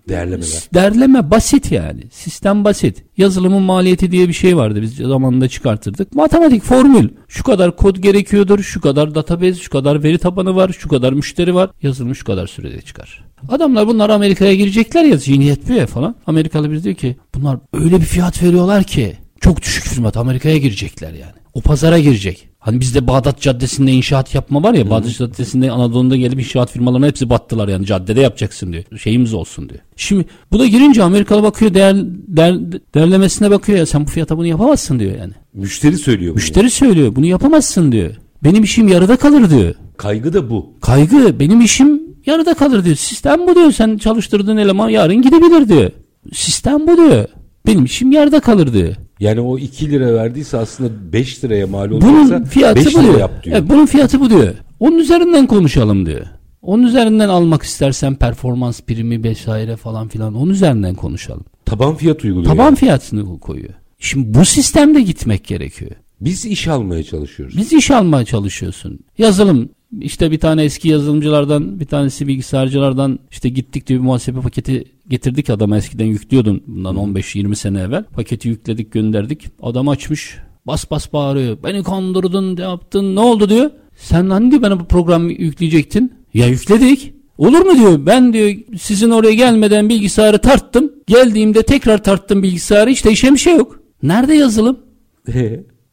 Değerlemeler. 0.08 0.62
Derleme 0.74 1.30
basit 1.30 1.72
yani. 1.72 2.00
Sistem 2.10 2.64
basit. 2.64 3.04
Yazılımın 3.16 3.62
maliyeti 3.62 4.10
diye 4.10 4.28
bir 4.28 4.32
şey 4.32 4.56
vardı 4.56 4.82
biz 4.82 4.96
zamanında 4.96 5.48
çıkartırdık. 5.48 6.14
Matematik 6.14 6.62
formül. 6.62 7.08
Şu 7.28 7.44
kadar 7.44 7.76
kod 7.76 7.96
gerekiyordur, 7.96 8.58
şu 8.58 8.80
kadar 8.80 9.14
database, 9.14 9.54
şu 9.54 9.70
kadar 9.70 10.02
veri 10.02 10.18
tabanı 10.18 10.56
var, 10.56 10.76
şu 10.78 10.88
kadar 10.88 11.12
müşteri 11.12 11.54
var. 11.54 11.70
Yazılım 11.82 12.14
şu 12.14 12.24
kadar 12.24 12.46
sürede 12.46 12.80
çıkar. 12.80 13.24
Adamlar 13.48 13.86
bunlar 13.86 14.10
Amerika'ya 14.10 14.54
girecekler 14.54 15.04
ya 15.04 15.16
zihniyet 15.16 15.70
ya 15.70 15.86
falan. 15.86 16.14
Amerikalı 16.26 16.70
bir 16.70 16.82
diyor 16.82 16.94
ki 16.94 17.16
bunlar 17.34 17.58
öyle 17.72 18.00
bir 18.00 18.06
fiyat 18.06 18.42
veriyorlar 18.42 18.84
ki 18.84 19.16
çok 19.40 19.62
düşük 19.62 19.84
fiyat 19.84 20.16
Amerika'ya 20.16 20.56
girecekler 20.56 21.12
yani. 21.12 21.34
O 21.54 21.60
pazara 21.60 21.98
girecek. 21.98 22.51
Hani 22.62 22.80
bizde 22.80 23.06
Bağdat 23.06 23.40
Caddesi'nde 23.40 23.92
inşaat 23.92 24.34
yapma 24.34 24.62
var 24.62 24.74
ya. 24.74 24.84
Hı. 24.84 24.90
Bağdat 24.90 25.18
Caddesi'nde 25.18 25.70
Anadolu'da 25.70 26.16
gelip 26.16 26.38
inşaat 26.38 26.70
firmalarına 26.70 27.06
hepsi 27.06 27.30
battılar 27.30 27.68
yani. 27.68 27.86
Caddede 27.86 28.20
yapacaksın 28.20 28.72
diyor. 28.72 28.84
Şeyimiz 28.98 29.34
olsun 29.34 29.68
diyor. 29.68 29.80
Şimdi 29.96 30.24
bu 30.52 30.58
da 30.58 30.66
girince 30.66 31.02
Amerikalı 31.02 31.42
bakıyor 31.42 31.74
değer, 31.74 31.96
değer, 32.06 32.54
değerlemesine 32.94 33.50
bakıyor 33.50 33.78
ya. 33.78 33.86
Sen 33.86 34.06
bu 34.06 34.10
fiyata 34.10 34.36
bunu 34.36 34.46
yapamazsın 34.46 34.98
diyor 34.98 35.18
yani. 35.18 35.32
Müşteri 35.54 35.98
söylüyor 35.98 36.30
bunu. 36.30 36.34
Müşteri 36.34 36.70
söylüyor. 36.70 37.16
Bunu 37.16 37.26
yapamazsın 37.26 37.92
diyor. 37.92 38.10
Benim 38.44 38.62
işim 38.64 38.88
yarıda 38.88 39.16
kalır 39.16 39.50
diyor. 39.50 39.74
Kaygı 39.96 40.32
da 40.32 40.50
bu. 40.50 40.74
Kaygı 40.80 41.40
benim 41.40 41.60
işim 41.60 42.02
yarıda 42.26 42.54
kalır 42.54 42.84
diyor. 42.84 42.96
Sistem 42.96 43.46
bu 43.46 43.54
diyor. 43.54 43.72
Sen 43.72 43.96
çalıştırdığın 43.96 44.56
eleman 44.56 44.88
yarın 44.88 45.22
gidebilir 45.22 45.68
diyor. 45.68 45.90
Sistem 46.32 46.86
bu 46.86 46.96
diyor. 46.96 47.24
Benim 47.66 47.84
işim 47.84 48.12
yarıda 48.12 48.40
kalır 48.40 48.72
diyor. 48.72 48.94
Yani 49.22 49.40
o 49.40 49.58
2 49.58 49.90
lira 49.90 50.14
verdiyse 50.14 50.58
aslında 50.58 51.12
5 51.12 51.44
liraya 51.44 51.66
mal 51.66 51.90
olacaksa 51.90 52.34
bunun 52.34 52.44
fiyatı 52.44 52.86
5 52.86 52.94
bu 52.96 53.02
diyor. 53.02 53.18
yap 53.18 53.44
diyor. 53.44 53.56
Evet, 53.56 53.70
bunun 53.70 53.86
fiyatı 53.86 54.20
bu 54.20 54.30
diyor. 54.30 54.54
Onun 54.80 54.98
üzerinden 54.98 55.46
konuşalım 55.46 56.06
diyor. 56.06 56.26
Onun 56.62 56.82
üzerinden 56.82 57.28
almak 57.28 57.62
istersen 57.62 58.14
performans 58.14 58.80
primi 58.80 59.24
vesaire 59.24 59.76
falan 59.76 60.08
filan 60.08 60.34
onun 60.34 60.50
üzerinden 60.50 60.94
konuşalım. 60.94 61.44
Taban 61.64 61.94
fiyat 61.94 62.24
uyguluyor. 62.24 62.52
Taban 62.52 62.64
yani. 62.64 62.76
fiyatını 62.76 63.38
koyuyor. 63.40 63.74
Şimdi 63.98 64.38
bu 64.38 64.44
sistemde 64.44 65.00
gitmek 65.00 65.44
gerekiyor. 65.44 65.90
Biz 66.20 66.46
iş 66.46 66.68
almaya 66.68 67.02
çalışıyoruz. 67.02 67.56
Biz 67.56 67.72
iş 67.72 67.90
almaya 67.90 68.24
çalışıyorsun. 68.24 68.98
Yazılım 69.18 69.68
işte 70.00 70.30
bir 70.30 70.38
tane 70.38 70.64
eski 70.64 70.88
yazılımcılardan 70.88 71.80
bir 71.80 71.86
tanesi 71.86 72.26
bilgisayarcılardan 72.26 73.18
işte 73.30 73.48
gittik 73.48 73.86
diye 73.86 73.98
bir 73.98 74.04
muhasebe 74.04 74.40
paketi 74.40 74.84
getirdik 75.12 75.50
adama 75.50 75.76
eskiden 75.76 76.04
yüklüyordum 76.04 76.62
bundan 76.66 76.96
15-20 76.96 77.54
sene 77.54 77.80
evvel. 77.80 78.04
Paketi 78.04 78.48
yükledik 78.48 78.92
gönderdik. 78.92 79.48
Adam 79.62 79.88
açmış 79.88 80.38
bas 80.66 80.90
bas 80.90 81.12
bağırıyor. 81.12 81.58
Beni 81.64 81.82
kandırdın 81.82 82.56
yaptın 82.56 83.16
ne 83.16 83.20
oldu 83.20 83.48
diyor. 83.48 83.70
Sen 83.96 84.30
hani 84.30 84.50
diyor 84.50 84.62
bana 84.62 84.80
bu 84.80 84.84
programı 84.84 85.32
yükleyecektin. 85.32 86.12
Ya 86.34 86.46
yükledik. 86.46 87.14
Olur 87.38 87.60
mu 87.60 87.76
diyor. 87.78 88.06
Ben 88.06 88.32
diyor 88.32 88.54
sizin 88.78 89.10
oraya 89.10 89.34
gelmeden 89.34 89.88
bilgisayarı 89.88 90.38
tarttım. 90.38 90.92
Geldiğimde 91.06 91.62
tekrar 91.62 92.02
tarttım 92.02 92.42
bilgisayarı. 92.42 92.90
Hiç 92.90 93.04
değişen 93.04 93.34
bir 93.34 93.40
şey 93.40 93.56
yok. 93.56 93.80
Nerede 94.02 94.34
yazılım? 94.34 94.78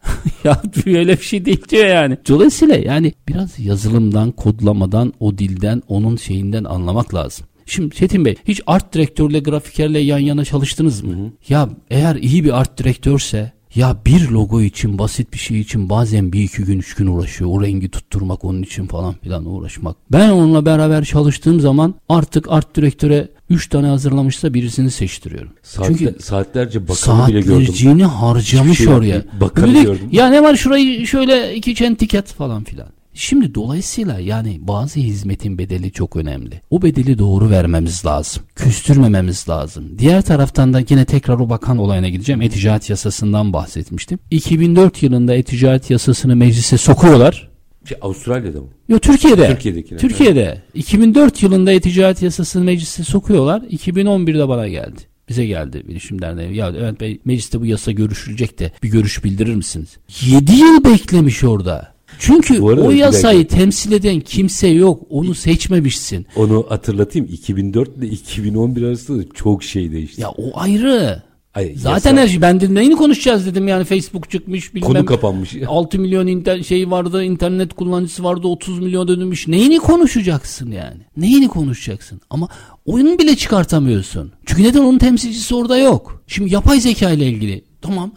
ya 0.43 0.61
öyle 0.85 1.17
bir 1.17 1.23
şey 1.23 1.45
değil 1.45 1.63
diyor 1.69 1.85
yani. 1.85 2.17
Dolayısıyla 2.27 2.75
yani 2.75 3.13
biraz 3.27 3.59
yazılımdan, 3.59 4.31
kodlamadan, 4.31 5.13
o 5.19 5.37
dilden, 5.37 5.81
onun 5.87 6.15
şeyinden 6.15 6.63
anlamak 6.63 7.15
lazım. 7.15 7.45
Şimdi 7.69 7.95
Çetin 7.95 8.25
Bey 8.25 8.35
hiç 8.47 8.61
art 8.67 8.93
direktörle 8.93 9.39
grafikerle 9.39 9.99
yan 9.99 10.19
yana 10.19 10.45
çalıştınız 10.45 11.01
mı? 11.01 11.13
Hı 11.13 11.17
hı. 11.17 11.31
Ya 11.49 11.69
eğer 11.89 12.15
iyi 12.15 12.43
bir 12.43 12.59
art 12.59 12.77
direktörse 12.77 13.51
ya 13.75 13.97
bir 14.05 14.29
logo 14.29 14.61
için 14.61 14.97
basit 14.97 15.33
bir 15.33 15.37
şey 15.37 15.59
için 15.59 15.89
bazen 15.89 16.33
bir 16.33 16.43
iki 16.43 16.63
gün 16.63 16.79
üç 16.79 16.93
gün 16.93 17.07
uğraşıyor. 17.07 17.49
O 17.53 17.61
rengi 17.61 17.89
tutturmak 17.89 18.45
onun 18.45 18.63
için 18.63 18.87
falan 18.87 19.13
filan 19.13 19.45
uğraşmak. 19.45 19.95
Ben 20.11 20.29
onunla 20.29 20.65
beraber 20.65 21.03
çalıştığım 21.03 21.59
zaman 21.59 21.95
artık 22.09 22.51
art 22.51 22.75
direktöre 22.75 23.27
üç 23.49 23.69
tane 23.69 23.87
hazırlamışsa 23.87 24.53
birisini 24.53 24.91
seçtiriyorum. 24.91 25.51
Saatler, 25.63 25.97
Çünkü 25.97 26.23
saatlerce 26.23 26.87
bakanı 26.87 27.27
bile 27.27 27.41
gördüm. 27.41 27.55
Saatlerciğini 27.55 28.05
harcamış 28.05 28.77
şey 28.77 28.87
oraya. 28.87 29.23
Bakanı 29.41 29.83
gördüm. 29.83 30.09
Ya 30.11 30.29
ne 30.29 30.43
var 30.43 30.55
şurayı 30.55 31.07
şöyle 31.07 31.55
iki 31.55 31.75
çentiket 31.75 32.27
falan 32.27 32.63
filan. 32.63 32.87
Şimdi 33.13 33.55
dolayısıyla 33.55 34.19
yani 34.19 34.57
bazı 34.61 34.99
hizmetin 34.99 35.57
bedeli 35.57 35.91
çok 35.91 36.15
önemli. 36.15 36.61
O 36.69 36.81
bedeli 36.81 37.17
doğru 37.19 37.49
vermemiz 37.49 38.05
lazım. 38.05 38.43
Küstürmememiz 38.55 39.49
lazım. 39.49 39.99
Diğer 39.99 40.21
taraftan 40.21 40.73
da 40.73 40.81
yine 40.89 41.05
tekrar 41.05 41.39
o 41.39 41.49
bakan 41.49 41.77
olayına 41.77 42.09
gideceğim. 42.09 42.41
E-ticaret 42.41 42.89
yasasından 42.89 43.53
bahsetmiştim. 43.53 44.19
2004 44.31 45.03
yılında 45.03 45.33
e-ticaret 45.33 45.89
yasasını 45.89 46.35
meclise 46.35 46.77
sokuyorlar. 46.77 47.49
Şey, 47.85 47.97
Avustralya'da 48.01 48.61
mı? 48.61 48.67
Yok 48.89 49.01
Türkiye'de. 49.01 49.47
Türkiye'deki. 49.47 49.97
Türkiye'de. 49.97 50.43
Evet. 50.43 50.61
2004 50.73 51.43
yılında 51.43 51.71
e-ticaret 51.71 52.21
yasasını 52.21 52.63
meclise 52.63 53.03
sokuyorlar. 53.03 53.61
2011'de 53.61 54.47
bana 54.47 54.67
geldi. 54.67 55.01
Bize 55.29 55.45
geldi 55.45 55.83
bilişim 55.87 56.21
derneği. 56.21 56.55
Ya 56.55 56.73
evet 56.79 56.99
Bey 57.01 57.19
mecliste 57.25 57.61
bu 57.61 57.65
yasa 57.65 57.91
görüşülecek 57.91 58.59
de 58.59 58.71
bir 58.83 58.89
görüş 58.89 59.23
bildirir 59.23 59.55
misiniz? 59.55 59.97
7 60.21 60.55
yıl 60.55 60.83
beklemiş 60.83 61.43
orada. 61.43 61.93
Çünkü 62.19 62.61
o 62.61 62.91
yasayı 62.91 63.47
temsil 63.47 63.91
eden 63.91 64.19
kimse 64.19 64.67
yok. 64.67 65.01
Onu 65.09 65.35
seçmemişsin. 65.35 66.25
Onu 66.35 66.65
hatırlatayım. 66.69 67.27
2004 67.31 67.97
ile 67.97 68.07
2011 68.07 68.83
arasında 68.83 69.23
çok 69.33 69.63
şey 69.63 69.91
değişti. 69.91 70.21
Ya 70.21 70.29
o 70.29 70.59
ayrı. 70.59 71.23
Ay, 71.53 71.73
Zaten 71.75 72.11
yasa- 72.11 72.21
her 72.21 72.27
şey. 72.27 72.41
Ben 72.41 72.59
dedim 72.59 72.75
neyini 72.75 72.95
konuşacağız 72.95 73.45
dedim 73.45 73.67
yani 73.67 73.83
Facebook 73.85 74.29
çıkmış 74.29 74.75
bilmem. 74.75 74.87
Konu 74.93 75.05
kapanmış. 75.05 75.55
6 75.67 75.99
milyon 75.99 76.27
inter- 76.27 76.63
şey 76.63 76.91
vardı 76.91 77.23
internet 77.23 77.73
kullanıcısı 77.73 78.23
vardı 78.23 78.47
30 78.47 78.79
milyon 78.79 79.07
dönülmüş. 79.07 79.47
Neyini 79.47 79.79
konuşacaksın 79.79 80.71
yani? 80.71 81.01
Neyini 81.17 81.47
konuşacaksın? 81.47 82.21
Ama 82.29 82.47
oyunu 82.85 83.19
bile 83.19 83.35
çıkartamıyorsun. 83.35 84.31
Çünkü 84.45 84.63
neden 84.63 84.79
onun 84.79 84.97
temsilcisi 84.97 85.55
orada 85.55 85.77
yok. 85.77 86.23
Şimdi 86.27 86.53
yapay 86.53 86.79
zeka 86.79 87.09
ile 87.11 87.27
ilgili 87.27 87.63
tamam 87.81 88.11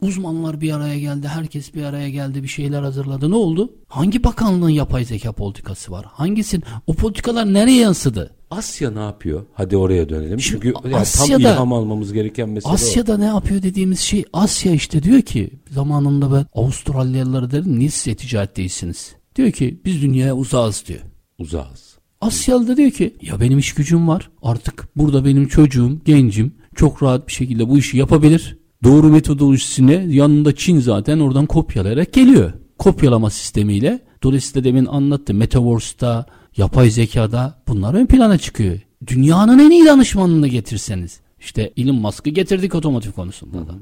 uzmanlar 0.00 0.60
bir 0.60 0.72
araya 0.72 0.98
geldi. 0.98 1.28
Herkes 1.28 1.74
bir 1.74 1.82
araya 1.82 2.10
geldi. 2.10 2.42
Bir 2.42 2.48
şeyler 2.48 2.82
hazırladı. 2.82 3.30
Ne 3.30 3.34
oldu? 3.34 3.72
Hangi 3.88 4.24
bakanlığın 4.24 4.68
yapay 4.68 5.04
zeka 5.04 5.32
politikası 5.32 5.92
var? 5.92 6.06
Hangisin? 6.08 6.62
O 6.86 6.94
politikalar 6.94 7.52
nereye 7.52 7.80
yansıdı? 7.80 8.34
Asya 8.50 8.90
ne 8.90 9.00
yapıyor? 9.00 9.46
Hadi 9.54 9.76
oraya 9.76 10.08
dönelim. 10.08 10.40
Şimdi 10.40 10.62
Çünkü 10.62 10.74
yani 10.84 10.92
tam 10.92 11.00
Asya'da- 11.02 11.40
ilham 11.52 11.72
almamız 11.72 12.12
gereken 12.12 12.48
mesele 12.48 12.70
o. 12.70 12.74
Asya'da 12.74 13.18
ne 13.18 13.24
yapıyor 13.24 13.62
dediğimiz 13.62 14.00
şey 14.00 14.24
Asya 14.32 14.72
işte 14.72 15.02
diyor 15.02 15.22
ki 15.22 15.50
zamanında 15.70 16.32
ben 16.32 16.46
Avustralyalılara 16.54 17.50
dedim 17.50 17.78
niye 17.78 17.90
siz 17.90 18.16
ticaret 18.16 18.56
değilsiniz? 18.56 19.14
Diyor 19.36 19.50
ki 19.50 19.80
biz 19.84 20.02
dünyaya 20.02 20.36
uzağız 20.36 20.84
diyor. 20.86 21.00
Uzağız. 21.38 21.88
Asyalı 22.20 22.68
da 22.68 22.76
diyor 22.76 22.90
ki 22.90 23.16
ya 23.22 23.40
benim 23.40 23.58
iş 23.58 23.74
gücüm 23.74 24.08
var 24.08 24.30
artık 24.42 24.88
burada 24.96 25.24
benim 25.24 25.48
çocuğum 25.48 25.98
gencim 26.04 26.54
çok 26.74 27.02
rahat 27.02 27.28
bir 27.28 27.32
şekilde 27.32 27.68
bu 27.68 27.78
işi 27.78 27.96
yapabilir. 27.98 28.57
Doğru 28.84 29.08
metodolojisine 29.08 30.06
yanında 30.08 30.54
Çin 30.54 30.80
zaten 30.80 31.18
oradan 31.20 31.46
kopyalayarak 31.46 32.12
geliyor. 32.12 32.52
Kopyalama 32.78 33.30
sistemiyle 33.30 34.00
dolayısıyla 34.22 34.64
demin 34.64 34.86
anlattı 34.86 35.34
Metaverse'da 35.34 36.26
yapay 36.56 36.90
zekada 36.90 37.62
bunlar 37.68 37.94
ön 37.94 38.06
plana 38.06 38.38
çıkıyor. 38.38 38.80
Dünyanın 39.06 39.58
en 39.58 39.70
iyi 39.70 39.86
danışmanını 39.86 40.48
getirseniz 40.48 41.20
işte 41.40 41.72
Elon 41.76 41.96
Musk'ı 41.96 42.30
getirdik 42.30 42.74
otomotiv 42.74 43.12
konusunda 43.12 43.58
da. 43.58 43.74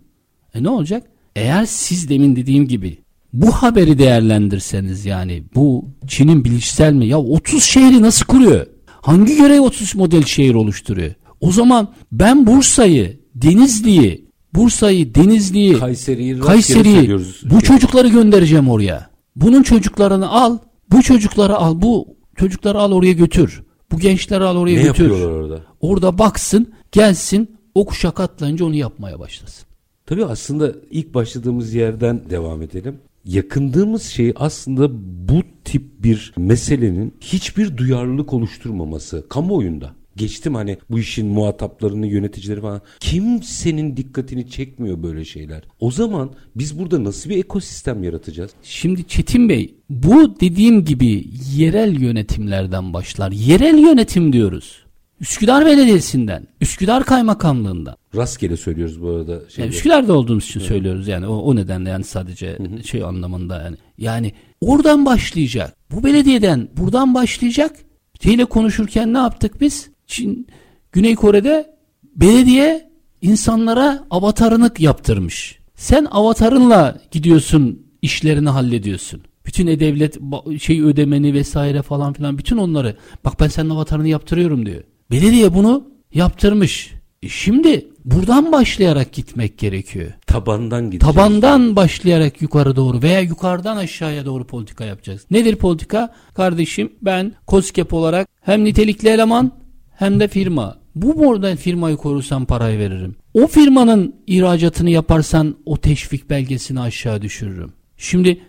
E 0.55 0.63
ne 0.63 0.69
olacak? 0.69 1.07
Eğer 1.37 1.65
siz 1.65 2.09
demin 2.09 2.37
dediğim 2.37 2.69
gibi 2.69 2.99
bu 3.33 3.53
haberi 3.53 3.99
değerlendirseniz 3.99 5.07
yani 5.07 5.43
bu 5.55 5.85
Çin'in 6.07 6.45
bilişsel 6.45 6.93
mi? 6.93 7.07
Ya 7.07 7.19
30 7.19 7.65
şehri 7.65 8.03
nasıl 8.03 8.27
kuruyor? 8.27 8.67
Hangi 8.87 9.37
görev 9.37 9.61
30 9.61 9.95
model 9.95 10.23
şehir 10.23 10.55
oluşturuyor? 10.55 11.15
O 11.41 11.53
zaman 11.53 11.89
ben 12.13 12.47
Bursa'yı, 12.47 13.21
Denizli'yi, 13.35 14.26
Bursa'yı, 14.57 15.15
Denizli'yi, 15.15 15.79
Kayseri'yi 15.79 16.39
Kayseri'yi 16.39 17.19
bu 17.45 17.61
çocukları 17.61 18.09
göndereceğim 18.09 18.71
oraya. 18.71 19.11
Bunun 19.37 19.63
çocuklarını 19.63 20.31
al, 20.31 20.59
bu 20.91 21.03
çocukları 21.03 21.57
al, 21.57 21.83
bu 21.83 22.17
çocukları 22.37 22.79
al 22.79 22.93
oraya 22.93 23.13
götür. 23.13 23.63
Bu 23.93 23.99
gençleri 23.99 24.45
al 24.45 24.57
oraya 24.57 24.77
ne 24.77 24.83
götür. 24.83 25.03
yapıyorlar 25.03 25.31
orada? 25.31 25.61
Orada 25.81 26.19
baksın, 26.19 26.73
gelsin, 26.93 27.57
o 27.75 27.87
kuşak 27.87 28.21
atlayınca 28.21 28.65
onu 28.65 28.75
yapmaya 28.75 29.19
başlasın. 29.19 29.67
Tabii 30.07 30.25
aslında 30.25 30.73
ilk 30.91 31.15
başladığımız 31.15 31.75
yerden 31.75 32.31
devam 32.31 32.63
edelim. 32.63 32.99
Yakındığımız 33.25 34.03
şey 34.03 34.33
aslında 34.37 34.89
bu 35.29 35.43
tip 35.65 36.03
bir 36.03 36.33
meselenin 36.37 37.15
hiçbir 37.21 37.77
duyarlılık 37.77 38.33
oluşturmaması 38.33 39.29
kamuoyunda. 39.29 39.95
Geçtim 40.17 40.55
hani 40.55 40.79
bu 40.91 40.99
işin 40.99 41.27
muhataplarını, 41.27 42.07
yöneticileri 42.07 42.61
falan. 42.61 42.81
Kimsenin 43.01 43.97
dikkatini 43.97 44.51
çekmiyor 44.51 45.03
böyle 45.03 45.25
şeyler. 45.25 45.63
O 45.81 45.91
zaman 45.91 46.31
biz 46.57 46.79
burada 46.79 47.05
nasıl 47.05 47.31
bir 47.31 47.39
ekosistem 47.39 48.05
yaratacağız? 48.05 48.51
Şimdi 48.63 49.05
Çetin 49.09 49.49
Bey 49.49 49.75
bu 49.91 50.41
dediğim 50.41 50.85
gibi 50.85 51.25
yerel 51.57 52.01
yönetimlerden 52.01 52.93
başlar. 52.93 53.33
Yerel 53.33 53.79
yönetim 53.79 54.33
diyoruz. 54.33 54.87
Üsküdar 55.21 55.67
Belediyesi'nden, 55.67 56.47
Üsküdar 56.61 57.05
Kaymakamlığından. 57.05 57.97
Rastgele 58.17 58.57
söylüyoruz 58.57 59.03
bu 59.03 59.11
arada. 59.11 59.41
Şey 59.51 59.65
Yani 59.65 59.75
Üsküdar'da 59.75 60.13
olduğumuz 60.13 60.45
için 60.45 60.61
söylüyoruz 60.61 61.09
yani 61.09 61.27
o, 61.27 61.37
o 61.37 61.57
nedenle 61.57 61.91
yani 61.91 62.05
sadece 62.05 62.59
şey 62.85 63.05
anlamında 63.05 63.63
yani. 63.63 63.77
Yani 63.99 64.33
oradan 64.61 65.07
başlayacak. 65.07 65.77
Bu 65.91 66.05
belediyeden 66.05 66.69
buradan 66.77 67.15
başlayacak. 67.15 67.77
Şeyle 68.23 68.45
konuşurken 68.45 69.15
ne 69.15 69.19
yaptık 69.19 69.61
biz? 69.61 69.91
Çin, 70.07 70.47
Güney 70.93 71.15
Kore'de 71.15 71.77
belediye 72.17 72.91
insanlara 73.23 74.05
avatarını 74.11 74.71
yaptırmış. 74.79 75.59
Sen 75.75 76.07
avatarınla 76.11 76.99
gidiyorsun 77.11 77.87
işlerini 78.03 78.49
hallediyorsun. 78.49 79.23
Bütün 79.47 79.67
e-devlet 79.67 80.17
ba- 80.17 80.59
şey 80.59 80.83
ödemeni 80.83 81.35
vesaire 81.35 81.83
falan 81.83 82.13
filan 82.13 82.39
bütün 82.39 82.57
onları 82.57 82.97
bak 83.25 83.41
ben 83.41 83.49
senin 83.49 83.71
avatarını 83.71 84.09
yaptırıyorum 84.09 84.67
diyor. 84.67 84.83
Belediye 85.11 85.55
bunu 85.55 85.89
yaptırmış. 86.15 86.93
E 87.23 87.29
şimdi 87.29 87.87
buradan 88.05 88.53
başlayarak 88.53 89.13
gitmek 89.13 89.59
gerekiyor. 89.59 90.13
tabandan 90.27 90.91
gideceğiz. 90.91 91.15
Tabandan 91.17 91.77
başlayarak 91.77 92.43
yukarı 92.43 92.77
doğru 92.77 93.03
veya 93.03 93.21
yukarıdan 93.21 93.77
aşağıya 93.77 94.25
doğru 94.25 94.47
politika 94.47 94.85
yapacağız. 94.85 95.27
Nedir 95.31 95.57
politika? 95.57 96.15
Kardeşim 96.35 96.93
ben 97.03 97.33
COSGAP 97.49 97.93
olarak 97.93 98.29
hem 98.41 98.65
nitelikli 98.65 99.09
eleman 99.09 99.53
hem 99.97 100.21
de 100.21 100.29
firma. 100.29 100.79
Bu 100.95 101.19
buradan 101.19 101.57
firmayı 101.57 101.97
korursan 101.97 102.45
parayı 102.45 102.79
veririm. 102.79 103.17
O 103.35 103.47
firmanın 103.47 104.15
ihracatını 104.27 104.91
yaparsan 104.91 105.57
o 105.67 105.77
teşvik 105.77 106.31
belgesini 106.31 106.81
aşağı 106.81 107.23
düşürürüm. 107.23 107.73
Şimdi 107.97 108.41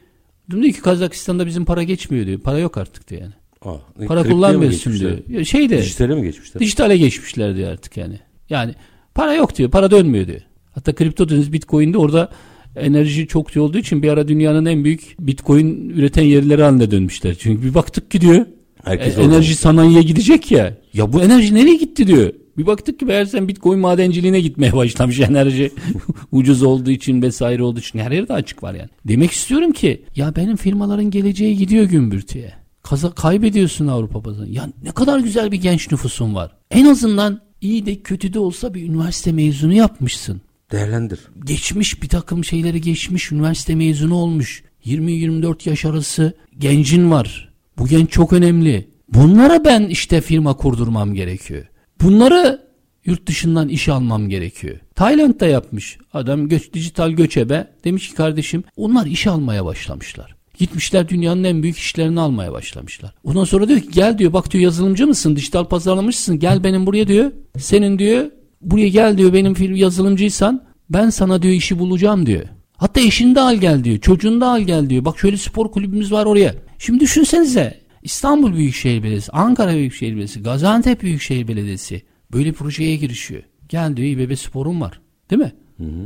diyor 0.52 0.64
ki 0.64 0.82
Kazakistan'da 0.82 1.46
bizim 1.46 1.66
para 1.66 1.84
geçmiyor 1.84 2.26
diyor. 2.26 2.40
Para 2.40 2.60
yok 2.60 2.78
artık 2.78 3.10
diyor 3.10 3.22
yani. 3.22 3.34
Aa, 3.62 4.08
Para 4.08 4.24
kullanmıyorsun 4.24 5.00
diyor. 5.00 5.18
Ya 5.30 5.46
Şeyde 5.46 5.78
Dijitale 5.78 6.16
mi 6.16 6.24
geçmişler? 6.24 6.60
Dijitale 6.60 6.98
geçmişler 6.98 7.56
diyor 7.56 7.72
artık 7.72 7.98
yani. 7.98 8.20
Yani 8.50 8.76
para 9.16 9.34
yok 9.34 9.58
diyor. 9.58 9.72
Para 9.72 9.92
dönmüyor 9.92 10.28
diyor. 10.28 10.42
Hatta 10.72 10.96
kripto 10.96 11.30
deniz 11.30 11.54
bitcoin'de 11.54 11.98
orada 11.98 12.30
enerji 12.76 13.28
çok 13.28 13.56
iyi 13.56 13.60
olduğu 13.60 13.78
için 13.78 14.04
bir 14.04 14.10
ara 14.10 14.28
dünyanın 14.28 14.66
en 14.66 14.84
büyük 14.84 15.16
bitcoin 15.20 15.90
üreten 15.90 16.24
yerleri 16.24 16.64
haline 16.64 16.92
dönmüşler. 16.92 17.36
Çünkü 17.40 17.64
bir 17.64 17.74
baktık 17.74 18.12
ki 18.12 18.22
diyor 18.22 18.46
Herkes 18.88 19.18
e, 19.18 19.22
enerji 19.22 19.56
sanayiye 19.56 20.02
gidecek 20.02 20.52
ya. 20.52 20.78
Ya 20.94 21.14
bu 21.14 21.22
enerji 21.22 21.56
nereye 21.56 21.76
gitti 21.76 22.08
diyor. 22.08 22.34
Bir 22.58 22.66
baktık 22.66 23.00
ki 23.00 23.06
meğersem 23.06 23.48
bitcoin 23.48 23.80
madenciliğine 23.80 24.42
gitmeye 24.42 24.74
başlamış 24.76 25.20
enerji. 25.20 25.72
Ucuz 26.32 26.64
olduğu 26.64 26.92
için 26.92 27.22
vesaire 27.22 27.64
olduğu 27.64 27.80
için 27.80 28.00
her 28.00 28.12
yerde 28.12 28.34
açık 28.34 28.64
var 28.64 28.74
yani. 28.74 28.90
Demek 29.06 29.32
istiyorum 29.32 29.72
ki 29.72 30.02
ya 30.16 30.36
benim 30.36 30.56
firmaların 30.56 31.12
geleceği 31.12 31.58
gidiyor 31.58 31.84
gümbürtüye. 31.84 32.54
Kaza 32.84 33.12
kaybediyorsun 33.12 33.88
Avrupa 33.88 34.22
pazarını. 34.22 34.50
Ya 34.50 34.70
ne 34.84 34.92
kadar 34.92 35.20
güzel 35.20 35.52
bir 35.52 35.62
genç 35.62 35.92
nüfusun 35.92 36.36
var. 36.36 36.52
En 36.72 36.86
azından 36.86 37.42
iyi 37.62 37.86
de 37.86 37.96
kötü 37.96 38.34
de 38.34 38.40
olsa 38.40 38.74
bir 38.74 38.84
üniversite 38.84 39.32
mezunu 39.32 39.74
yapmışsın. 39.74 40.42
Değerlendir. 40.72 41.20
Geçmiş 41.46 42.04
bir 42.04 42.10
takım 42.10 42.44
şeyleri 42.44 42.82
geçmiş 42.82 43.32
üniversite 43.32 43.76
mezunu 43.76 44.16
olmuş. 44.16 44.64
20-24 44.86 45.70
yaş 45.70 45.86
arası 45.86 46.34
gencin 46.58 47.12
var. 47.12 47.47
Bu 47.80 47.88
genç 47.88 48.10
çok 48.12 48.34
önemli. 48.34 48.88
Bunlara 49.14 49.66
ben 49.66 49.84
işte 49.84 50.22
firma 50.22 50.58
kurdurmam 50.58 51.14
gerekiyor. 51.14 51.66
Bunları 52.02 52.68
yurt 53.06 53.28
dışından 53.28 53.70
iş 53.70 53.90
almam 53.90 54.30
gerekiyor. 54.30 54.78
Tayland'da 54.96 55.48
yapmış. 55.48 55.98
Adam 56.14 56.50
göç, 56.50 56.74
dijital 56.74 57.12
göçebe. 57.12 57.68
Demiş 57.84 58.10
ki 58.10 58.16
kardeşim 58.16 58.64
onlar 58.76 59.06
iş 59.06 59.28
almaya 59.28 59.66
başlamışlar. 59.66 60.36
Gitmişler 60.58 61.10
dünyanın 61.10 61.44
en 61.44 61.64
büyük 61.64 61.78
işlerini 61.78 62.20
almaya 62.20 62.52
başlamışlar. 62.52 63.14
Ondan 63.24 63.44
sonra 63.44 63.68
diyor 63.68 63.80
ki 63.80 63.90
gel 63.92 64.18
diyor 64.18 64.34
bak 64.34 64.52
diyor 64.52 64.64
yazılımcı 64.64 65.08
mısın? 65.08 65.36
Dijital 65.36 65.66
pazarlamışsın. 65.66 66.40
Gel 66.40 66.64
benim 66.64 66.86
buraya 66.86 67.08
diyor. 67.08 67.32
Senin 67.58 68.00
diyor 68.00 68.26
buraya 68.62 68.90
gel 68.90 69.18
diyor 69.18 69.34
benim 69.34 69.76
yazılımcıysan 69.76 70.64
ben 70.90 71.10
sana 71.10 71.42
diyor 71.42 71.54
işi 71.54 71.80
bulacağım 71.80 72.26
diyor. 72.26 72.44
Hatta 72.78 73.02
eşini 73.02 73.36
de 73.36 73.42
al 73.42 73.56
gel 73.56 73.84
diyor. 73.84 74.00
Çocuğunu 74.00 74.42
da 74.42 74.48
al 74.48 74.62
gel 74.62 74.90
diyor. 74.90 75.06
Bak 75.06 75.20
şöyle 75.20 75.38
spor 75.38 75.72
kulübümüz 75.72 76.12
var 76.12 76.26
oraya. 76.26 76.56
Şimdi 76.80 77.00
düşünsenize 77.00 77.80
İstanbul 78.04 78.54
Büyükşehir 78.54 79.04
Belediyesi, 79.04 79.32
Ankara 79.32 79.74
Büyükşehir 79.74 80.12
Belediyesi, 80.12 80.44
Gaziantep 80.44 81.02
Büyükşehir 81.02 81.48
Belediyesi 81.48 82.02
böyle 82.32 82.52
projeye 82.52 82.96
girişiyor. 82.96 83.44
Gel 83.70 83.98
diyor 83.98 84.08
İBB 84.08 84.36
sporun 84.36 84.82
var. 84.82 85.02
Değil 85.30 85.42
mi? 85.42 85.54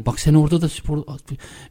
Bak 0.05 0.19
sen 0.19 0.33
orada 0.33 0.61
da 0.61 0.69
spor 0.69 0.97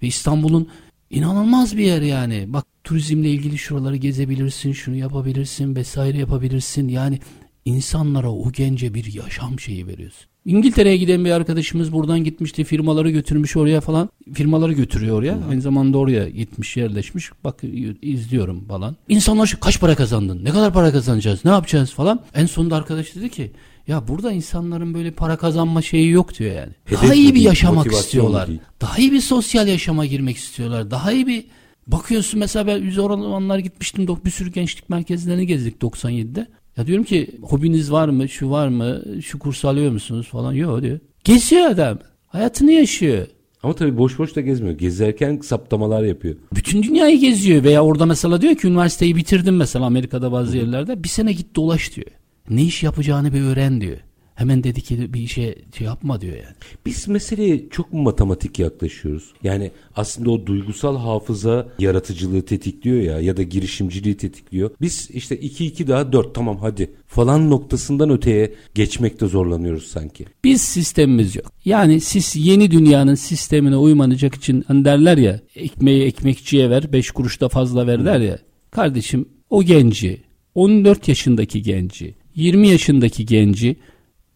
ve 0.02 0.06
İstanbul'un 0.06 0.68
inanılmaz 1.10 1.76
bir 1.76 1.84
yer 1.84 2.02
yani. 2.02 2.44
Bak 2.48 2.66
turizmle 2.84 3.30
ilgili 3.30 3.58
şuraları 3.58 3.96
gezebilirsin, 3.96 4.72
şunu 4.72 4.96
yapabilirsin 4.96 5.76
vesaire 5.76 6.18
yapabilirsin. 6.18 6.88
Yani 6.88 7.18
insanlara 7.64 8.32
o 8.32 8.52
gence 8.52 8.94
bir 8.94 9.12
yaşam 9.12 9.60
şeyi 9.60 9.86
veriyorsun. 9.86 10.29
İngiltere'ye 10.44 10.96
giden 10.96 11.24
bir 11.24 11.31
arkadaşımız 11.31 11.92
buradan 11.92 12.24
gitmişti. 12.24 12.64
Firmaları 12.64 13.11
götürmüş 13.11 13.57
oraya 13.57 13.81
falan. 13.81 14.09
Firmaları 14.35 14.72
götürüyor 14.72 15.18
oraya. 15.18 15.38
Aynı 15.50 15.61
zamanda 15.61 15.98
oraya 15.98 16.29
gitmiş, 16.29 16.76
yerleşmiş. 16.76 17.31
Bak 17.44 17.61
izliyorum 18.03 18.64
falan. 18.69 18.96
İnsanlar 19.08 19.46
şu 19.46 19.60
kaç 19.60 19.81
para 19.81 19.94
kazandın? 19.94 20.44
Ne 20.44 20.50
kadar 20.50 20.73
para 20.73 20.92
kazanacağız? 20.92 21.44
Ne 21.44 21.50
yapacağız 21.50 21.90
falan. 21.90 22.21
En 22.35 22.46
sonunda 22.46 22.77
arkadaş 22.77 23.14
dedi 23.14 23.29
ki 23.31 23.50
ya 23.87 24.08
burada 24.08 24.33
insanların 24.33 24.94
böyle 24.94 25.10
para 25.10 25.37
kazanma 25.37 25.83
şeyi 25.83 26.10
yok 26.10 26.38
diyor 26.38 26.54
yani. 26.54 26.73
Hedef 26.85 27.02
Daha 27.02 27.14
iyi 27.14 27.35
bir 27.35 27.40
yaşamak 27.40 27.92
istiyorlar. 27.92 28.48
değil. 28.48 28.60
Daha 28.81 28.98
iyi 28.98 29.12
bir 29.12 29.21
sosyal 29.21 29.69
yaşama 29.69 30.06
girmek 30.06 30.37
istiyorlar. 30.37 30.90
Daha 30.90 31.12
iyi 31.12 31.27
bir 31.27 31.44
bakıyorsun 31.87 32.40
mesela 32.40 32.67
ben 32.67 32.87
biz 32.88 32.98
oralar 32.98 33.58
gitmiştim. 33.58 34.06
Bir 34.25 34.31
sürü 34.31 34.52
gençlik 34.52 34.90
merkezlerini 34.90 35.46
gezdik 35.46 35.83
97'de. 35.83 36.46
Ya 36.81 36.87
diyorum 36.87 37.04
ki 37.04 37.31
hobiniz 37.42 37.92
var 37.92 38.08
mı? 38.08 38.28
Şu 38.28 38.50
var 38.50 38.68
mı? 38.68 39.02
Şu 39.22 39.38
kurs 39.38 39.64
alıyor 39.64 39.92
musunuz 39.92 40.28
falan? 40.28 40.52
Yok 40.52 40.83
diyor. 40.83 40.98
Geziyor 41.24 41.66
adam. 41.66 41.98
Hayatını 42.26 42.72
yaşıyor. 42.72 43.26
Ama 43.62 43.74
tabii 43.74 43.98
boş 43.98 44.18
boş 44.18 44.37
da 44.37 44.40
gezmiyor. 44.40 44.78
Gezerken 44.78 45.40
saptamalar 45.42 46.02
yapıyor. 46.02 46.37
Bütün 46.54 46.83
dünyayı 46.83 47.20
geziyor 47.20 47.64
veya 47.64 47.85
orada 47.85 48.06
mesela 48.06 48.42
diyor 48.42 48.54
ki 48.54 48.66
üniversiteyi 48.66 49.16
bitirdim 49.16 49.56
mesela 49.56 49.85
Amerika'da 49.85 50.33
bazı 50.33 50.56
yerlerde 50.56 51.04
bir 51.04 51.08
sene 51.08 51.33
git 51.33 51.56
dolaş 51.56 51.96
diyor. 51.96 52.10
Ne 52.50 52.62
iş 52.62 52.83
yapacağını 52.83 53.33
bir 53.33 53.40
öğren 53.40 53.81
diyor. 53.81 53.98
Hemen 54.40 54.64
dedi 54.64 54.80
ki 54.80 55.14
bir 55.14 55.20
işe 55.20 55.54
şey 55.78 55.86
yapma 55.86 56.20
diyor 56.20 56.36
yani. 56.36 56.54
Biz 56.86 57.08
meseleye 57.08 57.68
çok 57.70 57.92
mu 57.92 58.02
matematik 58.02 58.58
yaklaşıyoruz? 58.58 59.32
Yani 59.42 59.70
aslında 59.96 60.30
o 60.30 60.46
duygusal 60.46 60.96
hafıza 60.96 61.68
yaratıcılığı 61.78 62.42
tetikliyor 62.42 63.00
ya 63.00 63.20
ya 63.20 63.36
da 63.36 63.42
girişimciliği 63.42 64.16
tetikliyor. 64.16 64.70
Biz 64.80 65.10
işte 65.10 65.36
2 65.36 65.66
2 65.66 65.88
daha 65.88 66.12
4 66.12 66.34
tamam 66.34 66.58
hadi 66.58 66.90
falan 67.06 67.50
noktasından 67.50 68.10
öteye 68.10 68.54
geçmekte 68.74 69.26
zorlanıyoruz 69.26 69.86
sanki. 69.86 70.26
Biz 70.44 70.62
sistemimiz 70.62 71.36
yok. 71.36 71.52
Yani 71.64 72.00
siz 72.00 72.36
yeni 72.36 72.70
dünyanın 72.70 73.14
sistemine 73.14 73.76
uymanacak 73.76 74.34
için 74.34 74.64
hani 74.68 74.84
derler 74.84 75.18
ya 75.18 75.40
ekmeği 75.56 76.04
ekmekçiye 76.04 76.70
ver 76.70 76.92
5 76.92 77.10
kuruş 77.10 77.40
da 77.40 77.48
fazla 77.48 77.86
ver 77.86 78.04
der 78.04 78.20
ya. 78.20 78.38
Kardeşim 78.70 79.28
o 79.50 79.62
genci 79.62 80.22
14 80.54 81.08
yaşındaki 81.08 81.62
genci 81.62 82.14
20 82.34 82.68
yaşındaki 82.68 83.26
genci 83.26 83.76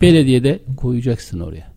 belediyede 0.01 0.63
koyacaksın 0.77 1.41
oraya. 1.41 1.73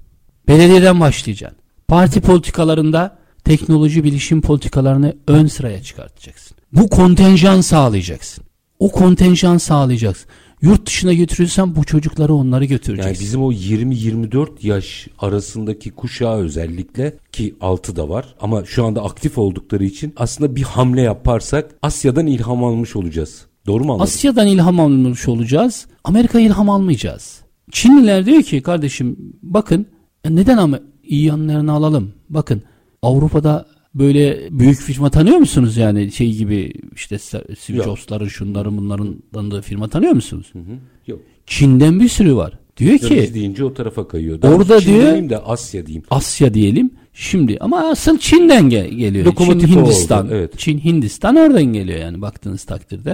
Belediyeden 0.47 0.99
başlayacaksın. 0.99 1.59
Parti 1.87 2.21
politikalarında 2.21 3.17
teknoloji 3.43 4.03
bilişim 4.03 4.41
politikalarını 4.41 5.15
ön 5.27 5.47
sıraya 5.47 5.83
çıkartacaksın. 5.83 6.57
Bu 6.73 6.89
kontenjan 6.89 7.61
sağlayacaksın. 7.61 8.43
O 8.79 8.91
kontenjan 8.91 9.57
sağlayacaksın. 9.57 10.29
Yurt 10.61 10.85
dışına 10.85 11.13
götürürsen 11.13 11.75
bu 11.75 11.83
çocukları 11.83 12.33
onları 12.33 12.65
götüreceksin. 12.65 13.09
Yani 13.09 13.19
bizim 13.19 13.43
o 13.43 13.51
20-24 13.51 14.47
yaş 14.61 15.07
arasındaki 15.19 15.91
kuşağı 15.91 16.37
özellikle 16.37 17.13
ki 17.31 17.55
6 17.61 17.95
da 17.95 18.09
var 18.09 18.35
ama 18.39 18.65
şu 18.65 18.85
anda 18.85 19.03
aktif 19.03 19.37
oldukları 19.37 19.85
için 19.85 20.13
aslında 20.17 20.55
bir 20.55 20.63
hamle 20.63 21.01
yaparsak 21.01 21.75
Asya'dan 21.81 22.27
ilham 22.27 22.63
almış 22.63 22.95
olacağız. 22.95 23.45
Doğru 23.67 23.83
mu 23.83 23.93
anladım? 23.93 24.03
Asya'dan 24.03 24.47
ilham 24.47 24.79
almış 24.79 25.27
olacağız. 25.27 25.85
Amerika 26.03 26.39
ilham 26.39 26.69
almayacağız. 26.69 27.46
Çinliler 27.71 28.25
diyor 28.25 28.43
ki 28.43 28.61
kardeşim 28.61 29.17
bakın 29.43 29.85
e, 30.23 30.35
neden 30.35 30.57
ama 30.57 30.79
iyi 31.03 31.25
yanlarını 31.25 31.71
alalım. 31.71 32.13
Bakın 32.29 32.61
Avrupa'da 33.01 33.65
böyle 33.95 34.39
büyük 34.51 34.79
firma 34.79 35.09
tanıyor 35.09 35.37
musunuz 35.37 35.77
yani 35.77 36.11
şey 36.11 36.33
gibi 36.35 36.73
işte 36.95 37.17
Steve. 37.19 37.83
Jobs'ların 37.83 38.27
şunların 38.27 38.77
bunların 38.77 39.15
tanıdığı 39.33 39.61
firma 39.61 39.87
tanıyor 39.87 40.11
musunuz? 40.13 40.53
Yok. 41.07 41.19
Çin'den 41.45 41.99
bir 41.99 42.07
sürü 42.09 42.35
var. 42.35 42.59
Diyor 42.77 42.97
ki 42.99 43.31
deyince 43.33 43.63
o 43.63 43.73
tarafa 43.73 44.07
kayıyor. 44.07 44.43
Orada 44.43 44.79
Çin 44.79 44.89
diyor- 44.89 44.99
demeyeyim 45.01 45.29
de 45.29 45.37
Asya 45.37 45.85
diyeyim. 45.85 46.03
Asya 46.09 46.53
diyelim. 46.53 46.91
Şimdi 47.13 47.57
ama 47.59 47.89
asıl 47.89 48.17
Çin'den 48.17 48.69
gel- 48.69 48.89
geliyor. 48.89 49.25
Lokomotif 49.25 49.69
Çin 49.69 49.75
o 49.77 49.79
oldu, 49.81 49.85
Hindistan. 49.89 50.27
evet. 50.31 50.53
Çin 50.59 50.79
Hindistan 50.79 51.35
oradan 51.35 51.63
geliyor 51.63 51.99
yani 51.99 52.21
baktığınız 52.21 52.63
takdirde. 52.63 53.09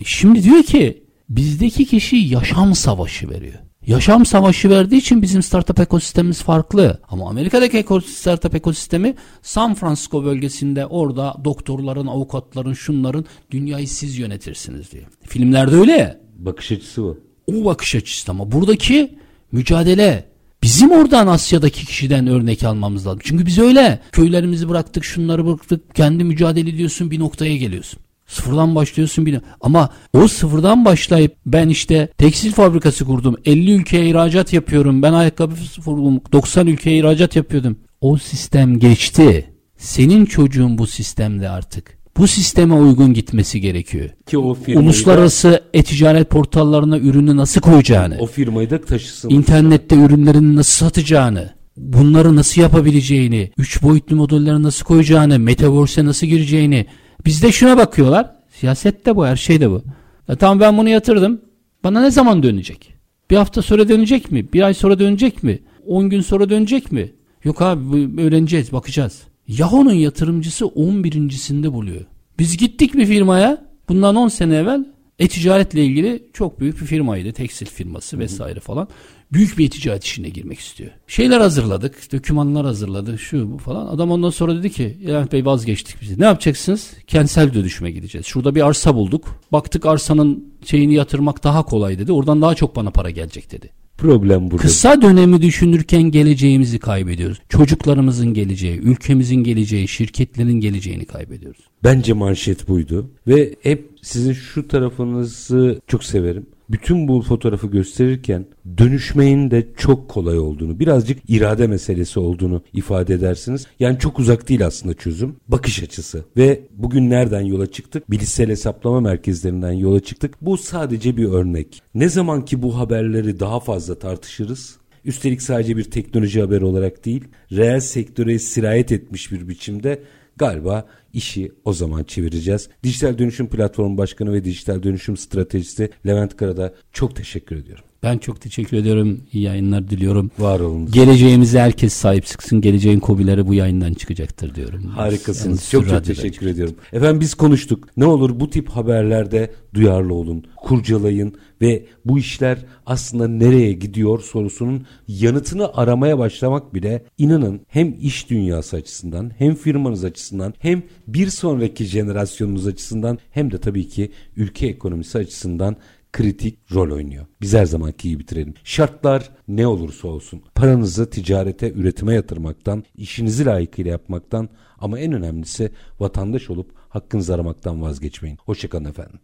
E 0.00 0.04
Şimdi 0.04 0.42
diyor 0.42 0.62
ki 0.62 1.02
bizdeki 1.28 1.84
kişi 1.84 2.16
yaşam 2.16 2.74
savaşı 2.74 3.30
veriyor. 3.30 3.58
Yaşam 3.86 4.26
savaşı 4.26 4.70
verdiği 4.70 4.96
için 4.96 5.22
bizim 5.22 5.42
startup 5.42 5.80
ekosistemimiz 5.80 6.42
farklı. 6.42 7.00
Ama 7.08 7.28
Amerika'daki 7.28 7.84
startup 8.06 8.54
ekosistemi 8.54 9.14
San 9.42 9.74
Francisco 9.74 10.24
bölgesinde 10.24 10.86
orada 10.86 11.36
doktorların, 11.44 12.06
avukatların, 12.06 12.72
şunların 12.72 13.24
dünyayı 13.50 13.88
siz 13.88 14.18
yönetirsiniz 14.18 14.92
diyor. 14.92 15.04
Filmlerde 15.22 15.76
öyle. 15.76 16.20
Bakış 16.38 16.72
açısı 16.72 17.02
bu. 17.02 17.18
O 17.46 17.64
bakış 17.64 17.94
açısı 17.94 18.30
ama 18.30 18.52
buradaki 18.52 19.18
mücadele 19.52 20.24
bizim 20.62 20.90
oradan 20.90 21.26
Asya'daki 21.26 21.86
kişiden 21.86 22.26
örnek 22.26 22.64
almamız 22.64 23.06
lazım. 23.06 23.20
Çünkü 23.24 23.46
biz 23.46 23.58
öyle 23.58 24.00
köylerimizi 24.12 24.68
bıraktık, 24.68 25.04
şunları 25.04 25.46
bıraktık, 25.46 25.94
kendi 25.94 26.24
mücadele 26.24 26.70
ediyorsun 26.70 27.10
bir 27.10 27.18
noktaya 27.18 27.56
geliyorsun. 27.56 28.03
Sıfırdan 28.34 28.74
başlıyorsun 28.74 29.26
bir 29.26 29.40
ama 29.60 29.90
o 30.12 30.28
sıfırdan 30.28 30.84
başlayıp 30.84 31.36
ben 31.46 31.68
işte 31.68 32.08
tekstil 32.18 32.52
fabrikası 32.52 33.04
kurdum 33.04 33.36
50 33.44 33.72
ülkeye 33.72 34.08
ihracat 34.08 34.52
yapıyorum 34.52 35.02
ben 35.02 35.12
ayakkabı 35.12 35.54
kurdum 35.84 36.20
90 36.32 36.66
ülkeye 36.66 36.98
ihracat 36.98 37.36
yapıyordum. 37.36 37.78
O 38.00 38.18
sistem 38.18 38.78
geçti. 38.78 39.50
Senin 39.76 40.24
çocuğun 40.26 40.78
bu 40.78 40.86
sistemde 40.86 41.48
artık. 41.48 41.98
Bu 42.16 42.28
sisteme 42.28 42.74
uygun 42.74 43.14
gitmesi 43.14 43.60
gerekiyor. 43.60 44.10
Ki 44.26 44.38
o 44.38 44.54
firmayı 44.54 44.86
Uluslararası 44.86 45.62
e-ticaret 45.74 46.30
portallarına 46.30 46.98
ürünü 46.98 47.36
nasıl 47.36 47.60
koyacağını, 47.60 48.16
o 48.20 48.26
firmayı 48.26 48.70
da 48.70 48.80
taşısın. 48.80 49.30
internette 49.30 49.96
ürünlerini 49.96 50.56
nasıl 50.56 50.84
satacağını, 50.86 51.54
bunları 51.76 52.36
nasıl 52.36 52.60
yapabileceğini, 52.60 53.50
üç 53.58 53.82
boyutlu 53.82 54.16
modelleri 54.16 54.62
nasıl 54.62 54.84
koyacağını, 54.84 55.38
metaverse'e 55.38 56.04
nasıl 56.04 56.26
gireceğini. 56.26 56.86
Bizde 57.26 57.52
şuna 57.52 57.76
bakıyorlar. 57.76 58.30
Siyaset 58.50 59.06
de 59.06 59.16
bu, 59.16 59.26
her 59.26 59.36
şey 59.36 59.60
de 59.60 59.70
bu. 59.70 59.82
Ya 60.28 60.36
tamam 60.36 60.60
ben 60.60 60.78
bunu 60.78 60.88
yatırdım. 60.88 61.40
Bana 61.84 62.00
ne 62.00 62.10
zaman 62.10 62.42
dönecek? 62.42 62.94
Bir 63.30 63.36
hafta 63.36 63.62
sonra 63.62 63.88
dönecek 63.88 64.32
mi? 64.32 64.52
Bir 64.52 64.62
ay 64.62 64.74
sonra 64.74 64.98
dönecek 64.98 65.42
mi? 65.42 65.58
10 65.86 66.10
gün 66.10 66.20
sonra 66.20 66.50
dönecek 66.50 66.92
mi? 66.92 67.12
Yok 67.44 67.62
abi 67.62 68.22
öğreneceğiz, 68.22 68.72
bakacağız. 68.72 69.22
Yahoo'nun 69.48 69.92
yatırımcısı 69.92 70.64
11.sinde 70.64 71.72
buluyor. 71.72 72.00
Biz 72.38 72.56
gittik 72.56 72.94
bir 72.94 73.06
firmaya 73.06 73.64
bundan 73.88 74.16
10 74.16 74.28
sene 74.28 74.56
evvel 74.56 74.84
e-ticaretle 75.18 75.84
ilgili 75.84 76.22
çok 76.32 76.60
büyük 76.60 76.80
bir 76.80 76.86
firmaydı. 76.86 77.32
Tekstil 77.32 77.66
firması 77.66 78.18
vesaire 78.18 78.60
falan. 78.60 78.88
Büyük 79.34 79.58
bir 79.58 79.66
e-ticaret 79.66 80.04
işine 80.04 80.28
girmek 80.28 80.58
istiyor. 80.58 80.90
Şeyler 81.06 81.40
hazırladık. 81.40 82.12
Dokümanlar 82.12 82.66
hazırladı. 82.66 83.18
Şu 83.18 83.52
bu 83.52 83.58
falan. 83.58 83.86
Adam 83.86 84.10
ondan 84.10 84.30
sonra 84.30 84.56
dedi 84.56 84.70
ki 84.70 84.98
Levent 85.06 85.32
Bey 85.32 85.44
vazgeçtik 85.44 86.02
biz. 86.02 86.18
Ne 86.18 86.24
yapacaksınız? 86.24 86.90
Kentsel 87.06 87.54
dönüşüme 87.54 87.90
gideceğiz. 87.90 88.26
Şurada 88.26 88.54
bir 88.54 88.66
arsa 88.66 88.94
bulduk. 88.94 89.40
Baktık 89.52 89.86
arsanın 89.86 90.54
şeyini 90.64 90.94
yatırmak 90.94 91.44
daha 91.44 91.62
kolay 91.62 91.98
dedi. 91.98 92.12
Oradan 92.12 92.42
daha 92.42 92.54
çok 92.54 92.76
bana 92.76 92.90
para 92.90 93.10
gelecek 93.10 93.52
dedi. 93.52 93.70
Problem 93.98 94.50
burada. 94.50 94.62
Kısa 94.62 95.02
dönemi 95.02 95.42
düşünürken 95.42 96.02
geleceğimizi 96.02 96.78
kaybediyoruz. 96.78 97.38
Çocuklarımızın 97.48 98.34
geleceği, 98.34 98.78
ülkemizin 98.78 99.44
geleceği, 99.44 99.88
şirketlerin 99.88 100.60
geleceğini 100.60 101.04
kaybediyoruz. 101.04 101.60
Bence 101.84 102.12
manşet 102.12 102.68
buydu. 102.68 103.10
Ve 103.28 103.54
hep 103.62 103.90
sizin 104.02 104.32
şu 104.32 104.68
tarafınızı 104.68 105.80
çok 105.86 106.04
severim. 106.04 106.46
Bütün 106.70 107.08
bu 107.08 107.22
fotoğrafı 107.22 107.66
gösterirken 107.66 108.46
dönüşmeyin 108.78 109.50
de 109.50 109.66
çok 109.76 110.08
kolay 110.08 110.38
olduğunu, 110.38 110.78
birazcık 110.78 111.18
irade 111.28 111.66
meselesi 111.66 112.20
olduğunu 112.20 112.62
ifade 112.72 113.14
edersiniz. 113.14 113.66
Yani 113.80 113.98
çok 113.98 114.18
uzak 114.18 114.48
değil 114.48 114.66
aslında 114.66 114.94
çözüm. 114.94 115.36
Bakış 115.48 115.82
açısı. 115.82 116.24
Ve 116.36 116.60
bugün 116.76 117.10
nereden 117.10 117.40
yola 117.40 117.66
çıktık? 117.66 118.10
Bilişsel 118.10 118.48
hesaplama 118.48 119.00
merkezlerinden 119.00 119.72
yola 119.72 120.00
çıktık. 120.00 120.34
Bu 120.40 120.56
sadece 120.58 121.16
bir 121.16 121.28
örnek. 121.28 121.82
Ne 121.94 122.08
zaman 122.08 122.44
ki 122.44 122.62
bu 122.62 122.78
haberleri 122.78 123.40
daha 123.40 123.60
fazla 123.60 123.98
tartışırız, 123.98 124.76
Üstelik 125.04 125.42
sadece 125.42 125.76
bir 125.76 125.84
teknoloji 125.84 126.40
haberi 126.40 126.64
olarak 126.64 127.04
değil, 127.04 127.24
reel 127.52 127.80
sektöre 127.80 128.38
sirayet 128.38 128.92
etmiş 128.92 129.32
bir 129.32 129.48
biçimde 129.48 130.02
galiba 130.36 130.86
işi 131.12 131.52
o 131.64 131.72
zaman 131.72 132.04
çevireceğiz. 132.04 132.68
Dijital 132.82 133.18
Dönüşüm 133.18 133.48
Platformu 133.48 133.98
Başkanı 133.98 134.32
ve 134.32 134.44
Dijital 134.44 134.82
Dönüşüm 134.82 135.16
Stratejisti 135.16 135.90
Levent 136.06 136.36
Karada 136.36 136.74
çok 136.92 137.16
teşekkür 137.16 137.56
ediyorum. 137.56 137.84
Ben 138.04 138.18
çok 138.18 138.40
teşekkür 138.40 138.76
ediyorum. 138.76 139.20
İyi 139.32 139.42
yayınlar 139.42 139.90
diliyorum. 139.90 140.30
Var 140.38 140.60
olun. 140.60 140.90
Geleceğimize 140.90 141.60
herkes 141.60 141.92
sahip 141.92 142.26
çıksın. 142.26 142.60
Geleceğin 142.60 143.00
kobileri 143.00 143.46
bu 143.46 143.54
yayından 143.54 143.94
çıkacaktır 143.94 144.54
diyorum. 144.54 144.84
Harikasınız. 144.86 145.46
Endüstri 145.46 145.70
çok 145.70 145.88
çok 145.88 146.04
teşekkür 146.04 146.46
ediyorum. 146.46 146.74
Efendim 146.92 147.20
biz 147.20 147.34
konuştuk. 147.34 147.88
Ne 147.96 148.06
olur 148.06 148.40
bu 148.40 148.50
tip 148.50 148.68
haberlerde 148.68 149.50
duyarlı 149.74 150.14
olun, 150.14 150.44
kurcalayın 150.56 151.34
ve 151.60 151.86
bu 152.04 152.18
işler 152.18 152.58
aslında 152.86 153.28
nereye 153.28 153.72
gidiyor 153.72 154.20
sorusunun 154.20 154.86
yanıtını 155.08 155.74
aramaya 155.74 156.18
başlamak 156.18 156.74
bile 156.74 157.04
inanın 157.18 157.60
hem 157.68 157.94
iş 158.00 158.30
dünyası 158.30 158.76
açısından 158.76 159.30
hem 159.38 159.54
firmanız 159.54 160.04
açısından 160.04 160.54
hem 160.58 160.82
bir 161.06 161.28
sonraki 161.28 161.84
jenerasyonunuz 161.84 162.66
açısından 162.66 163.18
hem 163.30 163.52
de 163.52 163.58
tabii 163.58 163.88
ki 163.88 164.10
ülke 164.36 164.66
ekonomisi 164.66 165.18
açısından 165.18 165.76
kritik 166.14 166.58
rol 166.74 166.90
oynuyor. 166.90 167.26
Biz 167.40 167.54
her 167.54 167.64
zamanki 167.64 168.08
gibi 168.08 168.20
bitirelim. 168.20 168.54
Şartlar 168.64 169.30
ne 169.48 169.66
olursa 169.66 170.08
olsun 170.08 170.42
paranızı 170.54 171.10
ticarete, 171.10 171.72
üretime 171.72 172.14
yatırmaktan, 172.14 172.84
işinizi 172.96 173.46
layıkıyla 173.46 173.90
yapmaktan 173.90 174.48
ama 174.78 174.98
en 174.98 175.12
önemlisi 175.12 175.70
vatandaş 176.00 176.50
olup 176.50 176.70
hakkınızı 176.88 177.34
aramaktan 177.34 177.82
vazgeçmeyin. 177.82 178.38
Hoşçakalın 178.44 178.84
efendim. 178.84 179.20